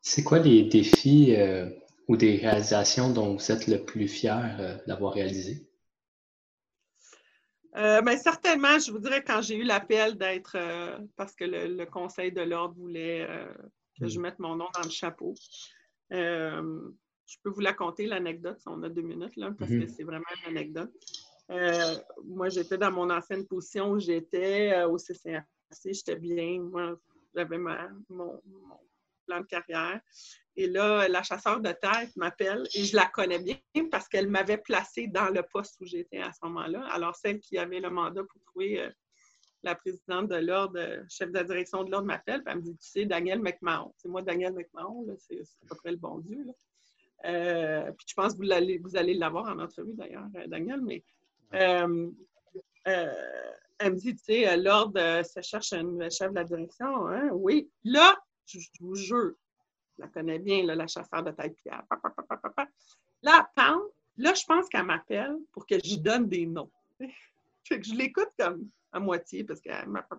C'est 0.00 0.22
quoi 0.22 0.38
les 0.38 0.62
défis 0.64 1.34
ou 2.06 2.16
des 2.16 2.36
réalisations 2.36 3.12
dont 3.12 3.34
vous 3.34 3.52
êtes 3.52 3.66
le 3.66 3.84
plus 3.84 4.06
fier 4.06 4.82
d'avoir 4.86 5.14
réalisé? 5.14 5.66
Euh, 7.76 8.00
ben, 8.02 8.16
certainement, 8.16 8.78
je 8.78 8.92
vous 8.92 8.98
dirais, 8.98 9.22
quand 9.24 9.42
j'ai 9.42 9.56
eu 9.56 9.64
l'appel 9.64 10.16
d'être, 10.16 10.56
euh, 10.56 10.98
parce 11.16 11.34
que 11.34 11.44
le, 11.44 11.84
Conseil 11.86 12.30
de 12.30 12.42
l'Ordre 12.42 12.76
voulait 12.76 13.26
euh, 13.28 13.52
que 13.98 14.06
je 14.06 14.18
mm. 14.18 14.22
mette 14.22 14.38
mon 14.38 14.54
nom 14.56 14.68
dans 14.74 14.82
le 14.84 14.90
chapeau. 14.90 15.34
je 16.10 17.36
peux 17.42 17.50
vous 17.50 17.60
la 17.60 17.72
conter, 17.72 18.06
l'anecdote, 18.06 18.60
si 18.60 18.68
on 18.68 18.82
a 18.84 18.88
deux 18.88 19.02
minutes, 19.02 19.36
là, 19.36 19.50
parce 19.58 19.70
que 19.70 19.76
mm-hmm. 19.76 19.88
c'est 19.88 20.04
vraiment 20.04 20.24
une 20.42 20.56
anecdote. 20.56 20.92
moi, 22.24 22.48
j'étais 22.48 22.78
dans 22.78 22.92
mon 22.92 23.10
ancienne 23.10 23.46
position, 23.46 23.98
j'étais 23.98 24.84
au 24.84 24.96
CCRC, 24.96 25.44
j'étais 25.84 26.16
bien. 26.16 26.60
Moi, 26.60 26.96
j'avais 27.34 27.58
mon, 27.58 28.40
plan 29.26 29.40
de 29.40 29.46
carrière. 29.46 30.00
Et 30.56 30.68
là, 30.68 31.08
la 31.08 31.22
chasseur 31.22 31.60
de 31.60 31.72
tête 31.72 32.14
m'appelle 32.16 32.64
et 32.74 32.84
je 32.84 32.94
la 32.94 33.06
connais 33.06 33.40
bien 33.40 33.58
parce 33.90 34.08
qu'elle 34.08 34.28
m'avait 34.28 34.58
placée 34.58 35.08
dans 35.08 35.28
le 35.28 35.42
poste 35.42 35.80
où 35.80 35.84
j'étais 35.84 36.20
à 36.20 36.32
ce 36.32 36.38
moment-là. 36.44 36.86
Alors, 36.92 37.16
celle 37.16 37.40
qui 37.40 37.58
avait 37.58 37.80
le 37.80 37.90
mandat 37.90 38.22
pour 38.22 38.40
trouver 38.42 38.80
euh, 38.80 38.90
la 39.64 39.74
présidente 39.74 40.28
de 40.28 40.36
l'ordre, 40.36 40.78
euh, 40.78 41.02
chef 41.08 41.30
de 41.30 41.34
la 41.34 41.44
direction 41.44 41.82
de 41.82 41.90
l'ordre 41.90 42.06
m'appelle, 42.06 42.40
elle 42.46 42.58
me 42.58 42.62
dit 42.62 42.76
Tu 42.76 42.88
sais, 42.88 43.04
Daniel 43.04 43.40
McMahon. 43.40 43.92
C'est 43.96 44.08
moi, 44.08 44.22
Daniel 44.22 44.52
McMahon, 44.52 45.04
c'est 45.18 45.40
à 45.40 45.66
peu 45.70 45.76
près 45.76 45.90
le 45.90 45.96
bon 45.96 46.18
Dieu. 46.18 46.46
Euh, 47.24 47.90
puis 47.92 48.06
je 48.08 48.14
pense 48.14 48.34
que 48.34 48.38
vous 48.38 48.52
allez, 48.52 48.78
vous 48.78 48.96
allez 48.96 49.14
l'avoir 49.14 49.46
en 49.46 49.58
entrevue 49.58 49.94
d'ailleurs, 49.94 50.26
Daniel, 50.46 50.82
mais 50.82 51.02
elle 51.50 51.88
me 53.92 53.96
dit 53.96 54.14
Tu 54.14 54.24
sais, 54.24 54.56
l'ordre 54.56 55.22
se 55.24 55.40
cherche 55.40 55.72
un 55.72 56.10
chef 56.10 56.30
de 56.30 56.36
la 56.36 56.44
direction. 56.44 57.08
Hein? 57.08 57.30
Oui. 57.32 57.68
Là, 57.82 58.16
je, 58.46 58.58
vous 58.80 58.94
jure, 58.94 59.32
je 59.96 60.02
la 60.02 60.08
connais 60.08 60.38
bien, 60.38 60.64
la 60.64 60.86
chasseur 60.86 61.22
de 61.22 61.30
tête 61.30 61.56
pierre. 61.56 61.84
Là, 63.22 63.48
là, 64.16 64.34
je 64.34 64.44
pense 64.44 64.68
qu'elle 64.68 64.84
m'appelle 64.84 65.36
pour 65.52 65.66
que 65.66 65.76
je 65.82 65.96
donne 65.96 66.28
des 66.28 66.46
noms. 66.46 66.70
fait 67.64 67.80
que 67.80 67.86
je 67.86 67.94
l'écoute 67.94 68.30
comme 68.38 68.68
à 68.92 69.00
moitié 69.00 69.44
parce 69.44 69.60
qu'elle 69.60 69.88
m'appelle. 69.88 70.18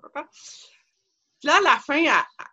Puis 1.40 1.48
là, 1.48 1.58
à 1.58 1.62
la 1.62 1.80
fin, 1.80 2.04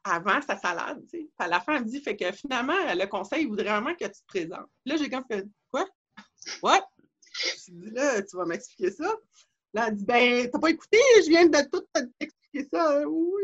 avant 0.04 0.42
sa 0.42 0.56
salade, 0.56 1.02
tu 1.08 1.28
à 1.38 1.48
la 1.48 1.60
fin, 1.60 1.76
elle 1.76 1.84
me 1.84 1.88
dit, 1.88 2.00
fait 2.00 2.16
que 2.16 2.30
finalement, 2.32 2.76
le 2.94 3.06
conseil 3.06 3.46
voudrait 3.46 3.70
vraiment 3.70 3.94
que 3.94 4.04
tu 4.04 4.10
te 4.12 4.26
présentes. 4.26 4.68
Là, 4.84 4.96
j'ai 4.96 5.08
comme 5.08 5.24
fait, 5.30 5.46
quoi? 5.70 5.86
What? 6.62 6.86
Je 7.34 7.72
dis, 7.72 7.90
là, 7.90 8.22
tu 8.22 8.36
vas 8.36 8.44
m'expliquer 8.44 8.90
ça? 8.90 9.14
Là, 9.72 9.86
elle 9.88 9.96
dit, 9.96 10.04
ben, 10.04 10.50
t'as 10.50 10.58
pas 10.58 10.70
écouté, 10.70 10.98
je 11.24 11.28
viens 11.28 11.46
de 11.46 11.70
tout 11.70 11.84
t'expliquer 12.18 12.68
ça. 12.70 13.08
Oui. 13.08 13.42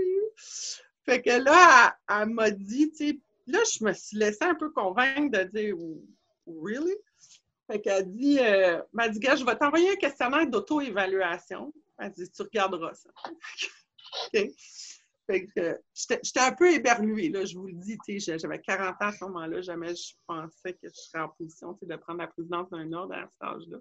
Fait 1.05 1.23
que 1.23 1.31
là, 1.31 1.97
elle, 2.07 2.29
m'a 2.29 2.51
dit, 2.51 2.93
tu 2.93 3.19
là, 3.49 3.59
je 3.73 3.85
me 3.85 3.93
suis 3.93 4.17
laissée 4.17 4.45
un 4.45 4.55
peu 4.55 4.71
convaincre 4.71 5.39
de 5.39 5.45
dire 5.45 5.75
Really? 6.47 6.95
Fait 7.71 7.81
qu'elle 7.81 8.11
dit, 8.11 8.39
euh, 8.41 8.81
m'a 8.93 9.09
dit, 9.09 9.19
gars, 9.19 9.37
je 9.37 9.45
vais 9.45 9.57
t'envoyer 9.57 9.91
un 9.91 9.97
questionnaire 9.97 10.47
d'auto-évaluation. 10.47 11.73
Elle 11.99 12.13
dit, 12.13 12.31
tu 12.31 12.43
regarderas 12.43 12.95
ça. 12.95 13.11
Fait 15.29 15.45
que 15.45 15.79
j'étais 15.95 16.41
un 16.41 16.53
peu 16.53 16.73
éberluée, 16.73 17.29
là, 17.29 17.45
je 17.45 17.59
vous 17.59 17.67
le 17.67 17.75
dis, 17.75 17.99
j'avais 18.19 18.61
40 18.61 18.95
ans 18.95 18.97
à 18.99 19.13
ce 19.13 19.25
moment-là, 19.25 19.61
jamais 19.61 19.95
je 19.95 20.15
pensais 20.27 20.73
que 20.73 20.89
je 20.89 20.95
serais 20.95 21.23
en 21.23 21.29
position 21.29 21.79
de 21.83 21.97
prendre 21.97 22.21
la 22.21 22.29
présidence 22.29 22.71
d'un 22.71 22.91
ordre 22.95 23.13
à 23.13 23.29
cet 23.29 23.43
âge-là. 23.43 23.79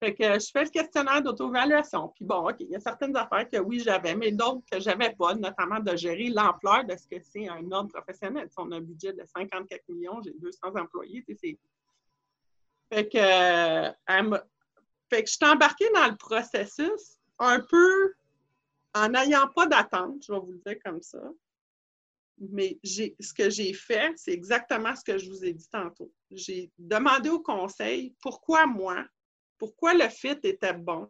Fait 0.00 0.14
que 0.14 0.24
je 0.24 0.50
fais 0.50 0.64
le 0.64 0.70
questionnaire 0.70 1.22
d'auto-évaluation. 1.22 2.08
Puis 2.08 2.24
bon, 2.24 2.48
OK, 2.48 2.56
il 2.60 2.70
y 2.70 2.76
a 2.76 2.80
certaines 2.80 3.14
affaires 3.16 3.46
que 3.46 3.58
oui, 3.58 3.80
j'avais, 3.80 4.14
mais 4.16 4.32
d'autres 4.32 4.62
que 4.70 4.80
j'avais 4.80 5.14
pas, 5.14 5.34
notamment 5.34 5.78
de 5.78 5.94
gérer 5.94 6.28
l'ampleur 6.28 6.84
de 6.84 6.96
ce 6.96 7.06
que 7.06 7.22
c'est 7.22 7.48
un 7.48 7.70
ordre 7.70 7.92
professionnel. 7.92 8.48
Si 8.48 8.54
on 8.58 8.70
a 8.72 8.76
un 8.76 8.80
budget 8.80 9.12
de 9.12 9.22
54 9.24 9.88
millions, 9.90 10.22
j'ai 10.22 10.32
200 10.32 10.58
employés, 10.76 11.22
sais, 11.28 11.58
fait 12.92 13.08
que, 13.08 13.18
fait 15.08 15.22
que 15.22 15.28
je 15.28 15.32
suis 15.32 15.46
embarquée 15.46 15.90
dans 15.94 16.08
le 16.08 16.16
processus 16.16 17.18
un 17.38 17.60
peu 17.60 18.14
en 18.94 19.08
n'ayant 19.10 19.48
pas 19.48 19.66
d'attente, 19.66 20.24
je 20.26 20.32
vais 20.32 20.40
vous 20.40 20.52
le 20.52 20.62
dire 20.66 20.82
comme 20.84 21.00
ça. 21.00 21.20
Mais 22.38 22.78
ce 22.82 23.32
que 23.32 23.50
j'ai 23.50 23.74
fait, 23.74 24.12
c'est 24.16 24.32
exactement 24.32 24.96
ce 24.96 25.04
que 25.04 25.18
je 25.18 25.28
vous 25.28 25.44
ai 25.44 25.52
dit 25.52 25.68
tantôt. 25.70 26.10
J'ai 26.30 26.70
demandé 26.78 27.28
au 27.28 27.40
conseil 27.40 28.14
pourquoi 28.22 28.66
moi, 28.66 29.04
pourquoi 29.60 29.92
le 29.92 30.08
fit 30.08 30.38
était 30.42 30.72
bon, 30.72 31.08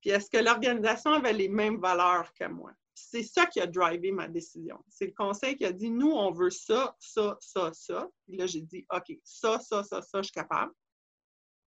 puis 0.00 0.10
est-ce 0.10 0.28
que 0.28 0.36
l'organisation 0.36 1.12
avait 1.12 1.32
les 1.32 1.48
mêmes 1.48 1.80
valeurs 1.80 2.30
que 2.34 2.46
moi? 2.46 2.72
C'est 2.92 3.22
ça 3.22 3.46
qui 3.46 3.60
a 3.60 3.66
drivé 3.66 4.10
ma 4.10 4.28
décision. 4.28 4.78
C'est 4.88 5.06
le 5.06 5.12
conseil 5.12 5.56
qui 5.56 5.64
a 5.64 5.72
dit, 5.72 5.90
nous, 5.90 6.10
on 6.10 6.32
veut 6.32 6.50
ça, 6.50 6.94
ça, 6.98 7.38
ça, 7.40 7.72
ça. 7.72 8.08
Puis 8.26 8.36
là, 8.36 8.46
j'ai 8.46 8.60
dit, 8.62 8.84
OK, 8.92 9.16
ça, 9.22 9.60
ça, 9.60 9.84
ça, 9.84 10.02
ça, 10.02 10.18
je 10.18 10.24
suis 10.24 10.32
capable. 10.32 10.72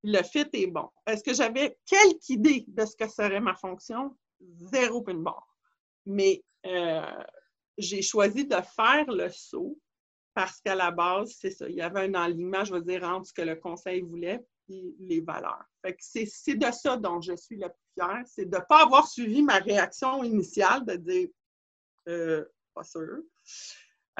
Le 0.03 0.21
fit 0.21 0.47
est 0.53 0.67
bon. 0.67 0.89
Est-ce 1.05 1.23
que 1.23 1.33
j'avais 1.33 1.77
quelque 1.85 2.29
idée 2.29 2.65
de 2.67 2.85
ce 2.85 2.95
que 2.95 3.07
serait 3.09 3.39
ma 3.39 3.55
fonction? 3.55 4.15
Zéro 4.41 5.01
pin 5.01 5.15
barre. 5.15 5.55
Mais 6.05 6.43
euh, 6.65 7.23
j'ai 7.77 8.01
choisi 8.01 8.45
de 8.45 8.57
faire 8.75 9.05
le 9.07 9.29
saut 9.29 9.77
parce 10.33 10.59
qu'à 10.59 10.75
la 10.75 10.91
base, 10.91 11.35
c'est 11.39 11.51
ça. 11.51 11.67
Il 11.67 11.75
y 11.75 11.81
avait 11.81 12.01
un 12.01 12.13
alignement, 12.13 12.63
je 12.63 12.73
veux 12.73 12.81
dire, 12.81 13.03
entre 13.03 13.27
ce 13.27 13.33
que 13.33 13.41
le 13.41 13.55
conseil 13.55 14.01
voulait 14.01 14.45
les 14.67 15.21
valeurs. 15.21 15.65
c'est 15.99 16.55
de 16.55 16.71
ça 16.71 16.97
dont 16.97 17.21
je 17.21 17.35
suis 17.35 17.57
la 17.57 17.69
plus 17.69 17.87
fière, 17.93 18.23
c'est 18.25 18.45
de 18.45 18.57
ne 18.57 18.61
pas 18.67 18.83
avoir 18.83 19.07
suivi 19.07 19.41
ma 19.41 19.57
réaction 19.57 20.23
initiale 20.23 20.85
de 20.85 20.95
dire 20.95 21.29
euh, 22.07 22.45
pas 22.73 22.83
sûr 22.83 23.19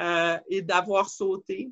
euh, 0.00 0.38
et 0.48 0.62
d'avoir 0.62 1.08
sauté 1.08 1.70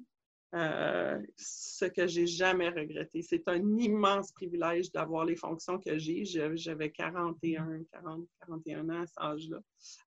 euh, 0.54 1.20
ce 1.36 1.84
que 1.84 2.06
j'ai 2.06 2.26
jamais 2.26 2.68
regretté. 2.68 3.22
C'est 3.22 3.46
un 3.48 3.76
immense 3.78 4.32
privilège 4.32 4.90
d'avoir 4.92 5.24
les 5.24 5.36
fonctions 5.36 5.78
que 5.78 5.98
j'ai. 5.98 6.24
J'avais 6.24 6.90
41, 6.90 7.82
40, 7.92 8.26
41 8.46 8.88
ans 8.88 9.02
à 9.02 9.06
cet 9.06 9.18
âge-là, 9.18 9.58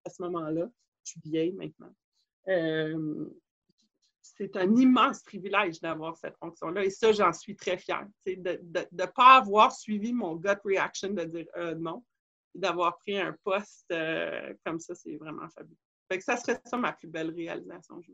à 0.04 0.10
ce 0.10 0.22
moment-là. 0.22 0.68
Je 1.04 1.10
suis 1.12 1.20
vieille 1.24 1.52
maintenant 1.52 1.92
c'est 4.36 4.56
un 4.56 4.74
immense 4.76 5.22
privilège 5.22 5.80
d'avoir 5.80 6.16
cette 6.16 6.36
fonction-là. 6.36 6.84
Et 6.84 6.90
ça, 6.90 7.12
j'en 7.12 7.32
suis 7.32 7.56
très 7.56 7.76
fière. 7.76 8.06
De 8.26 8.60
ne 8.92 9.06
pas 9.06 9.36
avoir 9.36 9.72
suivi 9.72 10.12
mon 10.12 10.36
gut 10.36 10.48
reaction 10.64 11.10
de 11.10 11.24
dire 11.24 11.46
euh, 11.56 11.74
non, 11.74 12.04
d'avoir 12.54 12.98
pris 12.98 13.18
un 13.18 13.36
poste 13.44 13.86
euh, 13.92 14.54
comme 14.64 14.80
ça, 14.80 14.94
c'est 14.94 15.16
vraiment 15.16 15.48
fabuleux. 15.48 15.76
Fait 16.10 16.20
ça 16.20 16.36
serait 16.36 16.60
ça 16.64 16.76
ma 16.76 16.92
plus 16.92 17.08
belle 17.08 17.30
réalisation, 17.30 18.00
je 18.02 18.12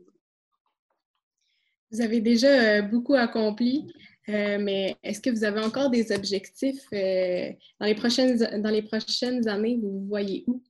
Vous 1.91 2.01
avez 2.01 2.21
déjà 2.21 2.47
euh, 2.47 2.81
beaucoup 2.83 3.15
accompli, 3.15 3.91
mais 4.27 4.95
est-ce 5.03 5.21
que 5.21 5.29
vous 5.29 5.43
avez 5.43 5.61
encore 5.61 5.89
des 5.89 6.11
objectifs 6.11 6.83
dans, 6.91 7.85
les 7.85 7.95
prochaines, 7.95 8.61
dans 8.61 8.69
les 8.69 8.83
prochaines 8.83 9.47
années? 9.47 9.79
Vous 9.81 10.01
vous 10.01 10.07
voyez 10.07 10.43
où? 10.47 10.61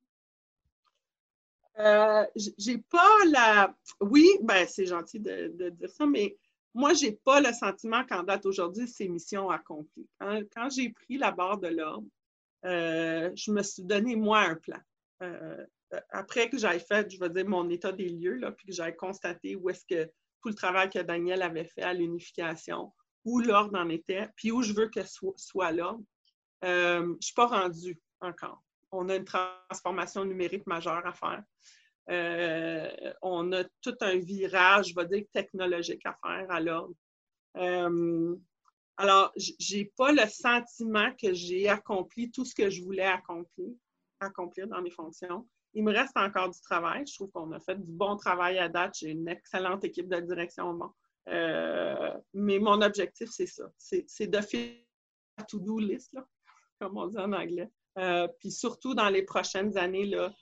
Euh, 1.80 2.26
j'ai 2.36 2.80
pas 2.80 3.18
la. 3.32 3.76
Oui, 4.02 4.28
ben 4.42 4.68
c'est 4.68 4.86
gentil 4.86 5.20
de, 5.20 5.70
dire 5.70 5.90
ça, 5.90 6.06
mais 6.06 6.38
moi, 6.74 6.94
je 6.94 7.06
n'ai 7.06 7.12
pas 7.12 7.40
le 7.40 7.54
sentiment 7.54 8.04
qu'en 8.06 8.24
date 8.24 8.46
aujourd'hui, 8.46 8.88
c'est 8.88 9.08
mission 9.08 9.50
accomplie. 9.50 10.08
Quand, 10.20 10.70
j'ai 10.70 10.90
pris 10.90 11.18
la 11.18 11.32
barre 11.32 11.60
de 11.60 11.68
l'ordre, 11.68 12.08
euh, 12.66 13.32
je 13.36 13.52
me 13.52 13.62
suis 13.62 13.84
donné, 13.84 14.16
moi, 14.16 14.40
un 14.42 14.56
plan. 14.56 14.80
Euh, 15.22 15.66
après 16.10 16.50
que 16.50 16.58
j'aille 16.58 16.80
fait, 16.80 17.10
je 17.12 17.20
veux 17.20 17.30
dire, 17.30 17.48
mon 17.48 17.70
état 17.70 17.92
des 17.92 18.10
lieux, 18.10 18.40
puis 18.58 18.68
que 18.68 18.74
j'aille 18.74 18.96
constaté 18.96 19.56
où 19.56 19.70
est-ce 19.70 19.86
que 19.86 20.06
tout 20.42 20.50
le 20.50 20.56
travail 20.56 20.90
que 20.90 21.00
Daniel 21.00 21.42
avait 21.42 21.66
fait 21.66 21.84
à 21.84 21.94
l'unification, 21.94 22.92
où 23.24 23.40
l'ordre 23.40 23.80
en 23.80 23.90
était, 23.90 24.28
puis 24.36 24.52
où 24.52 24.64
je 24.64 24.74
veux 24.74 24.90
que 24.90 25.04
soit, 25.04 25.34
soit 25.38 25.72
l'ordre, 25.72 26.04
je 26.64 27.02
ne 27.02 27.22
suis 27.22 27.34
pas 27.34 27.48
rendue 27.48 28.00
encore. 28.20 28.64
On 28.92 29.10
a 29.10 29.16
une 29.16 29.26
transformation 29.26 30.26
numérique 30.26 30.66
majeure 30.68 31.06
à 31.06 31.14
faire. 31.14 31.44
Euh, 32.10 33.14
on 33.22 33.52
a 33.52 33.64
tout 33.82 33.98
un 34.02 34.18
virage, 34.18 34.90
je 34.90 34.96
vais 34.96 35.06
dire, 35.08 35.26
technologique 35.34 36.06
à 36.06 36.18
faire 36.24 36.50
à 36.50 36.60
l'ordre. 36.60 36.94
Euh, 37.58 38.36
alors, 38.96 39.32
je 39.36 39.76
n'ai 39.76 39.86
pas 39.96 40.12
le 40.12 40.28
sentiment 40.28 41.12
que 41.22 41.34
j'ai 41.34 41.68
accompli 41.68 42.32
tout 42.32 42.46
ce 42.46 42.56
que 42.56 42.70
je 42.70 42.82
voulais 42.82 43.06
accomplir, 43.06 43.70
accomplir 44.20 44.68
dans 44.68 44.82
mes 44.82 44.90
fonctions. 44.90 45.48
Il 45.74 45.84
me 45.84 45.94
reste 45.94 46.18
encore 46.18 46.50
du 46.50 46.60
travail. 46.62 47.06
Je 47.06 47.14
trouve 47.14 47.30
qu'on 47.30 47.52
a 47.52 47.60
fait 47.60 47.76
du 47.76 47.92
bon 47.92 48.16
travail 48.16 48.58
à 48.58 48.70
date. 48.70 48.96
J'ai 49.00 49.12
une 49.12 49.28
excellente 49.28 49.84
équipe 49.84 50.08
de 50.08 50.20
direction. 50.20 50.74
Bon. 50.74 50.92
Euh, 51.28 52.14
mais 52.34 52.58
mon 52.58 52.82
objectif, 52.82 53.30
c'est 53.30 53.46
ça. 53.46 53.70
C'est 53.78 54.28
de 54.28 54.42
faire 54.42 54.74
la 55.38 55.44
to-do 55.44 55.78
list, 55.78 56.18
comme 56.80 56.98
on 56.98 57.08
dit 57.08 57.20
en 57.20 57.34
anglais. 57.34 57.70
Puis 58.40 58.52
surtout 58.52 58.94
dans 58.94 59.10
les 59.10 59.24
prochaines 59.24 59.78
années, 59.78 60.06
là, 60.06 60.34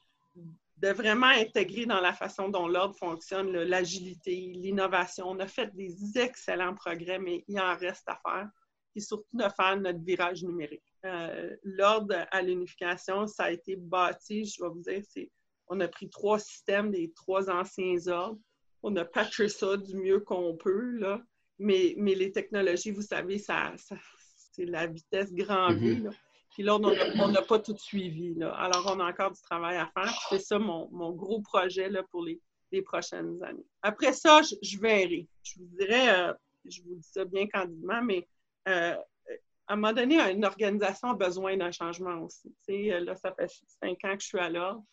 de 0.78 0.90
vraiment 0.90 1.28
intégrer 1.28 1.86
dans 1.86 2.02
la 2.02 2.14
façon 2.14 2.50
dont 2.50 2.68
l'ordre 2.68 2.96
fonctionne 2.98 3.52
l'agilité, 3.52 4.36
l'innovation. 4.54 5.30
On 5.30 5.40
a 5.40 5.48
fait 5.48 5.74
des 5.74 6.18
excellents 6.18 6.76
progrès, 6.76 7.18
mais 7.18 7.46
il 7.48 7.60
en 7.60 7.76
reste 7.78 8.08
à 8.08 8.20
faire. 8.26 8.50
Et 8.98 9.00
surtout 9.00 9.38
de 9.38 9.44
faire 9.56 9.78
notre 9.78 10.00
virage 10.04 10.44
numérique. 10.44 10.84
Euh, 11.06 11.56
l'ordre 11.64 12.26
à 12.32 12.42
l'unification, 12.42 13.28
ça 13.28 13.46
a 13.46 13.52
été 13.52 13.76
bâti, 13.76 14.46
je 14.46 14.64
vais 14.64 14.70
vous 14.70 14.82
dire, 14.82 15.04
c'est, 15.10 15.30
on 15.68 15.80
a 15.82 15.88
pris 15.88 16.10
trois 16.10 16.40
systèmes 16.40 16.92
des 16.92 17.12
trois 17.14 17.50
anciens 17.50 18.08
ordres. 18.08 18.40
On 18.84 18.96
a 18.96 19.04
patché 19.04 19.50
ça 19.50 19.76
du 19.78 19.96
mieux 19.98 20.20
qu'on 20.22 20.56
peut, 20.56 20.92
là. 20.98 21.22
Mais, 21.58 21.96
mais 21.98 22.16
les 22.16 22.32
technologies, 22.32 22.92
vous 22.92 23.02
savez, 23.02 23.38
ça, 23.38 23.74
c'est 24.52 24.66
la 24.66 24.88
vitesse 24.88 25.34
grand 25.34 25.74
V. 25.74 25.96
Mm-hmm. 25.96 26.14
Puis 26.56 26.64
là, 26.64 26.78
on 26.78 27.28
n'a 27.28 27.42
pas 27.42 27.60
tout 27.60 27.76
suivi. 27.78 28.34
Là. 28.34 28.54
Alors, 28.54 28.90
on 28.96 29.02
a 29.02 29.10
encore 29.10 29.30
du 29.30 29.42
travail 29.42 29.76
à 29.76 29.88
faire. 29.88 30.10
C'est 30.30 30.40
ça 30.40 30.58
mon, 30.58 31.12
gros 31.12 31.42
projet 31.42 31.90
là, 31.90 32.02
pour 32.04 32.24
les, 32.24 32.42
prochaines 32.82 33.44
années. 33.44 33.66
Après 33.82 34.14
ça, 34.14 34.42
je, 34.42 34.80
verrai. 34.80 35.28
Je 35.44 35.60
vous 35.60 35.66
dirais, 35.78 36.10
euh, 36.10 36.34
je 36.64 36.82
vous 36.82 36.96
dis 36.96 37.08
ça 37.10 37.26
bien 37.26 37.48
candidement, 37.48 38.02
mais 38.02 38.26
euh, 38.70 38.96
à 39.68 39.74
un 39.74 39.76
moment 39.76 39.94
donné, 39.94 40.18
une 40.32 40.46
organisation 40.46 41.10
a 41.10 41.14
besoin 41.14 41.58
d'un 41.58 41.72
changement 41.72 42.22
aussi. 42.22 42.54
Euh, 42.70 43.02
là, 43.02 43.16
ça 43.18 43.34
fait 43.34 43.52
cinq 43.82 44.04
ans 44.06 44.16
que 44.16 44.22
je 44.22 44.28
suis 44.28 44.40
à 44.40 44.50
l'ordre. 44.50 44.84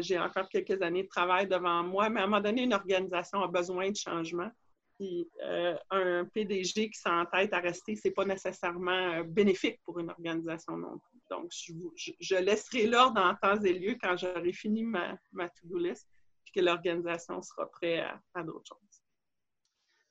J'ai 0.00 0.18
encore 0.18 0.48
quelques 0.48 0.80
années 0.80 1.02
de 1.02 1.08
travail 1.08 1.46
devant 1.46 1.82
moi, 1.82 2.08
mais 2.08 2.20
à 2.20 2.24
un 2.24 2.26
moment 2.26 2.40
donné, 2.40 2.62
une 2.62 2.72
organisation 2.72 3.42
a 3.42 3.48
besoin 3.48 3.90
de 3.90 3.96
changement. 3.96 4.50
Puis 4.98 5.28
euh, 5.42 5.76
un 5.90 6.24
PDG 6.24 6.90
qui 6.90 6.98
s'entête 6.98 7.52
à 7.52 7.60
rester, 7.60 7.96
ce 7.96 8.08
n'est 8.08 8.14
pas 8.14 8.24
nécessairement 8.24 9.14
euh, 9.14 9.22
bénéfique 9.24 9.80
pour 9.84 9.98
une 9.98 10.10
organisation 10.10 10.76
non 10.76 10.98
plus. 10.98 11.20
Donc, 11.30 11.50
je, 12.20 12.36
laisserai 12.36 12.86
l'ordre 12.86 13.20
en 13.20 13.34
temps 13.34 13.60
et 13.62 13.72
lieu 13.72 13.96
quand 14.00 14.16
j'aurai 14.16 14.52
fini 14.52 14.84
ma, 14.84 15.16
ma 15.32 15.48
to-do 15.48 15.78
list, 15.78 16.06
puis 16.44 16.52
que 16.54 16.60
l'organisation 16.60 17.42
sera 17.42 17.68
prête 17.70 18.04
à, 18.34 18.42
d'autres 18.42 18.68
choses. 18.68 19.02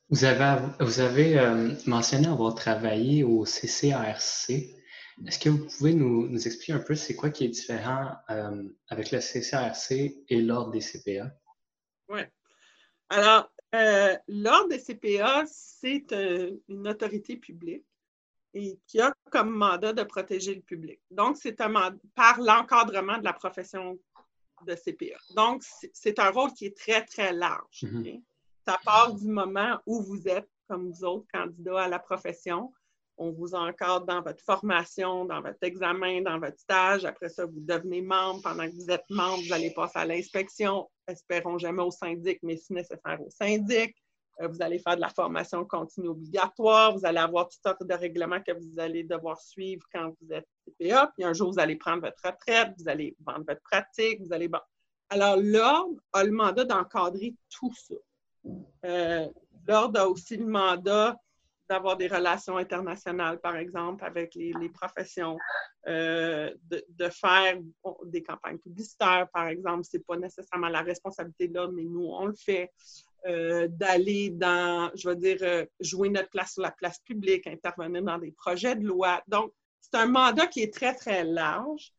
Vous 0.09 0.25
avez, 0.25 0.67
vous 0.79 0.99
avez 0.99 1.39
euh, 1.39 1.73
mentionné 1.87 2.27
avoir 2.27 2.53
travaillé 2.55 3.23
au 3.23 3.45
CCRC. 3.45 4.75
Est-ce 5.25 5.39
que 5.39 5.49
vous 5.49 5.65
pouvez 5.77 5.93
nous, 5.93 6.27
nous, 6.27 6.47
expliquer 6.47 6.73
un 6.73 6.79
peu 6.79 6.95
c'est 6.95 7.15
quoi 7.15 7.29
qui 7.29 7.45
est 7.45 7.49
différent 7.49 8.15
avec 8.89 9.11
le 9.11 9.19
CCRC 9.21 10.25
et 10.27 10.41
l'ordre 10.41 10.71
des 10.71 10.81
CPA? 10.81 11.31
Oui. 12.09 12.21
Alors, 13.09 13.53
euh, 13.73 14.15
L'Ordre 14.27 14.69
des 14.69 14.79
CPA, 14.79 15.43
c'est 15.47 16.11
euh, 16.11 16.51
une 16.67 16.87
autorité 16.87 17.37
publique 17.37 17.85
et 18.53 18.79
qui 18.87 19.01
a 19.01 19.13
comme 19.31 19.49
mandat 19.49 19.93
de 19.93 20.03
protéger 20.03 20.55
le 20.55 20.61
public. 20.61 20.99
Donc, 21.09 21.37
c'est 21.37 21.57
par 22.15 22.39
l'encadrement 22.39 23.17
de 23.17 23.23
la 23.23 23.33
profession 23.33 23.97
de 24.65 24.75
CPA. 24.75 25.17
Donc, 25.35 25.63
c'est 25.93 26.19
un 26.19 26.29
rôle 26.29 26.53
qui 26.53 26.65
est 26.65 26.77
très, 26.77 27.03
très 27.03 27.33
large. 27.33 27.81
Mm-hmm. 27.81 28.21
Ça 28.65 28.79
part 28.85 29.13
du 29.13 29.27
moment 29.27 29.79
où 29.85 30.01
vous 30.01 30.27
êtes, 30.27 30.49
comme 30.67 30.91
vous 30.91 31.03
autres 31.03 31.27
candidats 31.33 31.83
à 31.83 31.87
la 31.87 31.99
profession, 31.99 32.71
on 33.17 33.31
vous 33.31 33.53
encadre 33.53 34.05
dans 34.05 34.21
votre 34.21 34.43
formation, 34.43 35.25
dans 35.25 35.41
votre 35.41 35.61
examen, 35.61 36.21
dans 36.21 36.39
votre 36.39 36.59
stage. 36.59 37.05
Après 37.05 37.29
ça, 37.29 37.45
vous 37.45 37.59
devenez 37.59 38.01
membre. 38.01 38.41
Pendant 38.41 38.65
que 38.65 38.75
vous 38.75 38.89
êtes 38.89 39.05
membre, 39.09 39.43
vous 39.45 39.53
allez 39.53 39.71
passer 39.71 39.99
à 39.99 40.05
l'inspection. 40.05 40.89
Espérons 41.07 41.57
jamais 41.57 41.83
au 41.83 41.91
syndic, 41.91 42.39
mais 42.43 42.57
si 42.57 42.73
nécessaire 42.73 43.19
au 43.21 43.29
syndic. 43.29 43.95
Euh, 44.41 44.47
vous 44.47 44.61
allez 44.61 44.79
faire 44.79 44.95
de 44.95 45.01
la 45.01 45.09
formation 45.09 45.63
continue 45.65 46.07
obligatoire. 46.07 46.97
Vous 46.97 47.05
allez 47.05 47.19
avoir 47.19 47.49
toutes 47.49 47.61
sortes 47.61 47.83
de 47.83 47.93
règlements 47.93 48.41
que 48.41 48.51
vous 48.51 48.79
allez 48.79 49.03
devoir 49.03 49.39
suivre 49.39 49.85
quand 49.93 50.13
vous 50.19 50.33
êtes 50.33 50.47
CPA. 50.65 51.11
Puis 51.15 51.23
un 51.23 51.33
jour, 51.33 51.51
vous 51.51 51.59
allez 51.59 51.75
prendre 51.75 52.01
votre 52.01 52.21
retraite, 52.23 52.73
vous 52.79 52.89
allez 52.89 53.15
vendre 53.23 53.45
votre 53.47 53.61
pratique, 53.61 54.21
vous 54.21 54.33
allez. 54.33 54.49
Alors, 55.09 55.37
l'Ordre 55.37 56.01
a 56.13 56.23
le 56.23 56.31
mandat 56.31 56.65
d'encadrer 56.65 57.35
tout 57.51 57.73
ça. 57.75 57.95
Euh, 58.85 59.27
L'Ordre 59.67 59.99
a 59.99 60.09
aussi 60.09 60.35
le 60.35 60.45
mandat 60.45 61.15
d'avoir 61.73 61.97
des 61.97 62.07
relations 62.07 62.57
internationales, 62.57 63.39
par 63.39 63.55
exemple, 63.55 64.05
avec 64.05 64.35
les, 64.35 64.69
professions, 64.69 65.37
euh, 65.87 66.53
de, 66.69 67.09
faire 67.09 67.57
des 68.05 68.21
campagnes 68.21 68.59
publicitaires, 68.59 69.27
par 69.33 69.47
exemple. 69.47 69.83
Ce 69.83 69.97
n'est 69.97 70.03
pas 70.03 70.17
nécessairement 70.17 70.69
la 70.69 70.81
responsabilité 70.81 71.47
de 71.47 71.55
l'homme, 71.55 71.75
mais 71.75 71.83
nous, 71.83 72.05
on 72.05 72.25
le 72.25 72.35
fait. 72.35 72.71
Euh, 73.25 73.69
d'aller 73.69 74.31
dans, 74.31 74.91
je 74.95 75.07
veux 75.07 75.15
dire, 75.15 75.37
euh, 75.43 75.65
jouer 75.79 76.09
notre 76.09 76.29
place 76.29 76.55
sur 76.55 76.61
la 76.61 76.71
place 76.71 76.99
publique, 76.99 77.47
intervenir 77.47 78.03
dans 78.03 78.17
des 78.17 78.33
projets 78.33 78.75
de 78.75 78.85
loi. 78.85 79.23
Donc, 79.29 79.53
c'est 79.79 79.95
un 79.95 80.07
mandat 80.07 80.45
qui 80.47 80.61
est 80.61 80.73
très, 80.73 80.93
très 80.93 81.23
large, 81.23 81.93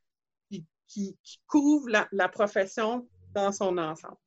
et 0.51 0.63
qui, 0.87 1.17
couvre 1.47 1.89
la 1.89 2.29
profession 2.29 3.09
dans 3.35 3.53
son 3.53 3.79
ensemble. 3.79 4.19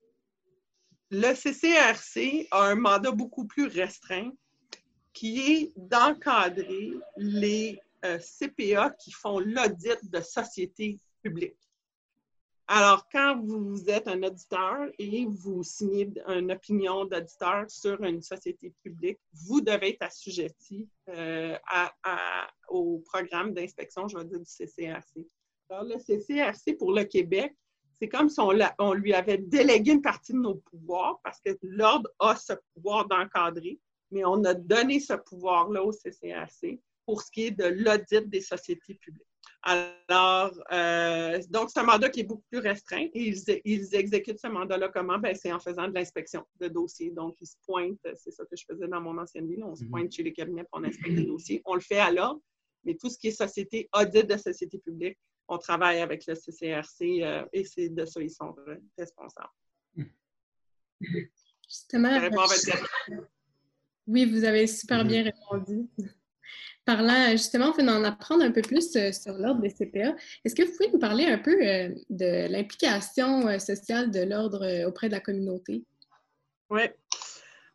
Le 1.12 1.36
CCRC 1.36 2.48
a 2.50 2.64
un 2.64 2.76
mandat 2.76 3.12
beaucoup 3.12 3.46
plus 3.46 3.68
restreint 3.68 4.32
qui 5.18 5.40
est 5.40 5.74
d'encadrer 5.76 6.92
les 7.16 7.82
euh, 8.06 8.20
CPA 8.20 8.92
qui 8.92 9.12
font 9.12 9.40
l'audit 9.40 9.98
de 10.12 10.22
sociétés 10.22 11.00
publiques. 11.24 11.58
Alors, 12.68 13.08
quand 13.12 13.42
vous 13.42 13.90
êtes 13.90 14.08
un 14.08 14.22
auditeur 14.22 14.90
et 15.00 15.26
vous 15.26 15.64
signez 15.64 16.14
une 16.28 16.52
opinion 16.52 17.06
d'auditeur 17.06 17.66
sur 17.68 18.04
une 18.04 18.22
société 18.22 18.72
publique, 18.84 19.18
vous 19.34 19.60
devez 19.60 19.90
être 19.90 20.04
assujetti 20.04 20.88
euh, 21.10 21.58
au 22.70 23.00
programme 23.00 23.56
d'inspection, 23.56 24.08
je 24.08 24.20
vais 24.20 24.26
dire, 24.26 24.40
du 24.40 24.46
CCRC. 24.46 25.28
Alors, 25.72 25.86
le 25.86 25.98
CCRC 25.98 26.78
pour 26.78 26.94
le 26.94 27.06
Québec, 27.06 27.56
c'est 27.98 28.08
comme 28.08 28.30
si 28.30 28.40
on, 28.40 28.52
on, 28.78 28.94
lui 28.94 29.16
avait 29.16 29.40
délégué 29.40 29.94
une 29.94 30.02
partie 30.04 30.34
de 30.34 30.38
nos 30.38 30.56
pouvoirs 30.56 31.20
parce 31.24 31.42
que 31.42 31.58
l'Ordre 31.64 32.12
a 32.20 32.36
ce 32.36 32.54
pouvoir 32.76 33.08
d'encadrer 33.08 33.80
mais 34.12 34.24
on 34.26 34.44
a 34.44 34.54
donné 34.54 35.00
ce 35.00 35.14
pouvoir-là 35.14 35.84
au 35.84 35.92
CCAC 35.92 36.80
pour 37.06 37.22
ce 37.22 37.32
qui 37.32 37.48
est 37.48 37.52
de 37.52 37.66
l'audit 37.66 38.30
des 38.30 38.42
sociétés 38.42 38.96
publiques. 38.96 39.24
Alors, 39.64 40.54
euh, 40.72 41.42
donc, 41.50 41.70
c'est 41.70 41.80
un 41.80 41.84
mandat 41.84 42.10
qui 42.10 42.22
est 42.22 42.24
beaucoup 42.24 42.46
plus 42.50 42.60
restreint 42.60 43.08
et 43.14 43.34
ils, 43.66 43.96
exécutent 43.96 44.40
ce 44.40 44.48
mandat-là 44.48 44.90
comment? 44.90 45.18
Ben, 45.18 45.36
c'est 45.36 45.52
en 45.52 45.60
faisant 45.60 45.88
de 45.88 45.94
l'inspection 45.94 46.46
de 46.60 46.68
dossiers. 46.68 47.12
Donc, 47.12 47.36
ils 47.42 47.48
se 47.48 47.56
pointent, 47.66 48.00
c'est 48.16 48.32
ça 48.32 48.46
que 48.46 48.56
je 48.56 48.64
faisais 48.66 48.88
dans 48.88 49.02
mon 49.02 49.18
ancienne 49.18 49.48
vie, 49.48 49.62
on 49.64 49.76
se 49.76 49.84
mhm. 49.84 49.90
pointe 49.90 50.12
chez 50.12 50.24
les 50.24 50.34
cabinets 50.34 50.64
pour 50.72 50.84
inspecter 50.84 51.10
les 51.12 51.26
dossiers. 51.26 51.62
On 51.66 51.74
le 51.76 51.82
fait 51.82 52.00
à 52.00 52.12
l'ordre, 52.12 52.42
mais 52.84 52.96
tout 52.96 53.10
ce 53.10 53.18
qui 53.18 53.28
est 53.28 53.32
société, 53.32 53.90
audit 53.94 54.26
de 54.26 54.38
société 54.38 54.78
publique, 54.78 55.18
on 55.50 55.58
travaille 55.58 56.00
avec 56.00 56.26
le 56.28 56.36
CCRC 56.36 57.24
euh, 57.24 57.46
et 57.54 57.64
c'est 57.64 57.90
de 57.90 58.06
ça 58.06 58.22
ils 58.22 58.32
sont 58.32 58.56
responsables. 58.98 59.50
Justement, 61.68 62.10
oui, 64.08 64.26
vous 64.26 64.44
avez 64.46 64.68
super 64.68 65.04
bien 65.06 65.24
mhm. 65.24 65.32
répondu. 65.32 65.90
Parlant 66.88 67.32
justement, 67.32 67.74
on 67.78 67.88
en 67.90 68.06
apprendre 68.06 68.46
un 68.46 68.52
peu 68.52 68.62
plus 68.62 68.96
euh, 68.96 69.12
sur 69.12 69.34
l'ordre 69.34 69.60
des 69.60 69.70
CPA, 69.70 70.16
est-ce 70.46 70.56
que 70.56 70.64
vous 70.64 70.72
pouvez 70.72 70.90
nous 70.90 71.00
parler 71.00 71.26
un 71.26 71.38
peu 71.38 71.52
euh, 71.52 71.90
de 72.10 72.50
l'implication 72.50 73.46
euh, 73.46 73.60
sociale 73.60 74.10
de 74.10 74.22
l'ordre 74.22 74.86
auprès 74.88 75.10
de 75.10 75.14
la 75.14 75.20
communauté? 75.20 75.84
Oui. 76.70 76.84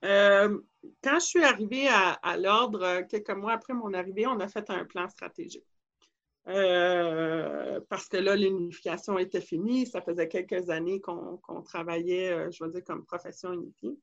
quand 0.02 1.18
je 1.20 1.26
suis 1.26 1.44
arrivée 1.44 1.88
à, 1.88 2.36
l'ordre, 2.38 3.02
quelques 3.02 3.36
mois 3.36 3.52
après 3.52 3.74
mon 3.74 3.92
arrivée, 3.92 4.26
on 4.26 4.40
a 4.40 4.48
fait 4.48 4.70
un 4.70 4.86
plan 4.86 5.06
stratégique. 5.10 5.66
parce 6.44 8.08
que 8.08 8.16
là, 8.16 8.34
l'unification 8.34 9.18
était 9.18 9.42
finie. 9.42 9.86
Ça 9.86 10.00
faisait 10.00 10.28
quelques 10.28 10.70
années 10.70 11.00
qu'on 11.00 11.62
travaillait, 11.64 12.50
je 12.50 12.64
veux 12.64 12.70
dire, 12.70 12.84
comme 12.84 13.04
profession 13.04 13.52
unifiée. 13.52 13.96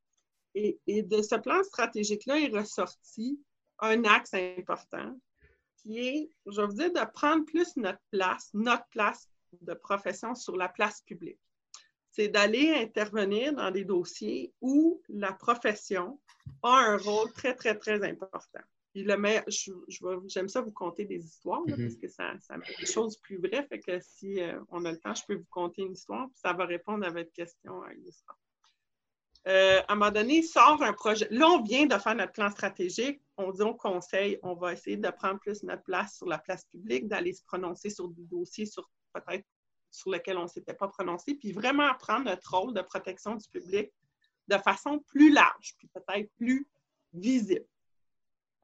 Et, 0.56 0.80
de 0.88 1.22
ce 1.22 1.36
plan 1.36 1.64
stratégique-là 1.64 2.40
est 2.40 2.56
ressorti 2.56 3.40
un 3.80 4.04
axe 4.04 4.34
important 4.34 5.18
qui 5.78 6.00
est, 6.00 6.30
je 6.46 6.60
vais 6.60 6.68
vous 6.68 6.74
dire, 6.74 6.92
de 6.92 7.12
prendre 7.14 7.46
plus 7.46 7.76
notre 7.78 8.02
place, 8.12 8.50
notre 8.54 8.88
place 8.90 9.30
de 9.62 9.74
profession 9.74 10.36
sur 10.36 10.58
la 10.58 10.68
place 10.68 11.02
publique. 11.02 11.40
C'est 12.12 12.28
d'aller 12.28 12.74
intervenir 12.74 13.54
dans 13.54 13.72
des 13.72 13.86
dossiers 13.86 14.54
où 14.60 15.02
la 15.08 15.32
profession 15.32 16.20
a 16.64 16.76
un 16.76 16.98
rôle 16.98 17.32
très, 17.32 17.56
très, 17.56 17.78
très 17.78 18.04
important. 18.04 18.62
Puis 18.92 19.04
le 19.04 19.16
j'aime 20.28 20.50
ça 20.50 20.62
vous 20.62 20.72
conter 20.72 21.06
des 21.06 21.24
histoires, 21.24 21.62
mm-hmm. 21.62 21.84
parce 21.84 21.96
que 21.96 22.08
ça, 22.08 22.34
ça 22.40 22.58
met 22.58 22.66
des 22.80 22.88
choses 22.88 23.18
plus 23.18 23.38
vraies. 23.38 23.66
Fait 23.68 23.80
que 23.80 24.00
si 24.02 24.42
euh, 24.42 24.60
on 24.70 24.84
a 24.86 24.92
le 24.92 24.98
temps, 24.98 25.14
je 25.14 25.24
peux 25.28 25.36
vous 25.36 25.48
conter 25.50 25.84
une 25.84 25.94
histoire, 25.94 26.28
puis 26.30 26.40
ça 26.40 26.54
va 26.54 26.66
répondre 26.66 27.06
à 27.06 27.12
votre 27.12 27.32
question, 27.32 27.84
euh, 29.48 29.80
à 29.88 29.94
un 29.94 29.96
moment 29.96 30.12
donné, 30.12 30.44
sort 30.44 30.84
un 30.84 30.94
projet. 30.94 31.28
Là, 31.32 31.48
on 31.48 31.64
vient 31.64 31.86
de 31.86 31.98
faire 31.98 32.16
notre 32.16 32.34
plan 32.34 32.50
stratégique. 32.50 33.22
On 33.38 33.52
dit 33.52 33.62
au 33.62 33.74
conseil, 33.74 34.38
on 34.44 34.54
va 34.54 34.74
essayer 34.74 34.98
de 34.98 35.10
prendre 35.10 35.40
plus 35.40 35.64
notre 35.64 35.84
place 35.84 36.18
sur 36.18 36.28
la 36.28 36.38
place 36.38 36.66
publique, 36.66 37.08
d'aller 37.08 37.34
se 37.34 37.44
prononcer 37.44 37.90
sur 37.90 38.10
des 38.10 38.24
dossiers 38.24 38.66
sur 38.66 38.90
peut-être 39.14 39.46
sur 39.92 40.12
lesquels 40.12 40.38
on 40.38 40.44
ne 40.44 40.48
s'était 40.48 40.74
pas 40.74 40.88
prononcé, 40.88 41.34
puis 41.36 41.52
vraiment 41.52 41.92
prendre 41.96 42.26
notre 42.26 42.56
rôle 42.56 42.74
de 42.74 42.82
protection 42.82 43.36
du 43.36 43.48
public 43.50 43.92
de 44.48 44.58
façon 44.58 45.00
plus 45.00 45.32
large, 45.32 45.76
puis 45.78 45.88
peut-être 45.88 46.32
plus 46.36 46.68
visible. 47.14 47.66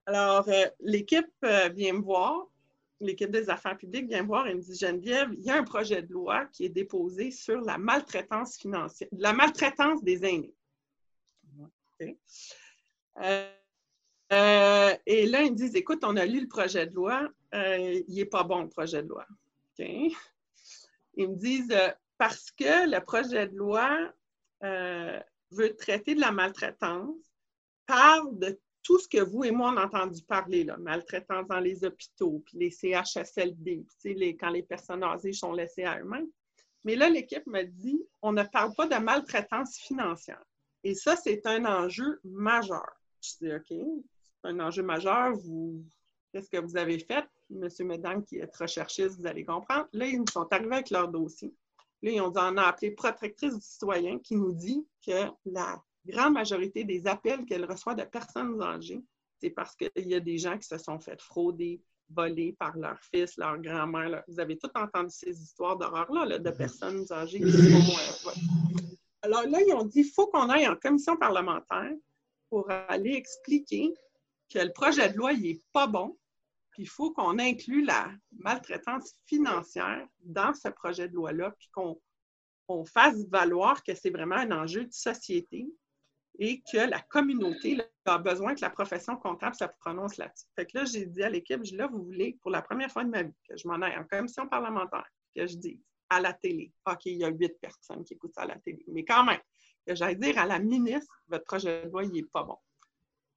Alors, 0.06 0.48
euh, 0.50 0.66
l'équipe 0.82 1.26
euh, 1.44 1.70
vient 1.70 1.94
me 1.94 2.02
voir, 2.02 2.48
l'équipe 3.00 3.32
des 3.32 3.50
affaires 3.50 3.78
publiques 3.78 4.08
vient 4.08 4.22
me 4.22 4.28
voir 4.28 4.48
et 4.48 4.54
me 4.54 4.62
dit 4.62 4.78
Geneviève, 4.78 5.30
il 5.34 5.44
y 5.44 5.50
a 5.50 5.56
un 5.56 5.64
projet 5.64 6.02
de 6.02 6.12
loi 6.14 6.46
qui 6.48 6.66
est 6.66 6.70
déposé 6.70 7.32
sur 7.32 7.60
la 7.62 7.78
maltraitance 7.78 8.58
financière, 8.58 9.10
la 9.12 9.34
maltraitance 9.34 10.04
des 10.04 10.26
aînés. 10.26 10.54
Euh, 13.22 14.96
et 15.06 15.26
là, 15.28 15.44
ils 15.44 15.52
me 15.52 15.56
disent 15.56 15.76
Écoute, 15.76 16.04
on 16.04 16.18
a 16.18 16.26
lu 16.26 16.42
le 16.42 16.48
projet 16.48 16.88
de 16.88 16.96
loi, 16.96 17.30
il 17.54 18.04
n'est 18.10 18.26
pas 18.26 18.44
bon 18.44 18.64
le 18.64 18.70
projet 18.70 19.04
de 19.04 19.08
loi. 19.08 19.26
Ils 19.78 20.16
me 21.18 21.36
disent 21.36 21.74
Parce 22.18 22.52
que 22.52 22.90
le 22.90 23.00
projet 23.04 23.48
de 23.48 23.56
loi 23.56 24.12
veut 25.52 25.76
traiter 25.78 26.16
de 26.16 26.22
la 26.22 26.32
maltraitance, 26.32 27.16
parle 27.86 28.38
de 28.40 28.60
tout 28.86 29.00
ce 29.00 29.08
que 29.08 29.22
vous 29.22 29.44
et 29.44 29.52
moi 29.52 29.72
on 29.74 29.78
a 29.78 29.86
entendu 29.86 30.22
parler, 30.24 30.64
là, 30.64 30.78
maltraitance 30.78 31.48
dans 31.48 31.60
les 31.60 31.84
hôpitaux, 31.84 32.44
puis 32.46 32.60
les 32.60 32.70
CHSLD, 32.70 33.84
puis 34.00 34.38
quand 34.38 34.52
les 34.52 34.62
personnes 34.62 35.04
âgées 35.04 35.34
sont 35.34 35.54
laissées 35.54 35.86
à 35.86 36.00
eux-mêmes. 36.00 36.28
Mais 36.84 36.96
là, 36.96 37.10
l'équipe 37.10 37.46
m'a 37.48 37.64
dit, 37.64 38.00
on 38.22 38.32
ne 38.32 38.44
parle 38.44 38.76
pas 38.76 38.86
de 38.86 39.04
maltraitance 39.04 39.76
financière. 39.78 40.44
Et 40.86 40.94
ça, 40.94 41.16
c'est 41.16 41.46
un 41.48 41.66
enjeu 41.66 42.20
majeur. 42.24 42.86
Je 43.20 43.30
dis, 43.42 43.52
OK, 43.52 43.66
c'est 43.70 44.48
un 44.48 44.60
enjeu 44.60 44.84
majeur. 44.84 45.36
Vous, 45.36 45.84
qu'est-ce 46.32 46.48
que 46.48 46.60
vous 46.60 46.78
avez 46.78 47.00
fait? 47.00 47.26
Monsieur, 47.50 47.86
Mesdames, 47.86 48.24
qui 48.24 48.38
est 48.38 48.56
recherchiste, 48.56 49.20
vous 49.20 49.26
allez 49.26 49.44
comprendre. 49.44 49.88
Là, 49.94 50.06
ils 50.06 50.20
nous 50.20 50.28
sont 50.32 50.48
arrivés 50.52 50.76
avec 50.76 50.92
leur 50.92 51.08
dossier. 51.08 51.52
Là, 52.04 52.12
ils 52.12 52.22
ont 52.22 52.30
dit, 52.30 52.40
on 52.40 52.58
a 52.58 52.68
appelé 52.68 52.92
protectrice 52.92 53.56
du 53.56 53.62
citoyen 53.62 54.20
qui 54.20 54.36
nous 54.36 54.54
dit 54.54 54.86
que 55.04 55.32
la 55.46 55.84
grande 56.06 56.36
majorité 56.36 56.84
des 56.84 57.08
appels 57.08 57.46
qu'elle 57.46 57.66
reçoit 57.66 57.96
de 57.96 58.04
personnes 58.04 58.62
âgées, 58.62 59.04
c'est 59.42 59.50
parce 59.50 59.76
qu'il 59.76 60.08
y 60.08 60.14
a 60.14 60.20
des 60.20 60.38
gens 60.38 60.56
qui 60.56 60.68
se 60.68 60.78
sont 60.78 61.00
fait 61.00 61.20
frauder, 61.20 61.82
voler 62.12 62.56
par 62.60 62.78
leur 62.78 63.00
fils, 63.00 63.38
leur 63.38 63.58
grand-mère. 63.58 64.24
Vous 64.28 64.40
avez 64.40 64.56
tous 64.56 64.70
entendu 64.76 65.10
ces 65.10 65.42
histoires 65.42 65.78
d'horreur-là, 65.78 66.38
de 66.38 66.48
mhm. 66.48 66.56
personnes 66.56 67.06
âgées 67.12 67.40
qui 67.44 67.52
sont... 67.52 68.30
Euh, 68.30 68.85
Là, 69.44 69.60
ils 69.62 69.74
ont 69.74 69.86
dit, 69.86 70.00
il 70.00 70.12
faut 70.12 70.28
qu'on 70.28 70.50
aille 70.50 70.68
en 70.68 70.76
commission 70.76 71.18
parlementaire 71.18 71.92
pour 72.50 72.70
aller 72.70 73.14
expliquer 73.14 73.94
que 74.50 74.60
le 74.60 74.72
projet 74.72 75.10
de 75.10 75.18
loi, 75.18 75.34
il 75.34 75.42
n'est 75.42 75.62
pas 75.74 75.88
bon, 75.88 76.18
puis 76.72 76.84
il 76.84 76.90
faut 76.90 77.12
qu'on 77.12 77.40
inclue 77.40 77.84
la 77.84 78.12
maltraitance 78.40 79.16
financière 79.26 80.08
dans 80.20 80.54
ce 80.54 80.70
projet 80.70 81.08
de 81.08 81.16
loi-là, 81.16 81.52
puis 81.58 81.70
qu'on 81.74 82.86
fasse 82.86 83.26
valoir 83.30 83.84
que 83.84 83.96
c'est 83.96 84.10
vraiment 84.10 84.36
un 84.36 84.52
enjeu 84.52 84.86
de 84.86 84.94
société, 84.94 85.68
et 86.38 86.62
que 86.70 86.90
la 86.90 87.00
communauté 87.00 87.78
a 88.04 88.18
besoin 88.18 88.56
que 88.56 88.62
la 88.62 88.70
profession 88.70 89.16
comptable 89.16 89.56
se 89.56 89.64
prononce 89.80 90.18
là-dessus. 90.18 90.46
Fait 90.56 90.66
que 90.66 90.78
là, 90.78 90.86
j'ai 90.86 91.06
dit 91.06 91.24
à 91.24 91.30
l'équipe, 91.30 91.62
là, 91.72 91.88
vous 91.88 92.04
voulez, 92.04 92.38
pour 92.42 92.52
la 92.52 92.62
première 92.62 92.92
fois 92.92 93.06
de 93.06 93.10
ma 93.10 93.24
vie, 93.24 93.34
que 93.48 93.56
je 93.56 93.68
m'en 93.68 93.82
aille 93.82 93.98
en 93.98 94.04
commission 94.04 94.48
parlementaire, 94.48 95.10
que 95.34 95.48
je 95.48 95.56
dise 95.56 95.82
à 96.10 96.20
la 96.20 96.34
télé, 96.34 96.72
OK, 96.86 97.06
il 97.06 97.18
y 97.18 97.24
a 97.24 97.30
huit 97.30 97.60
personnes 97.60 98.04
qui 98.04 98.14
écoutent 98.14 98.34
ça 98.34 98.44
à 98.44 98.48
la 98.48 98.58
télé, 98.58 98.84
mais 98.88 99.04
quand 99.04 99.24
même, 99.24 99.42
j'aille 99.88 100.18
dire 100.18 100.38
à 100.38 100.46
la 100.46 100.60
ministre, 100.60 101.22
votre 101.28 101.46
projet 101.46 101.86
de 101.86 101.90
loi, 101.90 102.04
il 102.04 102.12
n'est 102.12 102.24
pas 102.24 102.44
bon. 102.44 102.58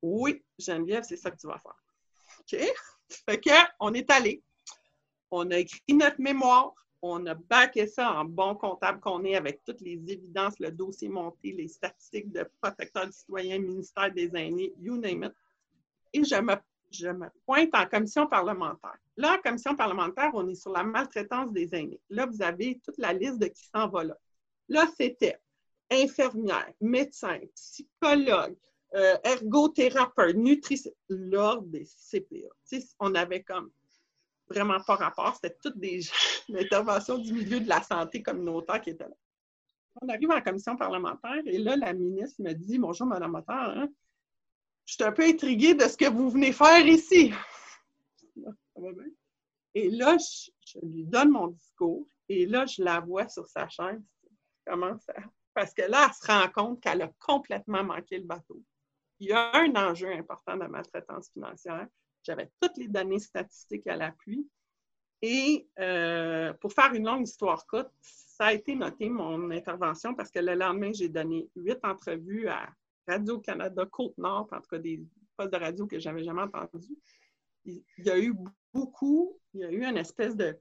Oui, 0.03 0.45
Geneviève, 0.59 1.03
c'est 1.03 1.17
ça 1.17 1.31
que 1.31 1.39
tu 1.39 1.47
vas 1.47 1.59
faire. 1.59 1.83
OK? 2.41 2.61
Fait 3.29 3.41
que, 3.41 3.51
on 3.81 3.95
est 3.95 4.11
allé. 4.11 4.43
On 5.31 5.51
a 5.51 5.59
écrit 5.59 5.83
notre 5.95 6.21
mémoire 6.21 6.75
on 7.03 7.27
a 7.27 7.35
backé 7.35 7.87
ça 7.87 8.13
en 8.13 8.25
bon 8.25 8.55
comptable 8.55 9.01
qu'on 9.01 9.25
est 9.25 9.37
avec 9.37 9.63
toutes 9.65 9.81
les 9.81 10.01
évidences, 10.09 10.59
le 10.59 10.73
dossier 10.73 11.09
monté, 11.09 11.53
les 11.53 11.69
statistiques 11.69 12.33
de 12.33 12.49
protecteur 12.61 13.07
du 13.07 13.13
citoyen, 13.13 13.59
ministère 13.59 14.13
des 14.13 14.31
aînés, 14.35 14.73
you 14.81 14.97
name 14.97 15.25
it. 15.25 15.33
Et 16.13 16.25
je 16.25 16.41
me, 16.41 16.55
je 16.91 17.09
me 17.09 17.29
pointe 17.47 17.75
en 17.75 17.87
commission 17.87 18.27
parlementaire. 18.27 18.97
Là, 19.17 19.37
en 19.37 19.39
commission 19.39 19.75
parlementaire, 19.77 20.31
on 20.35 20.49
est 20.49 20.55
sur 20.55 20.73
la 20.73 20.83
maltraitance 20.83 21.53
des 21.53 21.75
aînés. 21.75 22.01
Là, 22.09 22.27
vous 22.27 22.43
avez 22.43 22.81
toute 22.85 22.99
la 22.99 23.13
liste 23.13 23.39
de 23.39 23.47
qui 23.47 23.65
s'en 23.75 23.89
va 23.89 24.05
là. 24.05 24.17
Là, 24.69 24.87
c'était 24.97 25.39
infirmière, 25.91 26.73
médecin, 26.81 27.39
psychologue, 27.55 28.57
euh, 28.95 29.17
ergothérapeute, 29.25 30.37
nutricien, 30.37 30.93
l'ordre 31.09 31.67
des 31.69 31.85
CPA. 31.85 32.49
on 33.01 33.15
avait 33.15 33.43
comme 33.43 33.71
vraiment 34.49 34.81
pas 34.81 34.97
rapport. 34.97 35.35
C'était 35.35 35.57
toutes 35.63 35.79
des 35.79 36.01
interventions 36.55 37.19
du 37.19 37.33
milieu 37.33 37.61
de 37.61 37.69
la 37.69 37.83
santé 37.83 38.23
communautaire 38.23 38.81
qui 38.81 38.91
étaient 38.91 39.05
là. 39.05 39.17
On 40.01 40.09
arrive 40.09 40.31
en 40.31 40.41
commission 40.41 40.77
parlementaire 40.77 41.43
et 41.45 41.59
là, 41.59 41.77
la 41.77 41.93
ministre 41.93 42.41
me 42.41 42.53
dit 42.53 42.79
Bonjour, 42.79 43.07
Madame 43.07 43.33
Motter, 43.33 43.53
hein, 43.53 43.89
je 44.89 44.95
suis 44.95 45.05
un 45.05 45.13
peu 45.13 45.25
intriguée 45.25 45.75
de 45.75 45.83
ce 45.83 45.99
que 45.99 46.09
vous 46.09 46.31
venez 46.31 46.51
faire 46.51 46.87
ici. 46.87 47.31
Et 49.75 49.91
là, 49.91 50.17
je, 50.17 50.79
lui 50.83 51.05
donne 51.05 51.29
mon 51.29 51.49
discours 51.49 52.07
et 52.31 52.47
là, 52.47 52.65
je 52.65 52.83
la 52.83 53.01
vois 53.01 53.29
sur 53.29 53.47
sa 53.47 53.69
chaise. 53.69 54.01
Comment 54.67 54.99
ça? 55.01 55.13
Parce 55.53 55.75
que 55.75 55.83
là, 55.83 56.07
elle 56.09 56.15
se 56.15 56.27
rend 56.27 56.49
compte 56.49 56.81
qu'elle 56.81 57.03
a 57.03 57.13
complètement 57.19 57.85
manqué 57.85 58.17
le 58.17 58.25
bateau. 58.25 58.63
Il 59.21 59.29
y 59.29 59.33
a 59.33 59.55
un 59.57 59.75
enjeu 59.77 60.11
important 60.11 60.57
de 60.57 60.65
maltraitance 60.65 61.31
financière. 61.35 61.87
J'avais 62.23 62.51
toutes 62.59 62.79
les 62.79 62.89
données 62.89 63.19
statistiques 63.19 63.87
à 63.89 63.97
l'appui. 63.97 64.49
Et 65.21 65.69
euh, 65.81 66.55
pour 66.55 66.73
faire 66.73 66.95
une 66.95 67.05
longue 67.05 67.29
histoire 67.29 67.67
courte, 67.67 67.93
ça 68.01 68.47
a 68.47 68.53
été 68.55 68.75
noté 68.75 69.11
mon 69.11 69.51
intervention 69.51 70.15
parce 70.15 70.31
que 70.31 70.39
le 70.39 70.55
lendemain, 70.55 70.93
j'ai 70.95 71.11
donné 71.11 71.51
huit 71.57 71.79
entrevues 71.83 72.49
à 72.49 72.71
Radio-Canada 73.09 73.87
Côte-Nord, 73.87 74.49
en 74.53 74.61
tout 74.61 74.69
cas 74.71 74.79
des 74.79 75.03
postes 75.37 75.53
de 75.53 75.59
radio 75.59 75.87
que 75.87 75.99
je 75.99 76.09
n'avais 76.09 76.25
jamais 76.25 76.43
entendus. 76.43 76.99
Il 77.65 77.83
y 77.99 78.11
a 78.11 78.19
eu 78.19 78.35
beaucoup, 78.73 79.39
il 79.55 79.61
y 79.61 79.65
a 79.65 79.71
eu 79.71 79.85
une 79.85 79.97
espèce 79.97 80.37
de, 80.37 80.57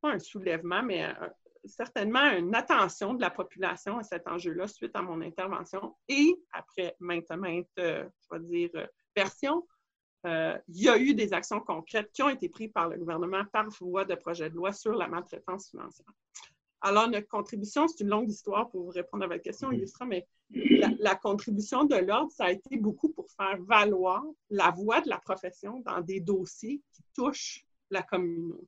pas 0.00 0.12
un 0.12 0.18
soulèvement, 0.18 0.82
mais 0.82 1.04
euh, 1.04 1.28
certainement 1.64 2.30
une 2.30 2.54
attention 2.54 3.14
de 3.14 3.20
la 3.20 3.30
population 3.30 3.98
à 3.98 4.02
cet 4.02 4.26
enjeu-là 4.28 4.66
suite 4.68 4.94
à 4.94 5.02
mon 5.02 5.20
intervention. 5.22 5.96
Et 6.08 6.34
après 6.52 6.96
maintes, 7.00 7.30
maintes, 7.30 7.66
euh, 7.78 8.04
je 8.30 8.38
vais 8.38 8.68
dire, 8.68 8.88
versions, 9.16 9.66
euh, 10.26 10.56
il 10.68 10.82
y 10.82 10.88
a 10.88 10.98
eu 10.98 11.14
des 11.14 11.32
actions 11.32 11.60
concrètes 11.60 12.10
qui 12.12 12.22
ont 12.22 12.28
été 12.28 12.48
prises 12.48 12.70
par 12.72 12.88
le 12.88 12.98
gouvernement 12.98 13.44
par 13.52 13.68
voie 13.80 14.04
de 14.04 14.14
projet 14.14 14.48
de 14.50 14.54
loi 14.54 14.72
sur 14.72 14.92
la 14.92 15.08
maltraitance 15.08 15.70
financière. 15.70 16.06
Alors, 16.84 17.08
notre 17.08 17.28
contribution, 17.28 17.86
c'est 17.86 18.02
une 18.02 18.10
longue 18.10 18.28
histoire 18.28 18.68
pour 18.68 18.82
vous 18.82 18.90
répondre 18.90 19.24
à 19.24 19.28
votre 19.28 19.42
question, 19.42 19.70
Illustra, 19.70 20.04
mais 20.04 20.26
la, 20.50 21.14
contribution 21.14 21.84
de 21.84 21.94
l'Ordre, 21.94 22.32
ça 22.32 22.46
a 22.46 22.50
été 22.50 22.76
beaucoup 22.76 23.10
pour 23.10 23.30
faire 23.30 23.56
valoir 23.62 24.22
la 24.50 24.70
voix 24.70 25.00
de 25.00 25.08
la 25.08 25.18
profession 25.18 25.80
dans 25.86 26.00
des 26.00 26.18
dossiers 26.18 26.82
qui 26.92 27.02
touchent 27.14 27.64
la 27.90 28.02
communauté. 28.02 28.66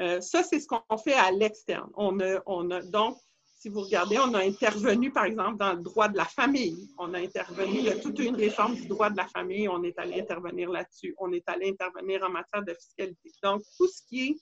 Euh, 0.00 0.20
ça, 0.20 0.42
c'est 0.42 0.58
ce 0.58 0.66
qu'on 0.66 0.96
fait 0.98 1.14
à 1.14 1.30
l'externe. 1.30 1.90
On 1.94 2.18
on 2.46 2.70
a, 2.70 2.82
donc, 2.82 3.16
si 3.60 3.68
vous 3.68 3.82
regardez, 3.82 4.18
on 4.18 4.34
a 4.34 4.42
intervenu, 4.42 5.12
par 5.12 5.26
exemple, 5.26 5.58
dans 5.58 5.74
le 5.74 5.82
droit 5.82 6.08
de 6.08 6.16
la 6.16 6.24
famille. 6.24 6.88
On 6.98 7.14
a 7.14 7.18
intervenu, 7.18 7.78
il 7.78 7.84
y 7.84 7.90
a 7.90 7.96
toute 7.96 8.18
une 8.18 8.34
réforme 8.34 8.74
du 8.74 8.88
droit 8.88 9.10
de 9.10 9.18
la 9.18 9.26
famille, 9.26 9.68
on 9.68 9.82
est 9.84 9.96
allé 9.98 10.20
intervenir 10.20 10.70
là-dessus. 10.70 11.14
On 11.18 11.30
est 11.32 11.46
allé 11.46 11.68
intervenir 11.68 12.24
en 12.24 12.30
matière 12.30 12.64
de 12.64 12.74
fiscalité. 12.74 13.30
Donc, 13.42 13.62
tout 13.76 13.86
ce 13.86 14.02
qui 14.08 14.28
est 14.28 14.36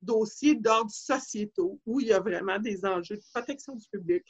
dossier 0.00 0.54
d'ordre 0.54 0.90
sociétaux, 0.90 1.80
où 1.86 2.00
il 2.00 2.08
y 2.08 2.12
a 2.12 2.20
vraiment 2.20 2.58
des 2.58 2.84
enjeux 2.84 3.16
de 3.16 3.24
protection 3.32 3.74
du 3.74 3.86
public 3.88 4.24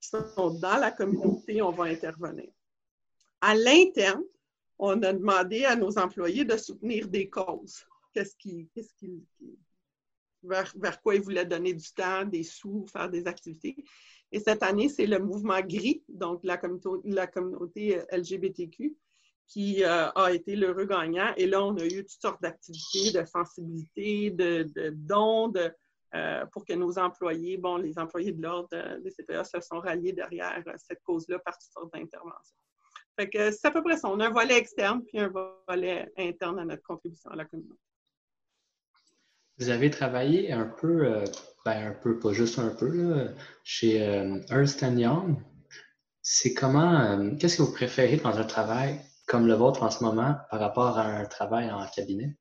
qui 0.00 0.08
sont 0.08 0.50
dans 0.60 0.76
la 0.76 0.90
communauté, 0.90 1.62
on 1.62 1.70
va 1.70 1.84
intervenir. 1.84 2.50
À 3.40 3.54
l'interne, 3.54 4.22
on 4.78 5.02
a 5.02 5.12
demandé 5.12 5.64
à 5.64 5.76
nos 5.76 5.98
employés 5.98 6.44
de 6.44 6.56
soutenir 6.56 7.08
des 7.08 7.28
causes. 7.28 7.84
Qu'est-ce 8.12 8.36
qui, 8.36 8.68
vers, 10.42 11.00
quoi 11.02 11.14
ils 11.14 11.22
voulaient 11.22 11.46
donner 11.46 11.74
du 11.74 11.90
temps, 11.92 12.24
des 12.24 12.42
sous, 12.42 12.86
faire 12.86 13.08
des 13.08 13.26
activités. 13.26 13.76
Et 14.30 14.40
cette 14.40 14.62
année, 14.62 14.88
c'est 14.88 15.06
le 15.06 15.18
mouvement 15.18 15.60
GRI, 15.60 16.04
donc 16.08 16.40
la 16.44 16.56
communauté 16.58 18.02
LGBTQ, 18.12 18.96
qui 19.48 19.84
euh, 19.84 20.10
a 20.10 20.32
été 20.32 20.56
l'heureux 20.56 20.86
gagnant. 20.86 21.32
Et 21.36 21.46
là, 21.46 21.62
on 21.62 21.76
a 21.76 21.84
eu 21.84 22.04
toutes 22.04 22.20
sortes 22.20 22.42
d'activités, 22.42 23.12
de 23.12 23.24
sensibilité, 23.24 24.30
de, 24.30 24.90
dons 24.92 25.52
euh, 26.14 26.46
pour 26.46 26.64
que 26.64 26.72
nos 26.72 26.98
employés, 26.98 27.56
bon, 27.56 27.76
les 27.76 27.98
employés 27.98 28.32
de 28.32 28.42
l'ordre 28.42 28.68
des 29.00 29.10
CPA 29.10 29.44
se 29.44 29.60
sont 29.60 29.80
ralliés 29.80 30.12
derrière 30.12 30.62
cette 30.76 31.02
cause-là 31.02 31.38
par 31.40 31.58
toutes 31.58 31.72
sortes 31.72 31.92
d'interventions. 31.92 32.56
Fait 33.18 33.28
que 33.28 33.50
c'est 33.50 33.68
à 33.68 33.70
peu 33.70 33.82
près 33.82 33.96
ça. 33.96 34.08
On 34.08 34.18
a 34.20 34.26
un 34.26 34.32
volet 34.32 34.56
externe 34.56 35.02
puis 35.04 35.18
un 35.18 35.32
volet 35.68 36.12
interne 36.16 36.58
à 36.58 36.64
notre 36.64 36.82
contribution 36.82 37.30
à 37.30 37.36
la 37.36 37.44
communauté. 37.44 37.78
Vous 39.58 39.68
avez 39.68 39.88
travaillé 39.88 40.50
un 40.50 40.66
peu, 40.66 41.06
euh, 41.06 41.24
ben 41.64 41.90
un 41.90 41.92
peu, 41.92 42.18
pas 42.18 42.32
juste 42.32 42.58
un 42.58 42.70
peu, 42.70 43.28
chez 43.62 43.96
Ernst 44.50 44.82
Young. 44.82 45.36
C'est 46.22 46.54
comment, 46.54 47.36
qu'est-ce 47.38 47.58
que 47.58 47.62
vous 47.62 47.72
préférez 47.72 48.16
dans 48.16 48.36
un 48.36 48.44
travail? 48.44 49.00
Comme 49.26 49.46
le 49.46 49.54
vôtre 49.54 49.82
en 49.82 49.90
ce 49.90 50.04
moment 50.04 50.36
par 50.50 50.60
rapport 50.60 50.98
à 50.98 51.04
un 51.04 51.24
travail 51.24 51.70
en 51.70 51.86
cabinet? 51.86 52.36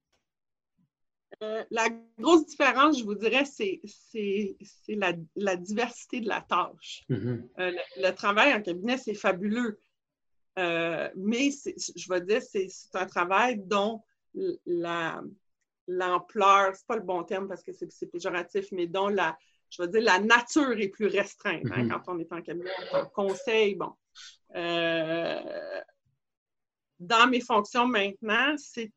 Euh, 1.41 1.63
la 1.71 1.89
grosse 2.19 2.45
différence, 2.45 2.99
je 2.99 3.03
vous 3.03 3.15
dirais, 3.15 3.45
c'est 3.45 3.81
la, 4.87 5.13
la, 5.35 5.55
diversité 5.55 6.21
de 6.21 6.27
la 6.27 6.41
tâche. 6.41 7.03
Mm-hmm. 7.09 7.49
Euh, 7.59 7.71
le, 7.97 8.11
travail 8.11 8.53
en 8.53 8.61
cabinet, 8.61 8.97
c'est 8.97 9.15
fabuleux. 9.15 9.79
Euh, 10.59 11.09
mais 11.15 11.49
je 11.49 12.13
veux 12.13 12.21
dire, 12.21 12.41
c'est 12.41 12.67
un 12.93 13.07
travail 13.07 13.57
dont 13.57 14.03
l'ampleur, 15.87 16.75
c'est 16.75 16.87
pas 16.87 16.95
le 16.95 17.01
bon 17.01 17.23
terme 17.23 17.47
parce 17.47 17.63
que 17.63 17.71
c'est 17.73 18.05
péjoratif, 18.07 18.67
mais 18.71 18.85
dont 18.87 19.07
la, 19.07 19.35
je 19.69 19.81
veux 19.81 19.87
dire, 19.87 20.01
la 20.01 20.19
nature 20.19 20.79
est 20.79 20.89
plus 20.89 21.07
restreinte 21.07 21.63
hein, 21.71 21.83
mm-hmm. 21.83 21.89
quand 21.89 22.13
on 22.13 22.19
est 22.19 22.31
en 22.31 22.41
cabinet, 22.41 22.69
en 22.93 23.05
conseil. 23.05 23.75
Bon 23.75 23.93
dans 27.03 27.27
mes 27.27 27.41
fonctions 27.41 27.87
maintenant, 27.87 28.55
c'est, 28.57 28.91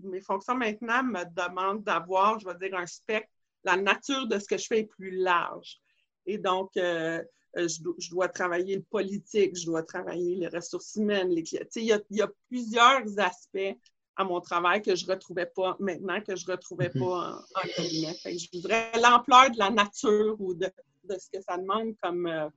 mes 0.00 0.20
fonctions 0.20 0.54
maintenant 0.54 1.02
me 1.02 1.24
demandent 1.24 1.84
d'avoir, 1.84 2.38
je 2.38 2.46
vais 2.46 2.56
dire, 2.56 2.78
un 2.78 2.86
spectre. 2.86 3.28
La 3.64 3.76
nature 3.76 4.26
de 4.26 4.38
ce 4.38 4.46
que 4.46 4.58
je 4.58 4.66
fais 4.66 4.80
est 4.80 4.84
plus 4.84 5.12
large. 5.12 5.78
Et 6.26 6.38
donc, 6.38 6.76
euh, 6.76 7.22
euh, 7.56 7.68
je, 7.68 8.10
dois 8.10 8.28
travailler 8.28 8.76
le 8.76 8.82
politique, 8.82 9.56
je 9.56 9.66
dois 9.66 9.82
travailler 9.82 10.36
les 10.36 10.48
ressources 10.48 10.96
humaines, 10.96 11.28
les 11.30 11.42
clients. 11.42 11.66
Il 11.76 11.84
y, 11.84 11.92
a, 11.92 12.00
il 12.10 12.16
y, 12.16 12.22
a, 12.22 12.30
plusieurs 12.48 13.18
aspects 13.18 13.76
à 14.16 14.24
mon 14.24 14.40
travail 14.40 14.82
que 14.82 14.96
je 14.96 15.06
ne 15.06 15.12
retrouvais 15.12 15.46
pas 15.46 15.76
maintenant, 15.78 16.20
que 16.20 16.34
je 16.34 16.46
ne 16.46 16.52
retrouvais 16.52 16.88
mm-hmm. 16.88 16.98
pas 16.98 17.44
en, 17.54 17.68
cabinet. 17.76 18.14
je 18.24 18.48
voudrais 18.52 18.90
l'ampleur 19.00 19.50
de 19.50 19.58
la 19.58 19.70
nature 19.70 20.36
ou 20.40 20.54
de, 20.54 20.72
ce 21.08 21.30
que 21.30 21.42
ça 21.42 21.56
demande 21.56 21.94
comme, 22.02 22.26
euh, 22.26 22.48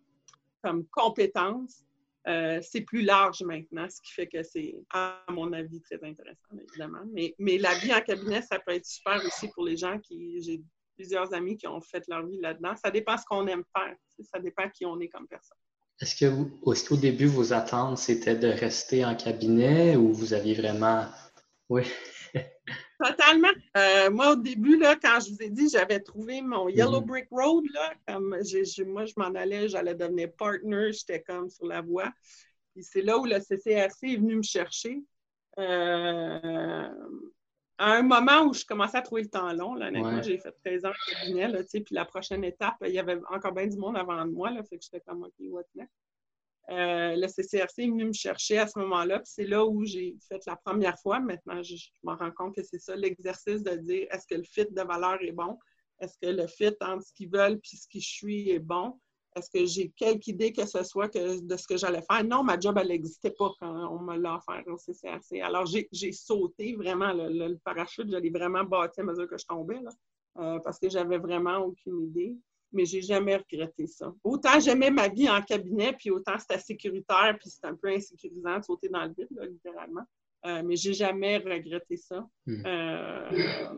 comme 0.63 0.85
compétence 0.87 1.85
euh, 2.27 2.59
c'est 2.61 2.81
plus 2.81 3.01
large 3.01 3.43
maintenant, 3.43 3.87
ce 3.89 4.01
qui 4.01 4.11
fait 4.11 4.27
que 4.27 4.41
c'est, 4.43 4.75
à 4.91 5.23
mon 5.29 5.53
avis, 5.53 5.81
très 5.81 6.03
intéressant, 6.03 6.57
évidemment. 6.69 7.03
Mais, 7.13 7.35
mais 7.37 7.57
la 7.57 7.75
vie 7.75 7.93
en 7.93 8.01
cabinet, 8.01 8.41
ça 8.41 8.59
peut 8.59 8.73
être 8.73 8.85
super 8.85 9.23
aussi 9.25 9.47
pour 9.49 9.65
les 9.65 9.77
gens 9.77 9.99
qui. 9.99 10.41
J'ai 10.41 10.61
plusieurs 10.95 11.33
amis 11.33 11.57
qui 11.57 11.67
ont 11.67 11.81
fait 11.81 12.03
leur 12.07 12.25
vie 12.25 12.39
là-dedans. 12.39 12.73
Ça 12.81 12.89
dépend 12.89 13.17
ce 13.17 13.25
qu'on 13.25 13.45
aime 13.47 13.63
faire. 13.75 13.95
Ça 14.31 14.39
dépend 14.39 14.69
qui 14.69 14.85
on 14.85 14.99
est 15.01 15.09
comme 15.09 15.27
personne. 15.27 15.57
Est-ce 16.01 16.15
que 16.15 16.25
vous, 16.25 16.59
au 16.63 16.97
début, 16.97 17.25
vos 17.25 17.53
attentes, 17.53 17.97
c'était 17.97 18.35
de 18.35 18.47
rester 18.47 19.05
en 19.05 19.15
cabinet 19.15 19.95
ou 19.95 20.13
vous 20.13 20.33
aviez 20.33 20.53
vraiment. 20.53 21.05
Oui? 21.69 21.83
Totalement. 23.03 23.49
Euh, 23.77 24.09
moi, 24.09 24.31
au 24.31 24.35
début, 24.35 24.77
là, 24.77 24.95
quand 24.95 25.19
je 25.19 25.31
vous 25.31 25.41
ai 25.41 25.49
dit, 25.49 25.69
j'avais 25.69 25.99
trouvé 25.99 26.41
mon 26.41 26.69
Yellow 26.69 27.01
mhm. 27.01 27.07
Brick 27.07 27.27
Road, 27.31 27.63
là, 27.73 27.93
comme 28.07 28.29
moi, 28.29 29.05
je 29.05 29.13
m'en 29.17 29.35
allais, 29.35 29.67
j'allais 29.67 29.95
devenir 29.95 30.31
partner, 30.33 30.91
j'étais 30.93 31.21
comme 31.21 31.49
sur 31.49 31.65
la 31.65 31.81
voie. 31.81 32.11
Puis 32.73 32.83
c'est 32.83 33.01
là 33.01 33.17
où 33.17 33.25
le 33.25 33.39
CCRC 33.39 34.03
est 34.03 34.17
venu 34.17 34.35
me 34.37 34.43
chercher. 34.43 35.01
Euh, 35.57 36.89
à 37.77 37.93
un 37.93 38.01
moment 38.01 38.43
où 38.43 38.53
je 38.53 38.65
commençais 38.65 38.97
à 38.97 39.01
trouver 39.01 39.23
le 39.23 39.29
temps 39.29 39.51
long, 39.53 39.75
là, 39.75 39.89
j'ai 40.21 40.37
fait 40.37 40.53
13 40.63 40.85
ans 40.85 40.89
de 40.89 41.13
cabinet, 41.13 41.47
là, 41.47 41.59
puis 41.63 41.83
la 41.91 42.05
prochaine 42.05 42.43
étape, 42.43 42.75
il 42.85 42.91
y 42.91 42.99
avait 42.99 43.19
encore 43.29 43.53
bien 43.53 43.67
du 43.67 43.77
monde 43.77 43.97
avant 43.97 44.25
de 44.25 44.31
moi, 44.31 44.49
là, 44.51 44.63
fait 44.63 44.77
que 44.77 44.83
j'étais 44.83 45.01
comme, 45.01 45.23
OK, 45.23 45.33
what's 45.49 45.73
next? 45.75 45.93
Euh, 46.71 47.15
le 47.15 47.27
CCRC 47.27 47.83
est 47.83 47.87
venu 47.87 48.05
me 48.05 48.13
chercher 48.13 48.57
à 48.57 48.67
ce 48.67 48.79
moment-là. 48.79 49.21
C'est 49.23 49.45
là 49.45 49.65
où 49.65 49.85
j'ai 49.85 50.15
fait 50.27 50.41
la 50.47 50.55
première 50.55 50.97
fois. 50.99 51.19
Maintenant, 51.19 51.61
je, 51.61 51.75
me 52.03 52.13
rends 52.13 52.31
compte 52.31 52.55
que 52.55 52.63
c'est 52.63 52.79
ça 52.79 52.95
l'exercice 52.95 53.61
de 53.63 53.75
dire 53.75 54.07
est-ce 54.11 54.25
que 54.27 54.35
le 54.35 54.43
fit 54.43 54.65
de 54.69 54.81
valeur 54.81 55.21
est 55.21 55.31
bon? 55.31 55.57
Est-ce 55.99 56.17
que 56.21 56.27
le 56.27 56.47
fit 56.47 56.75
entre 56.81 57.03
ce 57.03 57.13
qu'ils 57.13 57.29
veulent 57.29 57.59
et 57.61 57.77
ce 57.77 57.87
qui 57.87 58.01
je 58.01 58.09
suis 58.09 58.49
est 58.49 58.59
bon? 58.59 58.99
Est-ce 59.35 59.49
que 59.49 59.65
j'ai 59.65 59.89
quelque 59.89 60.27
idée 60.27 60.53
que 60.53 60.65
ce 60.65 60.83
soit 60.83 61.13
de 61.13 61.57
ce 61.57 61.67
que 61.67 61.77
j'allais 61.77 62.01
faire? 62.09 62.23
Non, 62.23 62.41
ma 62.41 62.57
job, 62.57 62.77
elle 62.79 62.87
n'existait 62.87 63.31
pas 63.31 63.51
quand 63.59 63.93
on 63.93 63.99
me 63.99 64.17
l'a 64.17 64.35
offert 64.35 64.63
au 64.67 64.77
CCRC. 64.77 65.41
Alors, 65.41 65.65
j'ai 65.65 66.11
sauté 66.13 66.73
vraiment 66.73 67.11
le, 67.13 67.55
parachute, 67.57 68.09
je 68.09 68.17
l'ai 68.17 68.29
vraiment 68.29 68.63
bâti 68.63 69.01
à 69.01 69.03
mesure 69.03 69.27
que 69.27 69.37
je 69.37 69.45
tombais, 69.45 69.81
euh, 70.37 70.59
parce 70.59 70.79
que 70.79 70.89
j'avais 70.89 71.17
vraiment 71.17 71.57
aucune 71.57 72.01
idée 72.03 72.37
mais 72.71 72.85
j'ai 72.85 73.01
jamais 73.01 73.37
regretté 73.37 73.87
ça. 73.87 74.13
Autant 74.23 74.59
j'aimais 74.59 74.91
ma 74.91 75.07
vie 75.07 75.29
en 75.29 75.41
cabinet, 75.41 75.93
puis 75.93 76.09
autant 76.11 76.37
c'était 76.39 76.59
sécuritaire, 76.59 77.37
puis 77.39 77.49
c'était 77.49 77.67
un 77.67 77.75
peu 77.75 77.89
insécurisant 77.89 78.59
de 78.59 78.63
sauter 78.63 78.89
dans 78.89 79.03
le 79.03 79.13
vide, 79.17 79.29
littéralement. 79.49 80.03
Euh, 80.45 80.61
mais 80.63 80.75
j'ai 80.75 80.93
jamais 80.93 81.37
regretté 81.37 81.97
ça. 81.97 82.27
Hmm. 82.45 82.65
Euh, 82.65 83.73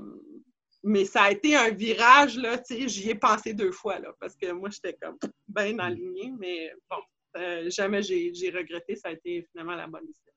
mais 0.83 1.05
ça 1.05 1.23
a 1.23 1.31
été 1.31 1.55
un 1.55 1.71
virage, 1.71 2.37
là, 2.37 2.57
tu 2.57 2.75
sais, 2.75 2.87
j'y 2.87 3.09
ai 3.09 3.15
pensé 3.15 3.53
deux 3.53 3.71
fois, 3.71 3.99
là, 3.99 4.13
parce 4.19 4.35
que 4.35 4.51
moi, 4.51 4.69
j'étais 4.69 4.93
comme 4.93 5.17
bien 5.47 5.79
alignée, 5.79 6.31
mais 6.37 6.71
bon, 6.89 6.97
euh, 7.37 7.69
jamais 7.69 8.01
j'ai 8.01 8.49
regretté, 8.49 8.95
ça 8.95 9.09
a 9.09 9.11
été 9.11 9.45
finalement 9.51 9.75
la 9.75 9.87
bonne 9.87 10.05
décision. 10.05 10.31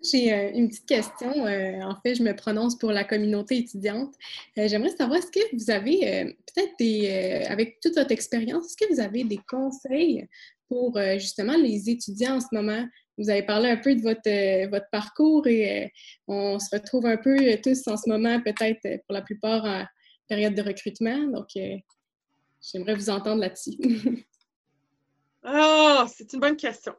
J'ai 0.00 0.32
euh, 0.32 0.50
une 0.54 0.68
petite 0.68 0.86
question. 0.86 1.46
Euh, 1.46 1.82
en 1.82 1.96
fait, 2.00 2.14
je 2.14 2.22
me 2.22 2.34
prononce 2.34 2.78
pour 2.78 2.92
la 2.92 3.02
communauté 3.02 3.58
étudiante. 3.58 4.14
Euh, 4.56 4.68
j'aimerais 4.68 4.90
savoir, 4.90 5.18
est-ce 5.18 5.32
que 5.32 5.56
vous 5.56 5.70
avez 5.70 6.36
peut-être 6.46 6.72
des, 6.78 7.44
avec 7.48 7.80
toute 7.80 7.96
votre 7.96 8.12
expérience, 8.12 8.66
est-ce 8.66 8.76
que 8.76 8.92
vous 8.92 9.00
avez 9.00 9.24
des 9.24 9.40
conseils 9.48 10.26
pour 10.68 11.00
justement 11.18 11.56
les 11.56 11.90
étudiants 11.90 12.36
en 12.36 12.40
ce 12.40 12.48
moment? 12.52 12.86
Vous 13.16 13.30
avez 13.30 13.42
parlé 13.42 13.70
un 13.70 13.76
peu 13.76 13.96
de 13.96 14.02
votre, 14.02 14.70
votre 14.70 14.88
parcours 14.92 15.46
et 15.48 15.92
on 16.28 16.58
se 16.60 16.68
retrouve 16.72 17.06
un 17.06 17.16
peu 17.16 17.36
tous 17.62 17.88
en 17.88 17.96
ce 17.96 18.08
moment, 18.08 18.40
peut-être 18.40 19.02
pour 19.04 19.14
la 19.14 19.22
plupart 19.22 19.64
en 19.64 19.84
période 20.28 20.54
de 20.54 20.62
recrutement. 20.62 21.18
Donc, 21.26 21.48
j'aimerais 22.60 22.94
vous 22.94 23.10
entendre 23.10 23.40
là-dessus. 23.40 23.76
Ah, 25.50 26.04
c'est 26.12 26.32
une 26.34 26.40
bonne 26.40 26.56
question. 26.56 26.92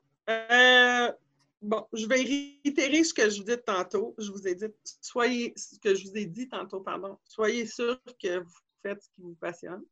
Bon, 1.62 1.86
je 1.92 2.06
vais 2.06 2.22
réitérer 2.22 3.04
ce 3.04 3.14
que 3.14 3.30
je 3.30 3.40
vous 3.40 3.44
dis 3.44 3.62
tantôt. 3.66 4.16
Je 4.18 4.32
vous 4.32 4.48
ai 4.48 4.56
dit, 4.56 4.66
soyez, 5.02 5.54
ce 5.58 5.78
que 5.80 5.94
je 5.94 6.08
vous 6.08 6.16
ai 6.16 6.26
dit 6.26 6.48
tantôt, 6.48 6.80
pardon. 6.80 7.18
Soyez 7.26 7.66
sûr 7.66 8.00
que 8.22 8.40
vous 8.40 8.58
faites 8.82 9.02
ce 9.04 9.10
qui 9.10 9.22
vous 9.22 9.36
passionne. 9.36 9.84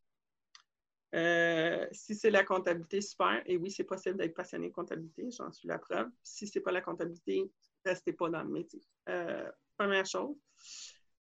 Euh, 1.15 1.85
si 1.91 2.15
c'est 2.15 2.29
la 2.29 2.43
comptabilité, 2.43 3.01
super. 3.01 3.41
Et 3.45 3.57
oui, 3.57 3.69
c'est 3.69 3.83
possible 3.83 4.17
d'être 4.17 4.33
passionné 4.33 4.69
de 4.69 4.73
comptabilité, 4.73 5.29
j'en 5.37 5.51
suis 5.51 5.67
la 5.67 5.77
preuve. 5.77 6.09
Si 6.23 6.47
ce 6.47 6.57
n'est 6.57 6.63
pas 6.63 6.71
la 6.71 6.81
comptabilité, 6.81 7.49
restez 7.85 8.13
pas 8.13 8.29
dans 8.29 8.43
le 8.43 8.49
métier. 8.49 8.81
Euh, 9.09 9.49
première 9.77 10.05
chose. 10.05 10.35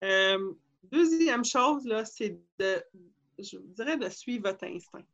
Euh, 0.05 0.53
deuxième 0.85 1.45
chose, 1.45 1.87
là, 1.87 2.05
c'est 2.05 2.39
de, 2.59 2.83
je 3.39 3.59
dirais, 3.59 3.97
de 3.97 4.09
suivre 4.09 4.51
votre 4.51 4.65
instinct. 4.65 5.05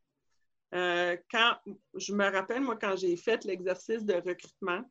quand, 1.30 1.56
je 1.94 2.12
me 2.12 2.30
rappelle, 2.30 2.62
moi, 2.62 2.76
quand 2.76 2.96
j'ai 2.96 3.16
fait 3.16 3.44
l'exercice 3.44 4.04
de 4.04 4.14
recrutement, 4.14 4.82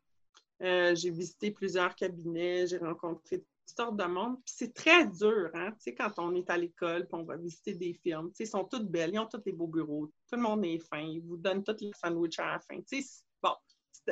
euh, 0.62 0.96
j'ai 0.96 1.10
visité 1.10 1.52
plusieurs 1.52 1.96
cabinets, 1.96 2.68
j'ai 2.68 2.78
rencontré 2.78 3.40
toutes 3.40 3.78
sortes 3.78 3.98
de 3.98 4.04
monde. 4.04 4.38
c'est 4.46 4.74
très 4.74 5.06
dur, 5.08 5.50
hein? 5.54 5.72
Tu 5.72 5.78
sais, 5.80 5.96
quand 5.96 6.12
on 6.18 6.36
est 6.36 6.50
à 6.50 6.58
l'école, 6.58 7.08
puis 7.08 7.16
on 7.16 7.24
va 7.24 7.38
visiter 7.38 7.74
des 7.74 7.94
firmes. 7.94 8.30
Tu 8.30 8.38
sais, 8.38 8.44
ils 8.44 8.48
sont 8.48 8.66
toutes 8.66 8.88
belles, 8.88 9.12
ils 9.14 9.20
ont 9.20 9.26
tous 9.26 9.40
des 9.40 9.54
beaux 9.54 9.68
bureaux, 9.68 10.08
tout 10.30 10.36
le 10.36 10.42
monde 10.42 10.66
est 10.66 10.80
fin, 10.80 11.00
ils 11.00 11.22
vous 11.22 11.38
donnent 11.38 11.64
tous 11.64 11.78
les 11.82 11.92
sandwichs 11.94 12.40
à 12.40 12.54
la 12.54 12.60
fin. 12.60 12.80
Tu 12.82 13.02
sais, 13.02 13.24
bon, 13.42 13.54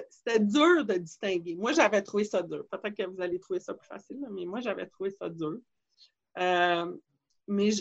c'était 0.09 0.39
dur 0.39 0.85
de 0.85 0.95
distinguer. 0.95 1.55
Moi, 1.55 1.73
j'avais 1.73 2.01
trouvé 2.01 2.23
ça 2.23 2.41
dur. 2.41 2.65
Peut-être 2.69 2.95
que 2.95 3.03
vous 3.03 3.21
allez 3.21 3.39
trouver 3.39 3.59
ça 3.59 3.73
plus 3.73 3.87
facile, 3.87 4.25
mais 4.31 4.45
moi, 4.45 4.59
j'avais 4.59 4.87
trouvé 4.87 5.11
ça 5.11 5.29
dur. 5.29 5.59
Euh, 6.37 6.95
mais 7.47 7.71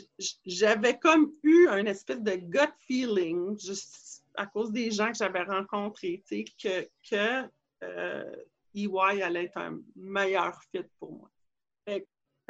j'avais 0.46 0.98
comme 0.98 1.32
eu 1.42 1.68
un 1.68 1.84
espèce 1.86 2.22
de 2.22 2.32
gut 2.36 2.72
feeling, 2.80 3.58
juste 3.58 4.24
à 4.34 4.46
cause 4.46 4.72
des 4.72 4.90
gens 4.90 5.10
que 5.10 5.18
j'avais 5.18 5.42
rencontrés, 5.42 6.22
tu 6.26 6.36
sais, 6.36 6.44
que, 6.62 6.88
que 7.08 7.48
euh, 7.82 8.36
EY 8.74 9.22
allait 9.22 9.44
être 9.44 9.58
un 9.58 9.78
meilleur 9.96 10.60
fit 10.70 10.84
pour 10.98 11.12
moi. 11.12 11.30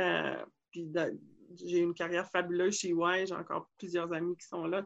Euh, 0.01 0.45
puis 0.71 0.93
j'ai 1.55 1.79
une 1.79 1.95
carrière 1.95 2.29
fabuleuse 2.31 2.79
chez 2.79 2.91
EY, 2.91 3.27
j'ai 3.27 3.35
encore 3.35 3.69
plusieurs 3.79 4.13
amis 4.13 4.37
qui 4.37 4.47
sont 4.47 4.67
là, 4.67 4.85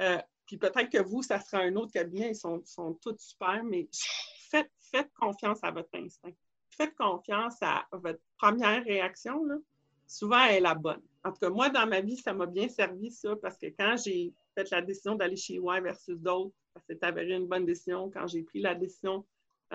euh, 0.00 0.18
puis 0.46 0.58
peut-être 0.58 0.90
que 0.90 1.02
vous, 1.02 1.22
ça 1.22 1.40
sera 1.40 1.62
un 1.62 1.74
autre 1.76 1.92
cabinet, 1.92 2.30
ils 2.30 2.36
sont, 2.36 2.62
tous 3.00 3.16
super, 3.18 3.64
mais 3.64 3.88
faites, 4.50 5.12
confiance 5.14 5.58
à 5.62 5.70
votre 5.70 5.90
instinct. 5.94 6.32
Faites 6.70 6.94
confiance 6.94 7.56
à 7.60 7.86
votre 7.90 8.20
première 8.36 8.84
réaction. 8.84 9.42
Souvent, 10.06 10.44
elle 10.44 10.56
est 10.56 10.60
la 10.60 10.74
bonne. 10.74 11.02
En 11.24 11.32
tout 11.32 11.38
cas, 11.40 11.50
moi, 11.50 11.68
dans 11.68 11.86
ma 11.86 12.00
vie, 12.00 12.16
ça 12.16 12.32
m'a 12.32 12.46
bien 12.46 12.68
servi, 12.68 13.10
ça, 13.10 13.34
parce 13.36 13.58
que 13.58 13.66
quand 13.66 13.96
j'ai 13.96 14.32
fait 14.64 14.70
la 14.70 14.82
décision 14.82 15.14
d'aller 15.14 15.36
chez 15.36 15.54
Y 15.54 15.82
versus 15.82 16.16
d'autres. 16.18 16.54
Ça 16.74 16.82
s'est 16.86 17.04
avéré 17.04 17.34
une 17.34 17.46
bonne 17.46 17.64
décision. 17.64 18.10
Quand 18.10 18.26
j'ai 18.26 18.42
pris 18.42 18.60
la 18.60 18.74
décision, 18.74 19.24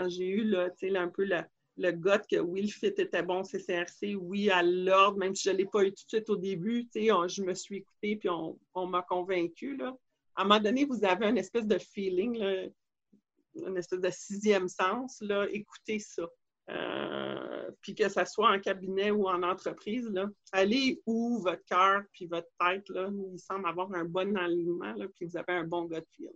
j'ai 0.08 0.28
eu 0.28 0.44
là, 0.44 0.70
un 0.96 1.08
peu 1.10 1.24
le, 1.26 1.42
le 1.78 1.92
que 1.92 2.40
oui, 2.40 2.62
le 2.64 2.68
fit 2.68 2.88
était 2.88 3.24
bon, 3.24 3.44
CCRC, 3.44 4.16
oui, 4.16 4.50
à 4.50 4.62
l'ordre, 4.62 5.18
même 5.18 5.36
si 5.36 5.44
je 5.44 5.52
ne 5.52 5.58
l'ai 5.58 5.66
pas 5.66 5.84
eu 5.84 5.92
tout 5.92 6.04
de 6.04 6.10
suite 6.10 6.30
au 6.30 6.36
début, 6.36 6.88
je 6.94 7.44
me 7.44 7.54
suis 7.54 7.78
écoutée 7.78 8.16
puis 8.16 8.30
on, 8.30 8.88
m'a 8.88 9.02
convaincue. 9.02 9.80
À 10.36 10.42
un 10.42 10.44
moment 10.46 10.60
donné, 10.60 10.86
vous 10.86 11.04
avez 11.04 11.28
une 11.28 11.38
espèce 11.38 11.68
de 11.68 11.78
feeling, 11.78 12.44
une 13.56 13.78
espèce 13.78 14.02
de 14.02 14.10
sixième 14.10 14.68
sens, 14.68 15.22
là, 15.22 15.48
écoutez 15.52 16.00
ça. 16.00 16.24
Euh, 16.70 17.72
puis 17.82 17.94
que 17.94 18.08
ce 18.08 18.24
soit 18.24 18.50
en 18.50 18.60
cabinet 18.60 19.12
ou 19.12 19.28
en 19.28 19.44
entreprise, 19.44 20.10
là, 20.10 20.30
allez 20.54 21.02
où 21.06 21.40
votre 21.42 21.64
cœur 21.66 22.04
puis 22.14 22.26
votre 22.26 22.48
tête, 22.58 22.88
là, 22.90 23.10
il 23.12 23.38
semble 23.38 23.68
avoir 23.68 23.94
un 23.94 24.06
bon 24.06 24.38
alignement, 24.38 24.96
puis 25.16 25.26
vous 25.26 25.36
avez 25.36 25.54
un 25.54 25.66
bon 25.66 25.84
gut 25.86 26.06
feel. 26.16 26.32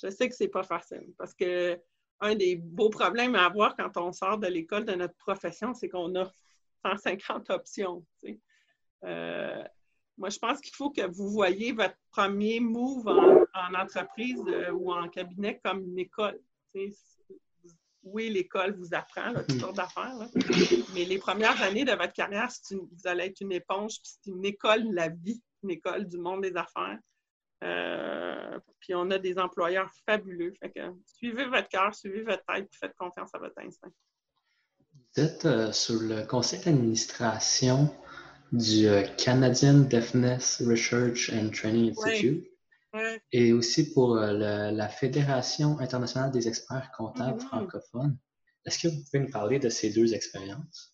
Je 0.00 0.08
sais 0.08 0.28
que 0.28 0.36
c'est 0.36 0.48
pas 0.48 0.62
facile 0.62 1.12
parce 1.18 1.34
que 1.34 1.78
un 2.20 2.34
des 2.34 2.56
beaux 2.56 2.90
problèmes 2.90 3.34
à 3.34 3.46
avoir 3.46 3.76
quand 3.76 3.96
on 3.96 4.12
sort 4.12 4.38
de 4.38 4.46
l'école 4.46 4.84
de 4.84 4.94
notre 4.94 5.14
profession, 5.16 5.74
c'est 5.74 5.88
qu'on 5.88 6.14
a 6.16 6.30
150 6.84 7.50
options. 7.50 8.04
Euh, 9.04 9.62
moi, 10.18 10.28
je 10.28 10.38
pense 10.38 10.60
qu'il 10.60 10.74
faut 10.74 10.90
que 10.90 11.06
vous 11.06 11.30
voyez 11.30 11.72
votre 11.72 11.96
premier 12.10 12.60
move 12.60 13.08
en, 13.08 13.74
entreprise 13.74 14.42
euh, 14.48 14.70
ou 14.72 14.92
en 14.92 15.08
cabinet 15.08 15.60
comme 15.64 15.82
une 15.82 15.98
école 15.98 16.38
oui, 18.02 18.30
l'école 18.30 18.74
vous 18.76 18.94
apprend 18.94 19.32
toutes 19.34 19.60
sortes 19.60 19.76
d'affaires, 19.76 20.16
mais 20.94 21.04
les 21.04 21.18
premières 21.18 21.60
années 21.62 21.84
de 21.84 21.92
votre 21.92 22.12
carrière, 22.12 22.48
vous 22.70 23.06
allez 23.06 23.24
être 23.24 23.40
une 23.40 23.52
éponge, 23.52 24.00
puis 24.00 24.12
c'est 24.22 24.30
une 24.30 24.44
école 24.44 24.88
de 24.88 24.94
la 24.94 25.08
vie, 25.08 25.42
une 25.62 25.70
école 25.70 26.08
du 26.08 26.18
monde 26.18 26.42
des 26.42 26.56
affaires. 26.56 26.98
Euh, 27.62 28.58
puis 28.78 28.94
on 28.94 29.10
a 29.10 29.18
des 29.18 29.38
employeurs 29.38 29.90
fabuleux. 30.06 30.52
Fait 30.60 30.70
que 30.70 30.80
suivez 31.06 31.44
votre 31.46 31.68
cœur, 31.68 31.94
suivez 31.94 32.22
votre 32.22 32.44
tête, 32.46 32.68
puis 32.70 32.78
faites 32.78 32.94
confiance 32.94 33.34
à 33.34 33.38
votre 33.38 33.58
instinct. 33.58 33.92
Vous 35.14 35.22
êtes 35.22 35.44
euh, 35.44 35.72
sur 35.72 36.00
le 36.00 36.24
conseil 36.26 36.60
d'administration 36.60 37.94
du 38.52 38.86
euh, 38.86 39.02
Canadian 39.16 39.80
Deafness 39.80 40.62
Research 40.66 41.30
and 41.32 41.50
Training 41.50 41.92
Institute. 41.92 42.46
Et 43.30 43.52
aussi 43.52 43.92
pour 43.92 44.16
la 44.16 44.88
Fédération 44.88 45.78
internationale 45.78 46.32
des 46.32 46.48
experts 46.48 46.90
comptables 46.96 47.38
mm-hmm. 47.38 47.46
francophones. 47.46 48.18
Est-ce 48.66 48.80
que 48.80 48.88
vous 48.88 49.04
pouvez 49.04 49.20
nous 49.20 49.30
parler 49.30 49.60
de 49.60 49.68
ces 49.68 49.90
deux 49.90 50.12
expériences? 50.12 50.92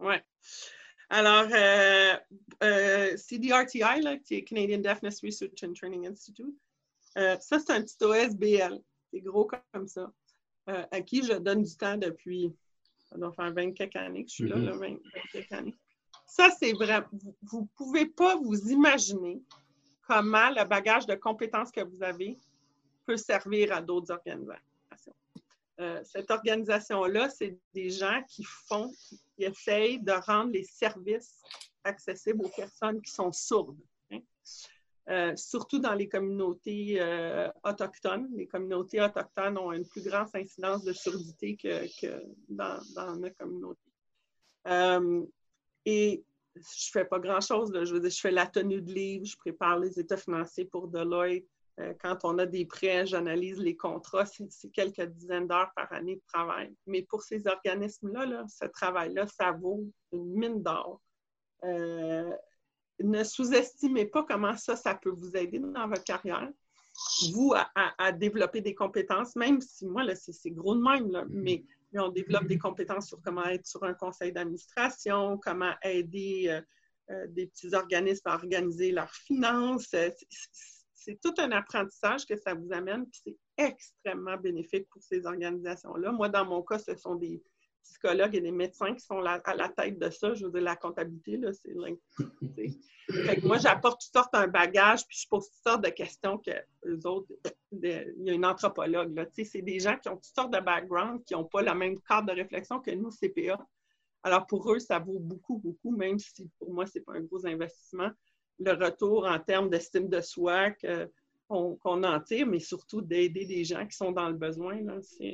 Oui. 0.00 0.16
Alors, 1.10 1.48
euh, 1.52 2.16
euh, 2.62 3.16
CDRTI, 3.16 4.02
là, 4.02 4.18
qui 4.18 4.34
est 4.36 4.44
Canadian 4.44 4.78
Deafness 4.78 5.22
Research 5.22 5.64
and 5.64 5.72
Training 5.72 6.06
Institute, 6.06 6.54
ça, 7.14 7.58
c'est 7.58 7.70
un 7.70 7.82
petit 7.82 7.96
OSBL. 8.00 8.80
C'est 9.10 9.20
gros 9.20 9.50
comme 9.72 9.88
ça. 9.88 10.12
à 10.66 11.00
qui 11.00 11.24
je 11.24 11.32
donne 11.32 11.62
du 11.62 11.76
temps 11.76 11.96
depuis, 11.96 12.54
ça 13.08 13.16
doit 13.16 13.32
faire 13.32 13.52
20 13.52 13.72
quelques 13.72 13.96
années 13.96 14.24
que 14.24 14.30
je 14.30 14.34
suis 14.34 14.48
là, 14.48 14.56
20, 14.56 14.70
mm-hmm. 14.70 14.78
20 14.78 14.98
quelques 15.32 15.52
années. 15.52 15.74
Ça, 16.26 16.50
c'est 16.60 16.72
vrai. 16.74 17.02
Vous 17.42 17.62
ne 17.62 17.66
pouvez 17.74 18.06
pas 18.06 18.36
vous 18.36 18.70
imaginer 18.70 19.42
comment 20.06 20.50
le 20.50 20.64
bagage 20.64 21.06
de 21.06 21.14
compétences 21.14 21.72
que 21.72 21.80
vous 21.80 22.02
avez 22.02 22.38
peut 23.06 23.16
servir 23.16 23.72
à 23.72 23.80
d'autres 23.80 24.12
organisations. 24.12 24.67
Euh, 25.80 26.00
cette 26.04 26.30
organisation-là, 26.30 27.30
c'est 27.30 27.56
des 27.72 27.90
gens 27.90 28.22
qui 28.28 28.42
font, 28.44 28.90
qui 29.08 29.44
essayent 29.44 30.00
de 30.00 30.12
rendre 30.12 30.52
les 30.52 30.64
services 30.64 31.40
accessibles 31.84 32.44
aux 32.44 32.50
personnes 32.50 33.00
qui 33.00 33.12
sont 33.12 33.30
sourdes. 33.30 33.78
Hein. 34.10 34.18
Euh, 35.08 35.36
surtout 35.36 35.78
dans 35.78 35.94
les 35.94 36.08
communautés 36.08 37.00
euh, 37.00 37.48
autochtones. 37.62 38.28
Les 38.34 38.46
communautés 38.46 39.00
autochtones 39.00 39.56
ont 39.56 39.72
une 39.72 39.86
plus 39.86 40.02
grande 40.02 40.28
incidence 40.34 40.84
de 40.84 40.92
surdité 40.92 41.56
que, 41.56 42.22
dans, 42.48 42.78
dans, 42.94 43.16
notre 43.16 43.36
communauté. 43.36 43.80
et 45.86 46.24
je 46.56 46.90
fais 46.90 47.04
pas 47.04 47.20
grand-chose. 47.20 47.72
Je 47.72 48.08
je 48.08 48.20
fais 48.20 48.32
la 48.32 48.46
tenue 48.46 48.82
de 48.82 48.92
livre, 48.92 49.24
je 49.24 49.36
prépare 49.36 49.78
les 49.78 49.98
états 49.98 50.16
financiers 50.16 50.64
pour 50.64 50.88
Deloitte. 50.88 51.46
Euh, 51.80 51.94
quand 52.00 52.18
on 52.24 52.38
a 52.38 52.46
des 52.46 52.66
prêts, 52.66 53.06
j'analyse 53.06 53.58
les 53.58 53.76
contrats. 53.76 54.26
C'est 54.26 54.70
quelques 54.70 55.02
dizaines 55.02 55.46
d'heures 55.46 55.72
par 55.76 55.92
année 55.92 56.16
de 56.16 56.22
travail. 56.26 56.74
Mais 56.86 57.02
pour 57.02 57.22
ces 57.22 57.46
organismes-là, 57.46 58.44
ce 58.48 58.66
travail-là, 58.66 59.26
ça 59.26 59.52
vaut 59.52 59.84
une 60.12 60.34
mine 60.34 60.62
d'or. 60.62 61.00
Euh, 61.64 62.30
ne 63.00 63.22
sous-estimez 63.22 64.06
pas 64.06 64.24
comment 64.24 64.56
ça, 64.56 64.76
ça 64.76 64.94
peut 64.94 65.10
vous 65.10 65.36
aider 65.36 65.58
dans 65.60 65.88
votre 65.88 66.04
carrière, 66.04 66.50
vous, 67.32 67.54
à, 67.54 68.12
développer 68.12 68.60
des 68.60 68.74
compétences, 68.74 69.36
même 69.36 69.60
si 69.60 69.86
moi, 69.86 70.02
c'est 70.16 70.50
gros 70.50 70.74
de 70.74 70.82
même, 70.82 71.10
là, 71.10 71.24
mais 71.30 71.64
on 71.94 72.08
développe 72.08 72.46
des 72.46 72.58
compétences 72.58 73.06
sur 73.06 73.20
comment 73.22 73.44
être 73.44 73.66
sur 73.66 73.84
un 73.84 73.94
conseil 73.94 74.32
d'administration, 74.32 75.38
comment 75.38 75.72
aider 75.82 76.46
euh, 76.48 76.60
euh, 77.10 77.26
des 77.28 77.46
petits 77.46 77.72
organismes 77.74 78.28
à 78.28 78.34
organiser 78.34 78.92
leurs 78.92 79.14
finances. 79.14 79.94
C'est 81.08 81.18
tout 81.22 81.32
un 81.38 81.52
apprentissage 81.52 82.26
que 82.26 82.36
ça 82.36 82.52
vous 82.52 82.70
amène, 82.70 83.06
puis 83.06 83.20
c'est 83.24 83.38
extrêmement 83.56 84.36
bénéfique 84.36 84.86
pour 84.90 85.02
ces 85.02 85.24
organisations-là. 85.24 86.12
Moi, 86.12 86.28
dans 86.28 86.44
mon 86.44 86.62
cas, 86.62 86.78
ce 86.78 86.94
sont 86.96 87.14
des 87.14 87.42
psychologues 87.82 88.34
et 88.34 88.42
des 88.42 88.50
médecins 88.50 88.94
qui 88.94 89.00
sont 89.00 89.24
à 89.24 89.54
la 89.54 89.70
tête 89.70 89.98
de 89.98 90.10
ça. 90.10 90.34
Je 90.34 90.44
veux 90.44 90.52
dire, 90.52 90.60
la 90.60 90.76
comptabilité, 90.76 91.40
c'est 91.54 91.72
moi, 93.42 93.56
j'apporte 93.56 94.02
toutes 94.02 94.12
sortes 94.12 94.34
un 94.34 94.48
bagage, 94.48 95.06
puis 95.06 95.16
je 95.22 95.28
pose 95.30 95.48
toutes 95.48 95.62
sortes 95.66 95.82
de 95.82 95.88
questions 95.88 96.36
que 96.36 96.50
les 96.84 97.06
autres, 97.06 97.32
il 97.72 97.88
y 98.26 98.28
a 98.28 98.34
une 98.34 98.44
anthropologue, 98.44 99.16
là, 99.16 99.24
c'est 99.32 99.62
des 99.62 99.80
gens 99.80 99.96
qui 99.96 100.10
ont 100.10 100.16
toutes 100.16 100.34
sortes 100.34 100.52
de 100.52 100.60
backgrounds, 100.60 101.24
qui 101.24 101.32
n'ont 101.32 101.46
pas 101.46 101.62
la 101.62 101.74
même 101.74 101.98
cadre 102.02 102.26
de 102.26 102.32
réflexion 102.32 102.80
que 102.80 102.90
nous, 102.90 103.10
CPA. 103.10 103.58
Alors, 104.24 104.46
pour 104.46 104.70
eux, 104.70 104.78
ça 104.78 104.98
vaut 104.98 105.20
beaucoup, 105.20 105.56
beaucoup, 105.56 105.90
même 105.90 106.18
si 106.18 106.50
pour 106.58 106.74
moi, 106.74 106.84
ce 106.84 106.98
n'est 106.98 107.04
pas 107.04 107.14
un 107.14 107.22
gros 107.22 107.46
investissement. 107.46 108.10
Le 108.60 108.72
retour 108.72 109.26
en 109.26 109.38
termes 109.38 109.70
d'estime 109.70 110.08
de 110.08 110.20
soi 110.20 110.70
qu'on 111.48 111.78
en 112.04 112.20
tire, 112.20 112.46
mais 112.46 112.58
surtout 112.58 113.00
d'aider 113.00 113.46
des 113.46 113.64
gens 113.64 113.86
qui 113.86 113.96
sont 113.96 114.12
dans 114.12 114.28
le 114.28 114.34
besoin, 114.34 114.78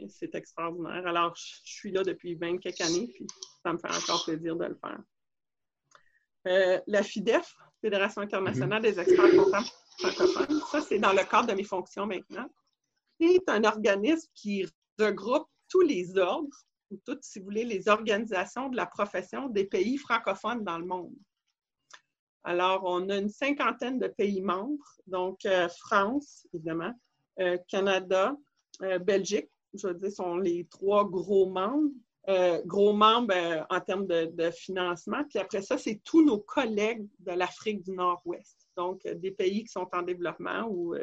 c'est 0.08 0.34
extraordinaire. 0.34 1.06
Alors, 1.06 1.34
je 1.36 1.60
suis 1.64 1.90
là 1.90 2.02
depuis 2.02 2.34
20 2.34 2.58
quelques 2.58 2.80
années, 2.82 3.10
puis 3.14 3.26
ça 3.62 3.72
me 3.72 3.78
fait 3.78 3.88
encore 3.88 4.24
plaisir 4.24 4.56
de 4.56 4.66
le 4.66 4.74
faire. 4.74 5.00
Euh, 6.46 6.80
la 6.86 7.02
FIDEF, 7.02 7.56
Fédération 7.80 8.22
internationale 8.22 8.82
mhm. 8.82 8.90
des 8.90 9.00
experts 9.00 9.30
comptables 9.30 9.66
francophones, 9.98 10.60
ça, 10.70 10.80
c'est 10.82 10.98
dans 10.98 11.12
le 11.12 11.24
cadre 11.28 11.48
de 11.48 11.54
mes 11.54 11.64
fonctions 11.64 12.06
maintenant. 12.06 12.48
C'est 13.20 13.48
un 13.48 13.64
organisme 13.64 14.28
qui 14.34 14.66
regroupe 14.98 15.48
tous 15.68 15.80
les 15.80 16.16
ordres, 16.18 16.56
ou 16.90 17.00
toutes, 17.04 17.22
si 17.22 17.38
vous 17.38 17.46
voulez, 17.46 17.64
les 17.64 17.88
organisations 17.88 18.68
de 18.68 18.76
la 18.76 18.86
profession 18.86 19.48
des 19.48 19.64
pays 19.64 19.96
francophones 19.96 20.64
dans 20.64 20.78
le 20.78 20.84
monde. 20.84 21.14
Alors, 22.44 22.82
on 22.84 23.08
a 23.08 23.16
une 23.16 23.28
cinquantaine 23.28 23.98
de 23.98 24.08
pays 24.08 24.42
membres, 24.42 24.84
donc 25.06 25.44
euh, 25.46 25.68
France, 25.68 26.46
évidemment, 26.52 26.92
euh, 27.40 27.56
Canada, 27.68 28.36
Belgique, 29.02 29.50
je 29.74 29.88
veux 29.88 29.94
dire, 29.94 30.10
sont 30.10 30.36
les 30.36 30.66
trois 30.66 31.08
gros 31.08 31.48
membres. 31.48 31.90
Euh, 32.28 32.62
gros 32.64 32.94
membres 32.94 33.34
euh, 33.34 33.62
en 33.68 33.80
termes 33.80 34.06
de, 34.06 34.50
financement. 34.50 35.24
Puis 35.28 35.38
après 35.38 35.60
ça, 35.60 35.76
c'est 35.76 36.00
tous 36.04 36.24
nos 36.24 36.38
collègues 36.38 37.06
de 37.18 37.32
l'Afrique 37.32 37.82
du 37.82 37.90
Nord-Ouest, 37.90 38.66
donc 38.76 39.04
euh, 39.04 39.14
des 39.14 39.30
pays 39.30 39.64
qui 39.64 39.68
sont 39.68 39.86
en 39.92 40.00
développement 40.00 40.66
ou 40.70 40.94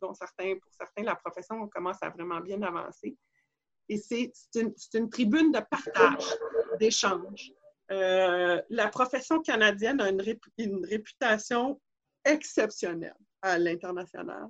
dont 0.00 0.12
certains, 0.14 0.54
pour 0.56 0.72
certains, 0.72 1.04
la 1.04 1.14
profession 1.14 1.68
commence 1.68 2.02
à 2.02 2.10
vraiment 2.10 2.40
bien 2.40 2.60
avancer. 2.62 3.16
Et 3.88 3.98
c'est 3.98 4.32
une, 4.56 5.08
tribune 5.10 5.52
de 5.52 5.60
partage, 5.60 6.24
d'échange. 6.80 7.52
La 8.70 8.88
profession 8.88 9.40
canadienne 9.40 10.00
a 10.00 10.08
une, 10.08 10.84
réputation 10.84 11.80
exceptionnelle 12.24 13.16
à 13.42 13.58
l'international. 13.58 14.48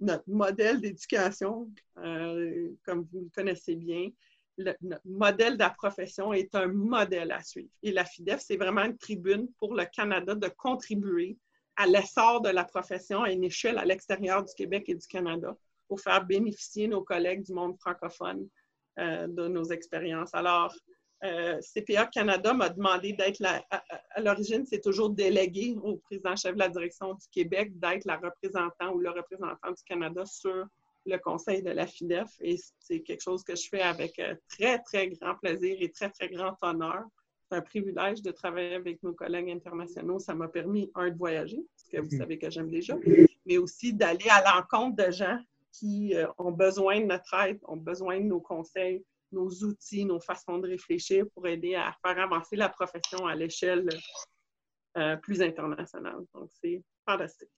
Notre 0.00 0.28
modèle 0.28 0.80
d'éducation, 0.80 1.70
comme 1.94 3.06
vous 3.12 3.20
le 3.20 3.30
connaissez 3.34 3.76
bien, 3.76 4.10
le, 4.58 4.74
modèle 5.04 5.54
de 5.54 5.60
la 5.60 5.70
profession 5.70 6.32
est 6.32 6.54
un 6.54 6.66
modèle 6.66 7.32
à 7.32 7.42
suivre. 7.42 7.70
Et 7.82 7.92
la 7.92 8.04
FIDEF, 8.04 8.40
c'est 8.40 8.56
vraiment 8.56 8.84
une 8.84 8.98
tribune 8.98 9.48
pour 9.58 9.74
le 9.74 9.84
Canada 9.86 10.34
de 10.34 10.48
contribuer 10.48 11.38
à 11.76 11.86
l'essor 11.86 12.40
de 12.42 12.50
la 12.50 12.64
profession 12.64 13.22
à 13.22 13.30
une 13.30 13.44
échelle 13.44 13.78
à 13.78 13.84
l'extérieur 13.84 14.44
du 14.44 14.52
Québec 14.54 14.84
et 14.88 14.94
du 14.94 15.06
Canada 15.06 15.56
pour 15.88 16.00
faire 16.00 16.24
bénéficier 16.24 16.86
nos 16.88 17.02
collègues 17.02 17.44
du 17.44 17.52
monde 17.52 17.78
francophone 17.78 18.48
euh, 18.98 19.26
de 19.26 19.48
nos 19.48 19.64
expériences. 19.64 20.34
Alors, 20.34 20.74
euh, 21.24 21.60
CPA 21.60 22.06
Canada 22.06 22.52
m'a 22.52 22.68
demandé 22.68 23.12
d'être 23.12 23.38
la, 23.38 23.64
à, 23.70 24.20
l'origine, 24.20 24.64
c'est 24.66 24.80
toujours 24.80 25.10
délégué 25.10 25.76
au 25.82 25.96
président-chef 25.96 26.54
de 26.54 26.58
la 26.58 26.68
direction 26.68 27.14
du 27.14 27.26
Québec 27.30 27.78
d'être 27.78 28.04
la 28.04 28.16
représentant 28.16 28.92
ou 28.92 28.98
le 28.98 29.10
représentant 29.10 29.70
du 29.70 29.82
Canada 29.84 30.24
sur 30.26 30.66
le 31.06 31.16
conseil 31.18 31.62
de 31.62 31.70
la 31.70 31.86
FIDEF 31.86 32.28
et 32.40 32.56
c'est 32.80 33.00
quelque 33.00 33.22
chose 33.22 33.42
que 33.42 33.56
je 33.56 33.68
fais 33.68 33.82
avec 33.82 34.18
euh, 34.18 34.34
très, 34.48 34.78
très 34.80 35.08
grand 35.08 35.34
plaisir 35.36 35.76
et 35.80 35.90
très, 35.90 36.10
très 36.10 36.28
grand 36.28 36.56
honneur. 36.62 37.04
c'est 37.48 37.56
un 37.56 37.60
privilège 37.60 38.22
de 38.22 38.30
travailler 38.30 38.74
avec 38.74 39.02
nos 39.02 39.12
collègues 39.12 39.50
internationaux. 39.50 40.18
Ça 40.18 40.34
m'a 40.34 40.48
permis, 40.48 40.90
un, 40.94 41.10
de 41.10 41.16
voyager, 41.16 41.60
parce 41.74 41.88
que 41.88 41.98
vous 41.98 42.14
mhm. 42.14 42.20
savez 42.20 42.38
que 42.38 42.50
j'aime 42.50 42.70
déjà, 42.70 42.96
mais 43.46 43.58
aussi 43.58 43.92
d'aller 43.92 44.28
à 44.30 44.42
l'encontre 44.54 45.04
de 45.04 45.10
gens 45.10 45.38
qui 45.72 46.14
euh, 46.14 46.26
ont 46.38 46.52
besoin 46.52 47.00
de 47.00 47.06
notre 47.06 47.34
aide, 47.34 47.58
ont 47.64 47.76
besoin 47.76 48.20
de 48.20 48.26
nos 48.26 48.40
conseils, 48.40 49.02
nos 49.32 49.48
outils, 49.64 50.04
nos 50.04 50.20
façons 50.20 50.58
de 50.58 50.68
réfléchir 50.68 51.24
pour 51.34 51.46
aider 51.46 51.74
à 51.74 51.94
faire 52.04 52.18
avancer 52.18 52.56
la 52.56 52.68
profession 52.68 53.26
à 53.26 53.34
l'échelle 53.34 53.88
euh, 54.96 55.16
plus 55.16 55.42
internationale. 55.42 56.20
Donc, 56.34 56.50
c'est 56.60 56.82
fantastique. 57.06 57.48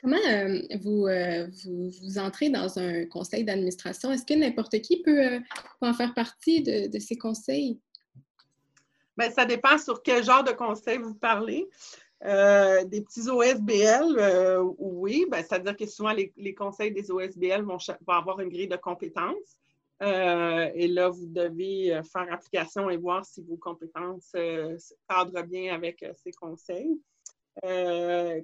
Comment 0.00 0.16
euh, 0.16 0.60
vous, 0.82 1.06
vous, 2.02 2.18
entrez 2.18 2.50
dans 2.50 2.78
un 2.78 3.06
conseil 3.06 3.44
d'administration? 3.44 4.12
Est-ce 4.12 4.26
que 4.26 4.34
n'importe 4.34 4.80
qui 4.80 5.02
peut, 5.02 5.40
en 5.80 5.94
faire 5.94 6.12
partie 6.12 6.62
de, 6.62 6.88
de 6.88 6.98
ces 6.98 7.16
conseils? 7.16 7.80
Bien, 9.16 9.30
ça 9.30 9.44
dépend 9.44 9.78
sur 9.78 10.02
quel 10.02 10.24
genre 10.24 10.44
de 10.44 10.52
conseil 10.52 10.98
vous 10.98 11.14
parlez. 11.14 11.68
Euh, 12.24 12.84
des 12.84 13.02
petits 13.02 13.28
OSBL, 13.28 14.16
euh, 14.18 14.62
oui, 14.78 15.26
ben, 15.30 15.42
c'est-à-dire 15.42 15.76
que 15.76 15.86
souvent 15.86 16.12
les, 16.12 16.54
conseils 16.54 16.90
des 16.90 17.10
OSBL 17.10 17.62
vont, 17.62 17.76
avoir 18.08 18.40
une 18.40 18.48
grille 18.48 18.68
de 18.68 18.76
compétences. 18.76 19.58
Euh, 20.04 20.70
et 20.74 20.88
là, 20.88 21.08
vous 21.08 21.26
devez 21.26 22.00
faire 22.12 22.32
application 22.32 22.90
et 22.90 22.96
voir 22.96 23.24
si 23.24 23.42
vos 23.42 23.56
compétences 23.56 24.32
cadrent 25.08 25.46
bien 25.46 25.74
avec 25.74 26.04
ces 26.22 26.32
conseils. 26.32 27.00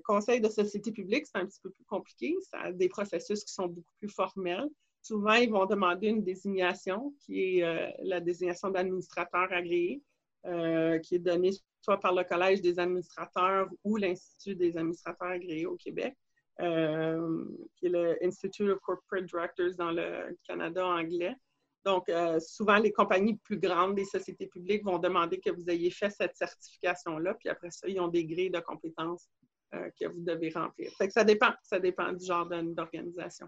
conseil 0.04 0.40
de 0.40 0.48
société 0.48 0.92
publique, 0.92 1.26
c'est 1.26 1.38
un 1.38 1.46
petit 1.46 1.60
peu 1.62 1.70
plus 1.70 1.84
compliqué. 1.84 2.34
Ça 2.50 2.60
a 2.60 2.72
des 2.72 2.88
processus 2.88 3.44
qui 3.44 3.52
sont 3.52 3.66
beaucoup 3.66 3.92
plus 3.98 4.08
formels. 4.08 4.68
Souvent, 5.02 5.34
ils 5.34 5.50
vont 5.50 5.66
demander 5.66 6.08
une 6.08 6.22
désignation 6.22 7.14
qui 7.20 7.58
est 7.58 7.96
la 8.02 8.20
désignation 8.20 8.70
d'administrateur 8.70 9.52
agréé. 9.52 10.02
qui 11.02 11.14
est 11.16 11.18
donnée 11.18 11.52
soit 11.80 11.98
par 11.98 12.14
le 12.14 12.24
Collège 12.24 12.60
des 12.60 12.78
administrateurs 12.78 13.68
ou 13.84 13.96
l'Institut 13.96 14.54
des 14.54 14.76
administrateurs 14.76 15.28
agréés 15.28 15.66
au 15.66 15.76
Québec, 15.76 16.14
euh, 16.60 17.44
qui 17.76 17.86
est 17.86 17.90
le 17.90 18.18
Institute 18.24 18.68
of 18.68 18.80
Corporate 18.80 19.24
Directors 19.24 19.74
dans 19.76 19.90
le 19.90 20.36
Canada 20.46 20.86
anglais. 20.86 21.34
Donc, 21.84 22.08
euh, 22.08 22.38
souvent, 22.40 22.76
les 22.76 22.92
compagnies 22.92 23.36
plus 23.38 23.58
grandes 23.58 23.94
des 23.94 24.04
sociétés 24.04 24.46
publiques 24.46 24.84
vont 24.84 24.98
demander 24.98 25.40
que 25.40 25.50
vous 25.50 25.68
ayez 25.68 25.90
fait 25.90 26.10
cette 26.10 26.36
certification-là, 26.36 27.34
puis 27.34 27.48
après 27.48 27.70
ça, 27.70 27.88
ils 27.88 28.00
ont 28.00 28.08
des 28.08 28.26
grilles 28.26 28.50
de 28.50 28.60
compétences 28.60 29.28
euh, 29.74 29.88
que 29.98 30.06
vous 30.06 30.20
devez 30.20 30.50
remplir. 30.50 30.92
Fait 30.98 31.06
que 31.06 31.12
ça 31.12 31.24
dépend, 31.24 31.52
ça 31.62 31.78
dépend 31.78 32.12
du 32.12 32.24
genre 32.24 32.46
d'organisation. 32.46 33.46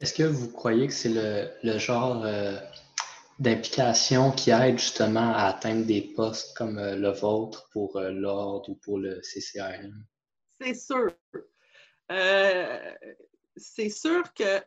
Est-ce 0.00 0.14
que 0.14 0.24
vous 0.24 0.50
croyez 0.52 0.86
que 0.86 0.92
c'est 0.92 1.08
le, 1.08 1.50
le, 1.62 1.78
genre 1.78 2.24
d'implication 3.38 4.30
qui 4.32 4.50
aident 4.50 4.78
justement 4.78 5.32
à 5.34 5.44
atteindre 5.44 5.86
des 5.86 6.02
postes 6.02 6.56
comme 6.56 6.78
euh, 6.78 6.96
le 6.96 7.10
vôtre 7.10 7.68
pour 7.72 7.96
euh, 7.96 8.10
l'ordre 8.10 8.68
ou 8.70 8.76
pour 8.76 8.98
le 8.98 9.20
CCRM? 9.22 10.04
C'est 10.60 10.74
sûr. 10.74 11.12
Euh, 12.12 12.94
c'est 13.56 13.90
sûr 13.90 14.32
que 14.34 14.62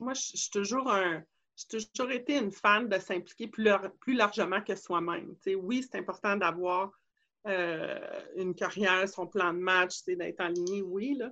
moi, 0.00 0.14
je 0.14 0.36
suis 0.36 0.50
toujours 0.50 0.90
un. 0.90 1.22
J'ai 1.56 1.86
toujours 1.86 2.12
été 2.12 2.36
une 2.36 2.52
fan 2.52 2.88
de 2.88 2.98
s'impliquer 2.98 3.48
plus, 3.48 3.70
plus, 4.00 4.14
largement 4.14 4.60
que 4.60 4.76
soi-même. 4.76 5.34
Oui, 5.56 5.82
c'est 5.82 5.98
important 5.98 6.36
d'avoir 6.36 6.92
une 8.36 8.54
carrière, 8.54 9.08
son 9.08 9.26
plan 9.26 9.52
de 9.54 9.58
match, 9.58 10.04
d'être 10.04 10.40
en 10.40 10.48
ligne, 10.48 10.82
oui. 10.82 11.14
Là. 11.16 11.30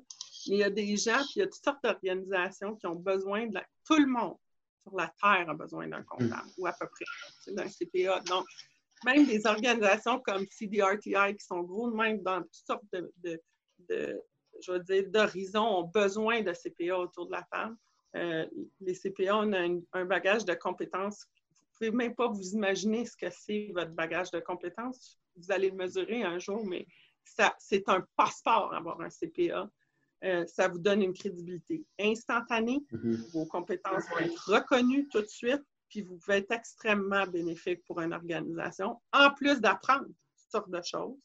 Mais 0.48 0.56
il 0.56 0.58
y 0.58 0.64
a 0.64 0.70
des 0.70 0.96
gens, 0.96 1.18
puis 1.18 1.34
il 1.36 1.38
y 1.40 1.42
a 1.42 1.46
toutes 1.46 1.64
sortes 1.64 1.82
d'organisations 1.82 2.74
qui 2.76 2.86
ont 2.86 2.94
besoin 2.94 3.46
de 3.46 3.54
la... 3.54 3.64
Tout 3.86 3.98
le 3.98 4.06
monde 4.06 4.36
sur 4.82 4.96
la 4.96 5.12
Terre 5.20 5.48
a 5.48 5.54
besoin 5.54 5.88
d'un 5.88 6.02
comptable, 6.02 6.48
ou 6.58 6.66
à 6.66 6.72
peu 6.72 6.86
près, 6.86 7.04
d'un 7.52 7.68
CPA. 7.68 8.20
Donc, 8.20 8.46
même 9.04 9.26
des 9.26 9.46
organisations 9.46 10.20
comme 10.20 10.46
CDRTI 10.50 11.36
qui 11.36 11.44
sont 11.44 11.62
gros 11.62 11.90
même 11.90 12.22
dans 12.22 12.42
toutes 12.42 12.54
sortes 12.54 12.84
de, 12.92 13.42
je 14.60 14.72
veux 14.72 14.80
dire, 14.80 15.04
d'horizons 15.08 15.78
ont 15.78 15.84
besoin 15.84 16.42
de 16.42 16.52
CPA 16.52 16.98
autour 16.98 17.26
de 17.26 17.32
la 17.32 17.44
femme. 17.44 17.76
Euh, 18.16 18.46
les 18.80 18.94
CPA 18.94 19.38
ont 19.38 19.82
un, 19.92 20.04
bagage 20.04 20.44
de 20.44 20.54
compétences. 20.54 21.26
Vous 21.80 21.86
ne 21.86 21.90
pouvez 21.90 22.04
même 22.04 22.14
pas 22.14 22.28
vous 22.28 22.54
imaginer 22.54 23.04
ce 23.04 23.16
que 23.16 23.30
c'est 23.30 23.72
votre 23.74 23.90
bagage 23.90 24.30
de 24.30 24.40
compétences. 24.40 25.18
Vous 25.36 25.50
allez 25.50 25.70
le 25.70 25.76
mesurer 25.76 26.22
un 26.22 26.38
jour, 26.38 26.64
mais 26.64 26.86
c'est 27.58 27.88
un 27.88 28.06
passeport 28.16 28.72
avoir 28.72 29.00
un 29.00 29.08
CPA. 29.08 29.68
Euh, 30.22 30.46
ça 30.46 30.68
vous 30.68 30.78
donne 30.78 31.02
une 31.02 31.12
crédibilité 31.12 31.84
instantanée. 31.98 32.82
Mm-hmm. 32.92 33.32
Vos 33.32 33.46
compétences 33.46 34.04
vont 34.10 34.18
être 34.18 34.50
reconnues 34.50 35.08
tout 35.08 35.20
de 35.20 35.26
suite, 35.26 35.62
puis 35.88 36.02
vous 36.02 36.16
pouvez 36.16 36.38
être 36.38 36.52
extrêmement 36.52 37.26
bénéfique 37.26 37.84
pour 37.84 38.00
une 38.00 38.12
organisation, 38.12 39.00
en 39.12 39.30
plus 39.32 39.60
d'apprendre 39.60 40.06
toutes 40.06 40.50
sortes 40.50 40.70
de 40.70 40.80
choses. 40.82 41.18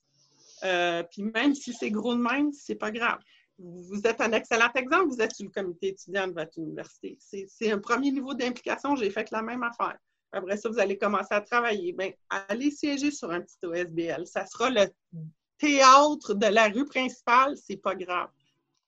Euh, 0.64 1.04
puis 1.04 1.24
même 1.24 1.56
si 1.56 1.74
c'est 1.74 1.92
gros 1.92 2.16
de 2.16 2.22
même, 2.22 2.52
c'est 2.52 2.76
pas 2.76 2.92
grave. 2.92 3.20
Vous 3.60 4.02
êtes 4.06 4.22
un 4.22 4.32
excellent 4.32 4.72
exemple, 4.74 5.10
vous 5.10 5.22
êtes 5.22 5.36
sur 5.36 5.46
le 5.46 5.52
comité 5.52 5.90
étudiant 5.90 6.28
de 6.28 6.34
votre 6.34 6.58
université. 6.58 7.18
C'est 7.20 7.72
un 7.72 7.80
premier 7.80 8.12
niveau 8.12 8.34
d'implication, 8.34 8.96
j'ai 8.96 9.10
fait 9.10 9.30
la 9.32 9.42
même 9.42 9.64
affaire. 9.64 9.98
Après 10.32 10.58
ça, 10.58 10.70
vous 10.70 10.80
allez 10.80 10.98
commencer 10.98 11.34
à 11.34 11.42
travailler. 11.42 11.92
Bien, 11.92 12.12
allez 12.30 12.72
siéger 12.72 13.12
sur 13.12 13.32
un 13.32 13.42
petit 13.42 13.58
OSBL. 13.64 14.28
Ça 14.28 14.46
sera 14.46 14.70
le 14.70 14.86
théâtre 15.58 16.34
de 16.36 16.46
la 16.46 16.70
rue 16.70 16.86
principale, 16.86 17.58
c'est 17.58 17.78
pas 17.78 17.96
grave 17.96 18.30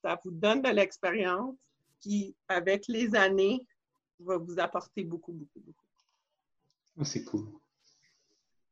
ça 0.01 0.19
vous 0.23 0.31
donne 0.31 0.61
de 0.61 0.69
l'expérience 0.69 1.55
qui, 1.99 2.35
avec 2.47 2.87
les 2.87 3.15
années, 3.15 3.65
va 4.19 4.37
vous 4.37 4.59
apporter 4.59 5.03
beaucoup, 5.03 5.31
beaucoup, 5.31 5.59
beaucoup. 5.59 5.85
Ah, 6.99 7.05
c'est 7.05 7.23
cool. 7.23 7.47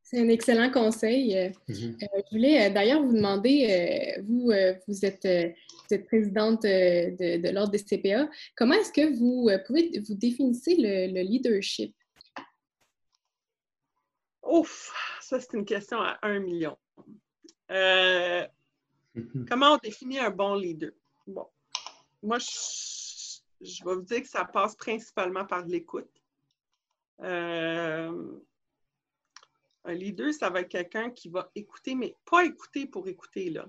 C'est 0.10 0.20
un 0.22 0.30
excellent 0.30 0.72
conseil. 0.72 1.38
Euh, 1.38 1.49
mhm. 1.68 1.95
euh, 2.01 2.22
je 2.26 2.36
voulais 2.36 2.66
euh, 2.66 2.74
d'ailleurs 2.74 3.03
vous 3.03 3.14
demander, 3.14 4.18
vous, 4.24 4.51
vous, 4.88 5.05
êtes, 5.05 5.28
présidente 6.07 6.64
de, 6.64 7.51
l'Ordre 7.51 7.72
des 7.72 7.78
CPA, 7.78 8.28
comment 8.55 8.74
est-ce 8.74 8.91
que 8.91 9.16
vous 9.16 9.51
pouvez 9.68 9.99
vous 9.99 10.16
définissez 10.16 10.78
le, 10.80 11.22
leadership? 11.22 11.95
Ouf, 14.41 14.91
ça 15.22 15.39
c'est 15.39 15.53
une 15.53 15.66
question 15.66 15.99
à 16.01 16.18
un 16.24 16.39
million. 16.39 16.76
comment 19.47 19.74
on 19.74 19.78
définit 19.78 20.18
un 20.18 20.32
bon 20.32 20.55
leader? 20.55 20.89
Bon. 21.28 21.45
Moi, 22.24 22.39
je, 22.39 23.84
vais 23.86 23.93
vous 23.93 24.01
dire 24.01 24.24
que 24.24 24.28
ça 24.28 24.43
passe 24.43 24.76
principalement 24.76 25.45
par 25.45 25.68
l'écoute. 25.68 26.10
Euh, 27.22 28.39
un 29.90 29.94
leader, 29.94 30.34
ça 30.34 30.50
va 30.50 30.62
être 30.62 30.70
quelqu'un 30.70 31.10
qui 31.10 31.30
va 31.30 31.52
écouter, 31.56 31.96
mais 31.96 32.16
pas 32.30 32.46
écouter 32.46 32.86
pour 32.86 33.08
écouter, 33.08 33.50
là. 33.50 33.68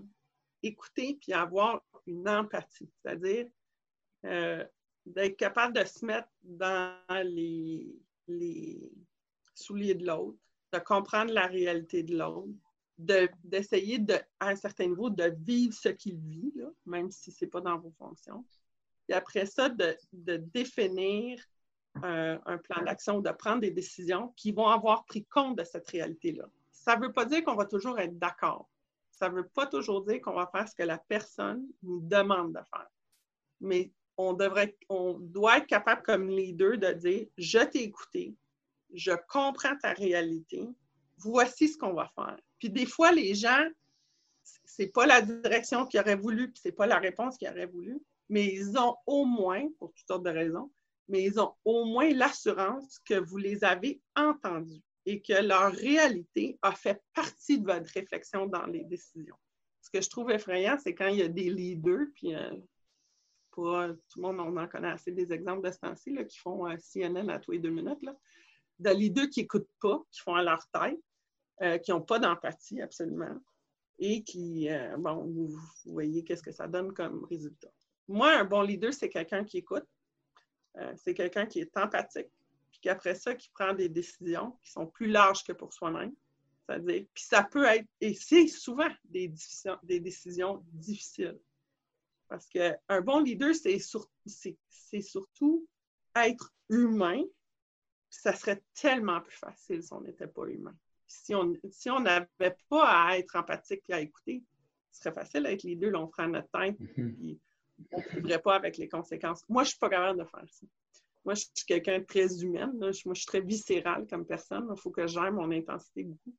Écouter 0.63 1.19
puis 1.21 1.33
avoir 1.33 1.83
une 2.07 2.29
empathie, 2.29 2.91
c'est-à-dire 3.03 3.47
euh, 4.27 4.65
d'être 5.07 5.37
capable 5.37 5.75
de 5.75 5.85
se 5.85 6.05
mettre 6.05 6.29
dans 6.43 6.95
les, 7.25 7.97
souliers 9.55 9.95
de 9.95 10.07
l'autre, 10.07 10.39
de 10.73 10.79
comprendre 10.79 11.33
la 11.33 11.47
réalité 11.47 12.03
de 12.03 12.17
l'autre, 12.17 12.53
d'essayer 12.99 13.99
de, 13.99 14.15
à 14.39 14.51
un 14.51 14.57
certain 14.57 14.87
niveau 14.87 15.09
de 15.09 15.35
vivre 15.39 15.75
ce 15.75 15.89
qu'il 15.89 16.19
vit, 16.19 16.53
même 16.85 17.11
si 17.11 17.33
ce 17.33 17.45
n'est 17.45 17.51
pas 17.51 17.63
dans 17.63 17.79
vos 17.79 17.93
fonctions. 17.93 18.45
Et 19.09 19.15
après 19.15 19.47
ça, 19.47 19.69
de, 19.69 19.97
définir 20.13 21.43
un 22.03 22.59
plan 22.59 22.83
d'action, 22.85 23.21
de 23.21 23.31
prendre 23.31 23.61
des 23.61 23.71
décisions 23.71 24.33
qui 24.37 24.53
vont 24.53 24.69
avoir 24.69 25.05
pris 25.05 25.25
compte 25.25 25.59
de 25.59 25.65
cette 25.65 25.89
réalité-là. 25.89 26.45
Ça 26.71 26.97
ne 26.97 27.07
veut 27.07 27.13
pas 27.13 27.25
dire 27.25 27.45
qu'on 27.45 27.57
va 27.57 27.67
toujours 27.67 27.99
être 27.99 28.19
d'accord. 28.19 28.69
Ça 29.11 29.29
ne 29.29 29.35
veut 29.35 29.49
pas 29.49 29.67
toujours 29.67 30.03
dire 30.05 30.21
qu'on 30.21 30.33
va 30.33 30.47
faire 30.47 30.67
ce 30.69 30.75
que 30.75 30.83
la 30.83 30.99
personne 30.99 31.67
nous 31.83 32.01
demande 32.01 32.53
de 32.53 32.61
faire. 32.73 32.91
Mais 33.61 33.93
on, 34.17 34.33
devrait, 34.33 34.77
on 34.89 35.15
doit 35.19 35.59
être 35.59 35.67
capable 35.67 36.03
comme 36.03 36.29
leader 36.29 36.79
de 36.79 36.93
dire, 36.93 37.27
je 37.37 37.59
t'ai 37.59 37.83
écouté, 37.83 38.35
je 38.95 39.13
comprends 39.29 39.77
ta 39.77 39.93
réalité, 39.93 40.67
voici 41.19 41.69
ce 41.69 41.77
qu'on 41.77 41.93
va 41.93 42.11
faire. 42.15 42.39
Puis 42.59 42.71
des 42.71 42.87
fois, 42.87 43.13
les 43.13 43.35
gens, 43.35 43.67
c'est 44.65 44.89
pas 44.89 45.07
la 45.07 45.21
direction 45.21 45.87
qu'ils 45.87 46.01
auraient 46.01 46.17
voulu, 46.17 46.51
puis 46.51 46.61
c'est 46.63 46.73
pas 46.73 46.87
la 46.87 46.99
réponse 46.99 47.37
qu'ils 47.37 47.51
auraient 47.51 47.67
voulu, 47.67 48.01
mais 48.29 48.47
ils 48.47 48.79
ont 48.79 48.97
au 49.07 49.27
moins, 49.27 49.69
pour 49.79 49.93
toutes 49.93 50.07
sortes 50.07 50.25
de 50.25 50.31
raisons, 50.31 50.71
mais 51.11 51.23
ils 51.23 51.41
ont 51.41 51.55
au 51.65 51.85
moins 51.85 52.11
l'assurance 52.11 52.99
que 53.01 53.15
vous 53.15 53.37
les 53.37 53.63
avez 53.65 54.01
entendus 54.17 54.83
et 55.07 55.21
que 55.21 55.43
leur 55.43 55.73
réalité 55.73 56.59
a 56.63 56.73
fait 56.73 57.03
partie 57.15 57.59
de 57.59 57.67
votre 57.67 57.91
réflexion 57.93 58.47
dans 58.47 58.67
les 58.67 58.85
décisions. 58.85 59.37
Ce 59.81 59.91
que 59.91 60.01
je 60.01 60.09
trouve 60.09 60.31
effrayant, 60.31 60.79
c'est 60.83 60.95
quand 60.95 61.09
il 61.09 61.19
y 61.19 61.23
a 61.23 61.29
des 61.29 61.51
leaders, 61.51 62.07
puis 62.15 62.35
euh, 62.35 62.51
euh, 63.59 63.95
tout 64.09 64.21
le 64.21 64.23
monde, 64.23 64.41
on 64.41 64.57
en 64.57 64.69
connaît 64.69 64.91
assez 64.91 65.13
des 65.13 65.33
exemples 65.33 65.67
de 65.67 65.73
ce 65.73 65.79
temps-ci, 65.79 66.17
qui 66.29 66.39
font 66.39 66.67
euh, 66.67 66.77
CNN 66.77 67.29
à 67.29 67.39
tous 67.39 67.53
les 67.53 67.59
deux 67.59 67.71
minutes, 67.71 68.03
là, 68.03 68.17
de 68.79 68.91
leaders 68.91 69.29
qui 69.29 69.41
n'écoutent 69.41 69.71
pas, 69.81 70.03
qui 70.11 70.21
font 70.21 70.35
à 70.35 70.43
leur 70.43 70.67
tête, 70.71 71.01
euh, 71.63 71.79
qui 71.79 71.91
n'ont 71.91 72.01
pas 72.01 72.19
d'empathie 72.19 72.81
absolument 72.81 73.37
et 74.03 74.23
qui, 74.23 74.67
bon, 74.97 75.27
vous, 75.27 75.61
voyez 75.85 76.25
qu'est-ce 76.25 76.43
que 76.43 76.53
ça 76.53 76.67
donne 76.67 76.95
comme 76.95 77.23
résultat. 77.27 77.69
Moi, 78.09 78.33
un 78.33 78.45
bon 78.45 78.63
leader, 78.63 78.95
c'est 78.95 79.11
quelqu'un 79.11 79.45
qui 79.45 79.59
écoute, 79.59 79.85
euh, 80.77 80.93
c'est 80.97 81.15
quelqu'un 81.15 81.47
qui 81.47 81.61
est 81.61 81.77
empathique, 81.77 82.31
puis 82.71 82.81
qu'après 82.83 83.15
ça, 83.15 83.35
qui 83.35 83.51
prend 83.51 83.73
des 83.75 83.89
décisions 83.89 84.53
qui 84.63 84.71
sont 84.71 84.87
plus 84.87 85.09
larges 85.09 85.45
que 85.45 85.53
pour 85.53 85.73
soi-même. 85.73 86.15
C'est-à-dire, 86.67 87.05
puis 87.13 87.25
ça 87.25 87.43
peut 87.43 87.65
être, 87.65 87.87
et 88.01 88.15
c'est 88.15 88.47
souvent 88.47 88.89
des 89.05 89.29
décisions, 89.29 89.77
des 89.83 90.01
décisions 90.01 90.65
difficiles. 90.73 91.39
Parce 92.29 92.47
qu'un 92.47 93.01
bon 93.03 93.21
leader, 93.21 93.53
c'est 93.55 95.01
surtout 95.01 95.67
être 96.15 96.55
humain. 96.69 97.25
Ça 98.09 98.33
serait 98.35 98.63
tellement 98.75 99.21
plus 99.21 99.37
facile 99.37 99.83
si 99.83 99.93
on 99.93 100.01
n'était 100.01 100.29
pas 100.29 100.47
humain. 100.47 100.77
Si 101.09 101.35
on 101.35 101.53
si 101.71 101.89
n'avait 101.89 102.57
pas 102.69 102.85
à 102.85 103.19
être 103.19 103.35
empathique 103.35 103.83
et 103.89 103.95
à 103.95 104.01
écouter, 104.01 104.45
ce 104.93 105.03
serait 105.03 105.15
facile 105.15 105.43
d'être 105.43 105.65
leader. 105.65 105.91
Là, 105.91 106.01
on 106.01 106.09
ferait 106.09 106.29
notre 106.29 106.51
tête, 106.51 106.79
mm-hmm. 106.79 107.15
puis 107.15 107.41
ne 107.93 108.21
vivrait 108.21 108.41
pas 108.41 108.57
avec 108.57 108.77
les 108.77 108.89
conséquences. 108.89 109.43
Moi, 109.49 109.63
je 109.65 109.69
ne 109.69 109.71
suis 109.71 109.79
pas 109.79 109.89
capable 109.89 110.19
de 110.19 110.25
faire 110.25 110.45
ça. 110.49 110.67
Moi, 111.25 111.35
je 111.35 111.41
suis 111.55 111.67
quelqu'un 111.67 111.99
de 111.99 112.05
très 112.05 112.43
humaine. 112.43 112.73
Moi, 112.79 112.93
je 112.93 113.13
suis 113.15 113.27
très 113.27 113.41
viscérale 113.41 114.07
comme 114.09 114.25
personne. 114.25 114.67
Il 114.71 114.81
faut 114.81 114.91
que 114.91 115.07
j'aime 115.07 115.35
mon 115.35 115.51
intensité 115.51 116.05
beaucoup. 116.05 116.35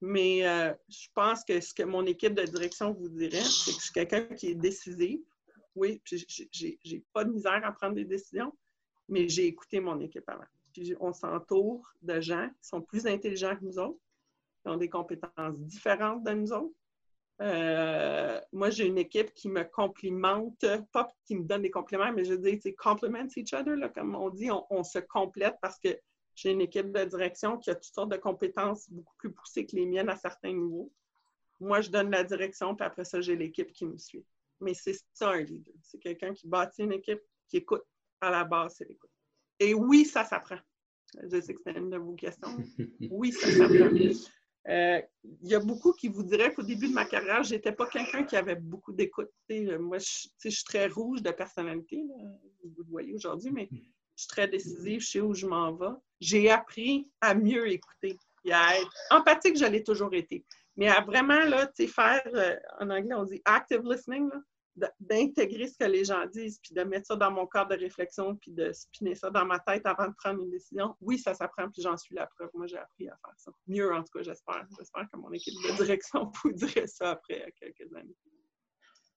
Mais 0.00 0.46
euh, 0.46 0.74
je 0.88 1.08
pense 1.14 1.42
que 1.42 1.60
ce 1.60 1.72
que 1.72 1.82
mon 1.82 2.04
équipe 2.04 2.34
de 2.34 2.44
direction 2.44 2.92
vous 2.92 3.08
dirait, 3.08 3.40
c'est 3.40 3.70
que 3.72 3.78
je 3.78 3.82
suis 3.82 3.92
quelqu'un 3.92 4.24
qui 4.26 4.48
est 4.48 4.54
décisif. 4.54 5.20
Oui, 5.74 6.02
j'ai 6.52 7.04
pas 7.12 7.24
de 7.24 7.32
misère 7.32 7.60
à 7.64 7.72
prendre 7.72 7.94
des 7.94 8.04
décisions, 8.04 8.52
mais 9.08 9.28
j'ai 9.28 9.46
écouté 9.46 9.80
mon 9.80 10.00
équipe 10.00 10.28
avant. 10.28 10.44
On 11.00 11.12
s'entoure 11.12 11.86
de 12.02 12.20
gens 12.20 12.48
qui 12.60 12.68
sont 12.68 12.82
plus 12.82 13.06
intelligents 13.06 13.56
que 13.56 13.64
nous 13.64 13.78
autres, 13.78 13.98
qui 14.62 14.68
ont 14.68 14.76
des 14.76 14.88
compétences 14.88 15.58
différentes 15.60 16.24
de 16.24 16.32
nous 16.32 16.52
autres, 16.52 16.74
euh, 17.42 18.40
moi, 18.52 18.70
j'ai 18.70 18.86
une 18.86 18.98
équipe 18.98 19.32
qui 19.34 19.48
me 19.48 19.62
complimente, 19.64 20.64
pas 20.92 21.08
qui 21.26 21.36
me 21.36 21.44
donne 21.44 21.62
des 21.62 21.70
compliments, 21.70 22.12
mais 22.12 22.24
je 22.24 22.34
dis, 22.34 22.58
c'est 22.62 22.74
compliments 22.74 23.28
each 23.36 23.52
other, 23.52 23.76
là, 23.76 23.88
comme 23.90 24.14
on 24.14 24.30
dit, 24.30 24.48
on, 24.70 24.82
se 24.82 24.98
complète 24.98 25.56
parce 25.60 25.78
que 25.78 25.88
j'ai 26.34 26.52
une 26.52 26.62
équipe 26.62 26.92
de 26.92 27.04
direction 27.04 27.58
qui 27.58 27.70
a 27.70 27.74
toutes 27.74 27.94
sortes 27.94 28.10
de 28.10 28.16
compétences 28.16 28.90
beaucoup 28.90 29.14
plus 29.18 29.32
poussées 29.32 29.66
que 29.66 29.76
les 29.76 29.86
miennes 29.86 30.08
à 30.08 30.16
certains 30.16 30.52
niveaux. 30.52 30.90
Moi, 31.60 31.80
je 31.80 31.90
donne 31.90 32.10
la 32.10 32.24
direction, 32.24 32.74
puis 32.74 32.86
après 32.86 33.04
ça, 33.04 33.20
j'ai 33.20 33.36
l'équipe 33.36 33.72
qui 33.72 33.86
me 33.86 33.96
suit. 33.96 34.24
Mais 34.60 34.72
c'est 34.72 34.98
ça 35.12 35.30
un 35.30 35.42
leader. 35.42 35.74
C'est 35.82 35.98
quelqu'un 35.98 36.32
qui 36.32 36.48
bâtit 36.48 36.82
une 36.82 36.92
équipe 36.92 37.20
qui 37.48 37.58
écoute. 37.58 37.82
À 38.22 38.30
la 38.30 38.44
base, 38.44 38.76
c'est 38.78 38.88
l'écoute. 38.88 39.10
Et 39.60 39.74
oui, 39.74 40.06
ça 40.06 40.24
s'apprend. 40.24 40.58
Je 41.22 41.38
sais 41.40 41.54
que 41.54 41.60
c'est 41.62 41.76
une 41.76 41.90
de 41.90 41.98
vos 41.98 42.14
questions. 42.14 42.48
Oui, 43.10 43.30
ça 43.32 43.50
s'apprend. 43.50 43.90
Euh, 44.68 45.00
il 45.42 45.48
y 45.48 45.54
a 45.54 45.60
beaucoup 45.60 45.92
qui 45.92 46.08
vous 46.08 46.24
diraient 46.24 46.52
qu'au 46.52 46.62
début 46.62 46.88
de 46.88 46.92
ma 46.92 47.04
carrière, 47.04 47.42
je 47.44 47.54
n'étais 47.54 47.72
pas 47.72 47.86
quelqu'un 47.86 48.24
qui 48.24 48.36
avait 48.36 48.56
beaucoup 48.56 48.92
d'écoute. 48.92 49.30
Moi, 49.48 49.98
je, 49.98 50.48
suis 50.48 50.64
très 50.64 50.88
rouge 50.88 51.22
de 51.22 51.30
personnalité, 51.30 52.02
vous 52.64 52.82
le 52.82 52.90
voyez 52.90 53.14
aujourd'hui, 53.14 53.52
mais 53.52 53.68
je 53.70 54.22
suis 54.22 54.28
très 54.28 54.48
décisive, 54.48 55.00
je 55.00 55.06
sais 55.06 55.20
où 55.20 55.34
je 55.34 55.46
m'en 55.46 55.72
vais. 55.72 55.94
J'ai 56.20 56.50
appris 56.50 57.08
à 57.20 57.34
mieux 57.34 57.68
écouter 57.68 58.18
et 58.44 58.52
à 58.52 58.78
être 58.78 58.90
empathique, 59.10 59.56
je 59.56 59.66
l'ai 59.66 59.84
toujours 59.84 60.14
été. 60.14 60.44
Mais 60.76 60.88
à 60.88 61.00
vraiment 61.00 61.44
là, 61.44 61.70
faire, 61.76 62.22
euh, 62.34 62.56
en 62.80 62.90
anglais, 62.90 63.14
on 63.14 63.24
dit 63.24 63.40
active 63.44 63.82
listening, 63.84 64.28
d'intégrer 65.00 65.68
ce 65.68 65.78
que 65.78 65.84
les 65.84 66.04
gens 66.04 66.26
disent, 66.26 66.58
puis 66.62 66.74
de 66.74 66.82
mettre 66.82 67.06
ça 67.06 67.16
dans 67.16 67.30
mon 67.30 67.46
cadre 67.46 67.70
de 67.70 67.80
réflexion, 67.80 68.36
puis 68.36 68.52
de 68.52 68.72
spinner 68.72 69.14
ça 69.14 69.30
dans 69.30 69.44
ma 69.44 69.58
tête 69.58 69.86
avant 69.86 70.08
de 70.08 70.14
prendre 70.14 70.42
une 70.42 70.50
décision. 70.50 70.94
Oui, 71.00 71.18
ça 71.18 71.34
s'apprend, 71.34 71.70
puis 71.70 71.82
j'en 71.82 71.96
suis 71.96 72.14
la 72.14 72.26
preuve. 72.26 72.50
Moi, 72.54 72.66
j'ai 72.66 72.78
appris 72.78 73.08
à 73.08 73.16
faire 73.16 73.34
ça. 73.36 73.50
Mieux, 73.66 73.92
en 73.92 74.02
tout 74.02 74.12
cas, 74.12 74.22
j'espère. 74.22 74.66
J'espère 74.78 75.08
que 75.10 75.16
mon 75.16 75.32
équipe 75.32 75.54
de 75.54 75.76
direction 75.76 76.30
vous 76.44 76.52
dirait 76.52 76.86
ça 76.86 77.10
après 77.10 77.52
quelques 77.58 77.92
années. 77.94 78.16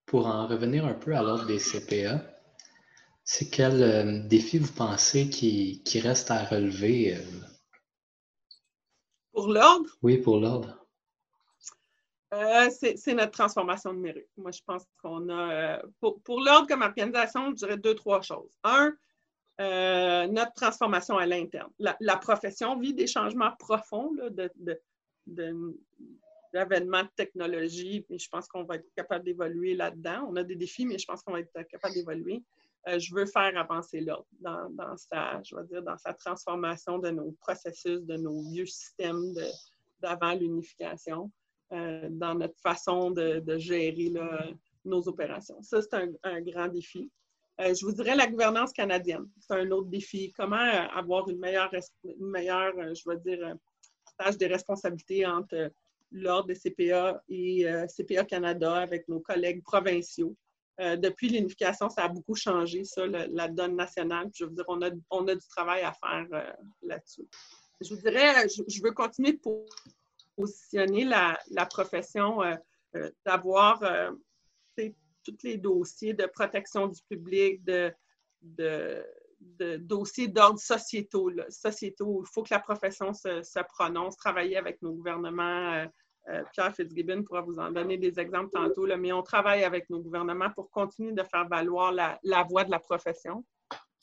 Pour 0.05 0.27
en 0.27 0.47
revenir 0.47 0.85
un 0.85 0.93
peu 0.93 1.15
à 1.15 1.21
l'ordre 1.21 1.45
des 1.45 1.59
CPA, 1.59 2.23
c'est 3.23 3.49
quel 3.49 3.83
euh, 3.83 4.27
défi 4.27 4.57
vous 4.57 4.73
pensez 4.73 5.29
qui, 5.29 5.83
qui, 5.83 5.99
reste 5.99 6.31
à 6.31 6.43
relever? 6.45 7.15
Euh? 7.15 7.21
Pour 9.33 9.49
l'ordre? 9.49 9.87
Oui, 10.01 10.17
pour 10.17 10.39
l'ordre. 10.39 10.78
Euh, 12.33 12.69
c'est 12.69 13.13
notre 13.13 13.31
transformation 13.31 13.91
numérique. 13.91 14.27
Moi, 14.37 14.51
je 14.51 14.61
pense 14.65 14.83
qu'on 15.01 15.29
a, 15.29 15.79
euh, 15.79 15.81
pour, 15.99 16.41
l'ordre 16.41 16.67
comme 16.67 16.83
organisation, 16.83 17.49
je 17.49 17.55
dirais 17.55 17.77
deux, 17.77 17.95
trois 17.95 18.21
choses. 18.21 18.55
Un, 18.63 18.93
euh, 19.59 20.27
notre 20.27 20.53
transformation 20.53 21.17
à 21.17 21.25
l'interne. 21.25 21.71
La, 21.79 22.17
profession 22.17 22.77
vit 22.79 22.93
des 22.93 23.07
changements 23.07 23.51
profonds 23.57 24.13
de, 24.13 24.51
d'avènement 26.53 27.03
de 27.03 27.09
technologie, 27.15 28.05
mais 28.09 28.19
je 28.19 28.29
pense 28.29 28.47
qu'on 28.47 28.63
va 28.63 28.75
être 28.75 28.93
capable 28.95 29.25
d'évoluer 29.25 29.73
là-dedans. 29.73 30.27
On 30.29 30.35
a 30.35 30.43
des 30.43 30.55
défis, 30.55 30.85
mais 30.85 30.99
je 30.99 31.05
pense 31.05 31.23
qu'on 31.23 31.33
va 31.33 31.39
être 31.39 31.67
capable 31.67 31.95
d'évoluer. 31.95 32.43
je 32.87 33.13
veux 33.13 33.25
faire 33.25 33.57
avancer 33.57 34.01
l'ordre 34.01 34.27
dans, 34.39 34.69
dans 34.69 34.95
sa 34.97 36.13
transformation 36.13 36.99
de 36.99 37.09
nos 37.09 37.31
processus, 37.31 38.01
de 38.01 38.17
nos 38.17 38.43
vieux 38.51 38.67
systèmes 38.67 39.33
d'avant 39.99 40.35
l'unification. 40.35 41.31
Euh, 41.71 42.07
dans 42.09 42.33
notre 42.33 42.59
façon 42.59 43.11
de, 43.11 43.43
gérer 43.59 44.11
nos 44.83 45.07
opérations. 45.07 45.61
Ça, 45.61 45.79
c'est 45.83 45.93
un, 46.23 46.41
grand 46.41 46.67
défi. 46.67 47.11
Euh, 47.61 47.75
je 47.75 47.85
vous 47.85 47.91
dirais 47.91 48.15
la 48.15 48.25
gouvernance 48.25 48.73
canadienne. 48.73 49.29
C'est 49.39 49.53
un 49.53 49.69
autre 49.69 49.87
défi. 49.87 50.33
Comment 50.35 50.55
euh, 50.55 50.87
avoir 50.95 51.29
une 51.29 51.37
meilleure, 51.37 51.71
une 52.03 52.25
meilleure 52.25 52.73
je 52.95 53.07
vais 53.07 53.17
dire, 53.17 53.55
partage 54.03 54.39
des 54.39 54.47
responsabilités 54.47 55.27
entre 55.27 55.71
l'Ordre 56.11 56.47
des 56.47 56.55
CPA 56.55 57.21
et 57.29 57.67
CPA 57.95 58.25
Canada 58.25 58.77
avec 58.77 59.07
nos 59.07 59.19
collègues 59.19 59.61
provinciaux. 59.61 60.35
depuis 60.79 61.29
l'unification, 61.29 61.87
ça 61.87 62.05
a 62.05 62.07
beaucoup 62.07 62.33
changé, 62.33 62.83
ça, 62.83 63.05
la 63.05 63.47
donne 63.47 63.75
nationale. 63.75 64.31
je 64.33 64.45
veux 64.45 64.51
dire, 64.55 64.65
on 64.69 64.81
a, 64.81 64.89
on 65.11 65.27
a 65.27 65.35
du 65.35 65.47
travail 65.49 65.83
à 65.83 65.93
faire 65.93 66.55
là-dessus. 66.81 67.27
Je 67.79 67.93
vous 67.93 68.01
dirais, 68.01 68.49
je, 68.49 68.63
je 68.67 68.81
veux 68.81 68.91
continuer 68.91 69.33
pour 69.33 69.67
positionner 70.39 71.05
la, 71.05 71.65
profession, 71.65 72.41
euh, 72.41 72.55
euh, 72.95 73.11
d'avoir 73.25 73.83
euh, 73.83 74.11
tous 74.77 75.43
les 75.43 75.57
dossiers 75.57 76.13
de 76.13 76.25
protection 76.25 76.87
du 76.87 77.01
public, 77.09 77.63
de, 77.63 77.93
dossiers 79.79 80.27
d'ordre 80.27 80.59
sociétaux. 80.59 81.31
sociétaux. 81.49 82.23
Il 82.25 82.29
faut 82.33 82.43
que 82.43 82.53
la 82.53 82.59
profession 82.59 83.13
se, 83.13 83.63
prononce, 83.63 84.15
travailler 84.17 84.57
avec 84.57 84.81
nos 84.81 84.93
gouvernements. 84.93 85.85
Pierre 86.53 86.75
Fitzgibbon 86.75 87.23
pourra 87.23 87.41
vous 87.41 87.59
en 87.59 87.71
donner 87.71 87.97
des 87.97 88.19
exemples 88.19 88.49
tantôt, 88.51 88.87
mais 88.97 89.11
on 89.11 89.21
travaille 89.21 89.63
avec 89.63 89.89
nos 89.89 89.99
gouvernements 89.99 90.51
pour 90.51 90.69
continuer 90.71 91.11
de 91.11 91.23
faire 91.23 91.47
valoir 91.47 91.91
la 91.91 92.43
voix 92.43 92.63
de 92.63 92.71
la 92.71 92.79
profession. 92.79 93.43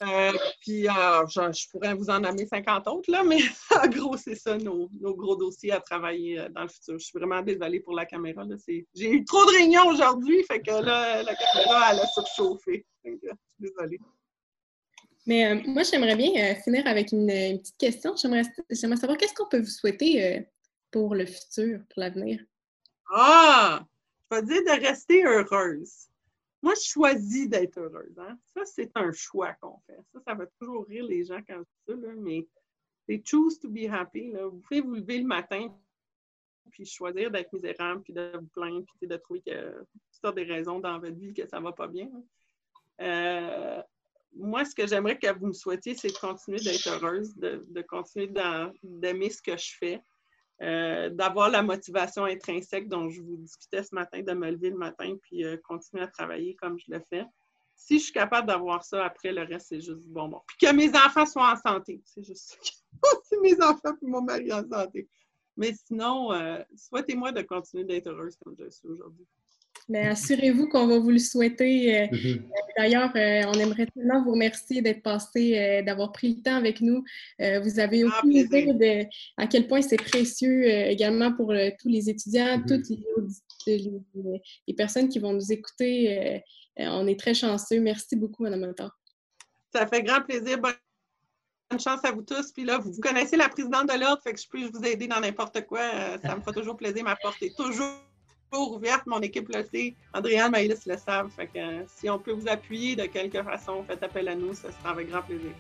Euh, 0.03 0.33
puis, 0.61 0.87
euh, 0.89 1.27
je, 1.27 1.71
pourrais 1.71 1.95
vous 1.95 2.11
en 2.11 2.23
amener 2.23 2.47
50 2.47 2.87
autres, 2.89 3.11
là, 3.11 3.23
mais 3.25 3.39
en 3.83 3.89
gros, 3.89 4.17
c'est 4.17 4.35
ça 4.35 4.59
nos, 4.59 4.89
gros 5.01 5.37
dossiers 5.37 5.73
à 5.73 5.81
travailler 5.81 6.39
euh, 6.39 6.49
dans 6.51 6.63
le 6.63 6.69
futur. 6.69 6.99
Je 6.99 7.05
suis 7.05 7.19
vraiment 7.19 7.41
désolée 7.41 7.81
pour 7.81 7.95
la 7.95 8.05
caméra. 8.05 8.45
J'ai 8.67 9.11
eu 9.11 9.25
trop 9.25 9.45
de 9.47 9.53
réunions 9.53 9.87
aujourd'hui, 9.87 10.45
fait 10.45 10.61
que 10.61 10.71
là, 10.71 11.23
la 11.23 11.35
caméra, 11.35 11.93
elle 11.93 12.01
a 12.01 12.07
surchauffé. 12.09 12.87
je 13.05 13.11
suis 13.11 13.31
désolée. 13.59 13.99
Mais 15.25 15.55
moi, 15.67 15.83
j'aimerais 15.83 16.15
bien 16.15 16.55
finir 16.57 16.87
avec 16.87 17.11
une, 17.13 17.27
petite 17.27 17.79
question. 17.79 18.15
J'aimerais 18.17 18.45
savoir 18.97 19.17
qu'est-ce 19.17 19.35
qu'on 19.35 19.49
peut 19.49 19.61
vous 19.61 19.67
souhaiter 19.67 20.47
pour 20.91 21.15
le 21.15 21.27
futur, 21.27 21.81
pour 21.89 22.01
l'avenir? 22.01 22.41
Ah! 23.11 23.85
Je 24.31 24.37
vais 24.37 24.43
dire 24.43 24.63
de 24.65 24.87
rester 24.87 25.25
heureuse. 25.25 26.09
Moi, 26.67 26.75
je 26.75 26.89
choisis 26.89 27.49
d'être 27.49 27.79
heureuse. 27.79 28.19
Hein. 28.19 28.37
Ça, 28.53 28.65
c'est 28.65 28.91
un 28.97 29.13
choix 29.13 29.53
qu'on 29.61 29.79
fait. 29.87 30.01
Ça, 30.13 30.19
ça 30.27 30.35
va 30.35 30.47
toujours 30.59 30.85
rire 30.87 31.05
les 31.05 31.25
gens 31.25 31.39
quand 31.47 31.59
je 31.59 31.95
dis 31.95 32.03
ça, 32.03 32.13
mais 32.17 32.45
c'est 33.07 33.23
choose 33.25 33.61
to 33.61 33.69
be 33.69 33.89
happy. 33.89 34.33
Vous 34.33 34.59
pouvez 34.67 34.81
vous 34.81 34.97
lever 34.97 35.19
le 35.19 35.29
matin 35.29 35.73
puis 36.73 36.85
choisir 36.85 37.31
d'être 37.31 37.53
misérable, 37.53 38.03
puis 38.03 38.13
de 38.13 38.33
vous 38.37 38.49
plaindre, 38.49 38.85
puis 38.99 39.07
de 39.07 39.17
trouver 39.17 39.43
que 39.43 39.87
c'est 40.11 40.35
des 40.35 40.43
raisons 40.43 40.81
dans 40.81 40.99
votre 40.99 41.15
vie 41.15 41.33
que 41.33 41.47
ça 41.47 41.61
ne 41.61 41.65
va 41.67 41.73
pas 41.73 41.87
bien. 41.87 42.11
Euh, 43.01 43.81
moi, 44.35 44.65
ce 44.65 44.75
que 44.75 44.89
j'aimerais 44.89 45.21
que 45.21 45.33
vous 45.39 45.47
me 45.47 45.53
souhaitiez, 45.53 45.95
c'est 45.95 46.09
de 46.09 46.19
continuer 46.19 46.59
d'être 46.59 46.89
heureuse, 46.89 47.37
de, 47.37 47.65
de 47.69 47.83
continuer 47.83 48.29
d'aimer 48.83 49.31
ce 49.31 49.41
que 49.41 49.57
je 49.57 49.77
fais, 49.79 50.03
euh, 50.63 51.11
d'avoir 51.11 51.51
la 51.51 51.63
motivation 51.63 52.25
intrinsèque 52.25 52.89
dont 52.89 53.11
je 53.11 53.21
vous 53.21 53.37
discutais 53.37 53.83
ce 53.83 53.95
matin, 53.95 54.23
de 54.23 54.33
me 54.33 54.51
lever 54.51 54.71
le 54.71 54.79
matin 54.79 55.15
puis 55.23 55.45
euh, 55.45 55.57
continuer 55.59 56.03
à 56.03 56.07
travailler 56.07 56.55
comme 56.55 56.79
je 56.79 56.87
le 56.89 57.01
fais. 57.11 57.25
Si 57.75 57.99
je 57.99 58.05
suis 58.05 58.13
capable 58.13 58.49
d'avoir 58.49 58.83
ça, 58.83 59.05
après, 59.05 59.33
le 59.33 59.43
reste, 59.43 59.67
c'est 59.69 59.81
juste 59.83 60.01
bon 60.07 60.29
bon. 60.29 60.41
Puis 60.47 60.57
que 60.67 60.73
mes 60.75 60.89
enfants 60.89 61.27
soient 61.27 61.53
en 61.53 61.57
santé. 61.57 62.01
C'est 62.05 62.25
juste 62.25 62.59
si 62.63 63.37
mes 63.43 63.63
enfants 63.63 63.95
et 64.01 64.07
mon 64.07 64.23
mari 64.23 64.51
en 64.51 64.67
santé. 64.67 65.07
Mais 65.59 65.75
sinon, 65.87 66.33
euh, 66.33 66.63
souhaitez-moi 66.75 67.33
de 67.33 67.43
continuer 67.43 67.85
d'être 67.85 68.07
heureuse 68.07 68.37
comme 68.37 68.57
je 68.59 68.71
suis 68.71 68.89
aujourd'hui. 68.89 69.27
Mais 69.89 70.09
assurez-vous 70.09 70.69
qu'on 70.69 70.87
va 70.87 70.99
vous 70.99 71.11
le 71.11 71.19
souhaiter. 71.19 71.97
Euh, 71.97 72.07
mm-hmm. 72.07 72.43
D'ailleurs, 72.77 73.11
euh, 73.15 73.43
on 73.47 73.55
aimerait 73.55 73.87
tellement 73.87 74.23
vous 74.25 74.33
remercier 74.33 74.83
d'être 74.83 75.03
passé, 75.03 75.59
euh, 75.59 75.83
d'avoir 75.83 76.13
pris 76.13 76.35
le 76.35 76.43
temps 76.43 76.57
avec 76.57 76.81
nous. 76.81 77.05
vous 77.39 77.79
avez 77.79 78.03
ah, 78.03 78.07
aucune 78.09 78.33
idée 78.33 78.73
de 78.73 79.07
à 79.37 79.47
quel 79.47 79.67
point 79.69 79.83
c'est 79.83 79.97
précieux 79.97 80.67
également 80.67 81.33
pour 81.33 81.55
tous 81.81 81.89
les 81.89 82.11
étudiants, 82.11 82.59
mm-hmm. 82.59 82.69
toutes 82.69 82.89
les, 84.67 84.75
personnes 84.75 85.09
qui 85.09 85.19
vont 85.19 85.33
nous 85.33 85.53
écouter. 85.53 86.43
on 86.79 87.07
est 87.07 87.19
très 87.19 87.35
chanceux. 87.35 87.81
Merci 87.81 88.17
beaucoup, 88.17 88.43
Mme 88.43 88.61
Mentor. 88.61 88.91
Ça 89.73 89.87
fait 89.87 90.03
grand 90.03 90.23
plaisir. 90.23 90.59
chance 91.79 92.05
à 92.05 92.13
vous 92.13 92.23
tous. 92.23 92.53
Puis 92.53 92.65
là, 92.65 92.79
vous, 92.79 92.93
connaissez 93.01 93.37
la 93.37 93.49
présidente 93.49 93.89
de 93.89 93.99
l'ordre, 93.99 94.23
fait 94.23 94.33
que 94.33 94.41
je 94.41 94.49
peux 94.49 94.65
vous 94.67 94.85
aider 94.85 95.07
dans 95.07 95.21
n'importe 95.21 95.67
quoi. 95.67 95.81
Euh, 95.81 96.19
ça 96.23 96.35
me 96.35 96.41
fera 96.41 96.53
toujours 96.53 96.77
plaisir. 96.77 97.05
Ma 97.05 97.17
porte 97.17 97.43
est 97.43 97.57
toujours 97.57 97.93
ouverte. 98.53 99.07
Mon 99.07 99.21
équipe 99.21 99.49
le 99.49 99.65
sait. 99.65 99.95
Adrienne, 100.13 100.51
Maïlis 100.51 100.75
le 100.87 100.97
savent. 100.97 101.31
Fait 101.35 101.47
que 101.47 101.59
euh, 101.59 101.83
si 101.87 102.09
on 102.09 102.19
peut 102.19 102.33
vous 102.33 102.49
appuyer 102.49 102.97
de 102.97 103.05
quelque 103.05 103.43
façon, 103.43 103.85
faites 103.87 104.03
appel 104.03 104.29
à 104.29 104.35
nous. 104.35 104.55
Ça 104.55 104.69
sera 104.71 104.93
avec 104.93 105.11
grand 105.11 105.23
plaisir. 105.23 105.51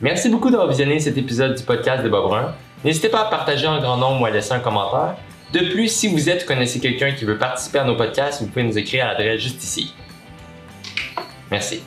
Merci 0.00 0.28
beaucoup 0.28 0.50
d'avoir 0.50 0.68
visionné 0.68 0.98
cet 0.98 1.16
épisode 1.16 1.56
du 1.56 1.62
podcast 1.62 2.02
de 2.02 2.08
Bob 2.08 2.24
Brun. 2.24 2.54
N'hésitez 2.84 3.08
pas 3.08 3.26
à 3.26 3.30
partager 3.30 3.66
en 3.66 3.80
grand 3.80 3.96
nombre 3.96 4.22
ou 4.22 4.26
à 4.26 4.30
laisser 4.30 4.52
un 4.52 4.60
commentaire. 4.60 5.16
De 5.52 5.60
plus, 5.72 5.88
si 5.88 6.08
vous 6.08 6.28
êtes 6.28 6.42
ou 6.42 6.46
connaissez 6.46 6.80
quelqu'un 6.80 7.12
qui 7.12 7.24
veut 7.24 7.38
participer 7.38 7.78
à 7.78 7.84
nos 7.84 7.96
podcasts, 7.96 8.42
vous 8.42 8.48
pouvez 8.48 8.64
nous 8.64 8.76
écrire 8.76 9.04
à 9.04 9.12
l'adresse 9.12 9.40
juste 9.40 9.62
ici. 9.62 9.94
Merci. 11.50 11.82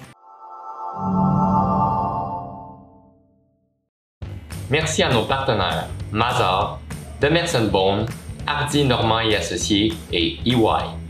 Merci 4.70 5.04
à 5.04 5.12
nos 5.12 5.24
partenaires 5.24 5.88
Mazar, 6.12 6.80
Demerson 7.22 7.68
Bone, 7.72 8.06
Hardy 8.48 8.86
Normand 8.86 9.20
et 9.20 9.36
Associés 9.36 9.94
et 10.12 10.40
EY. 10.46 11.07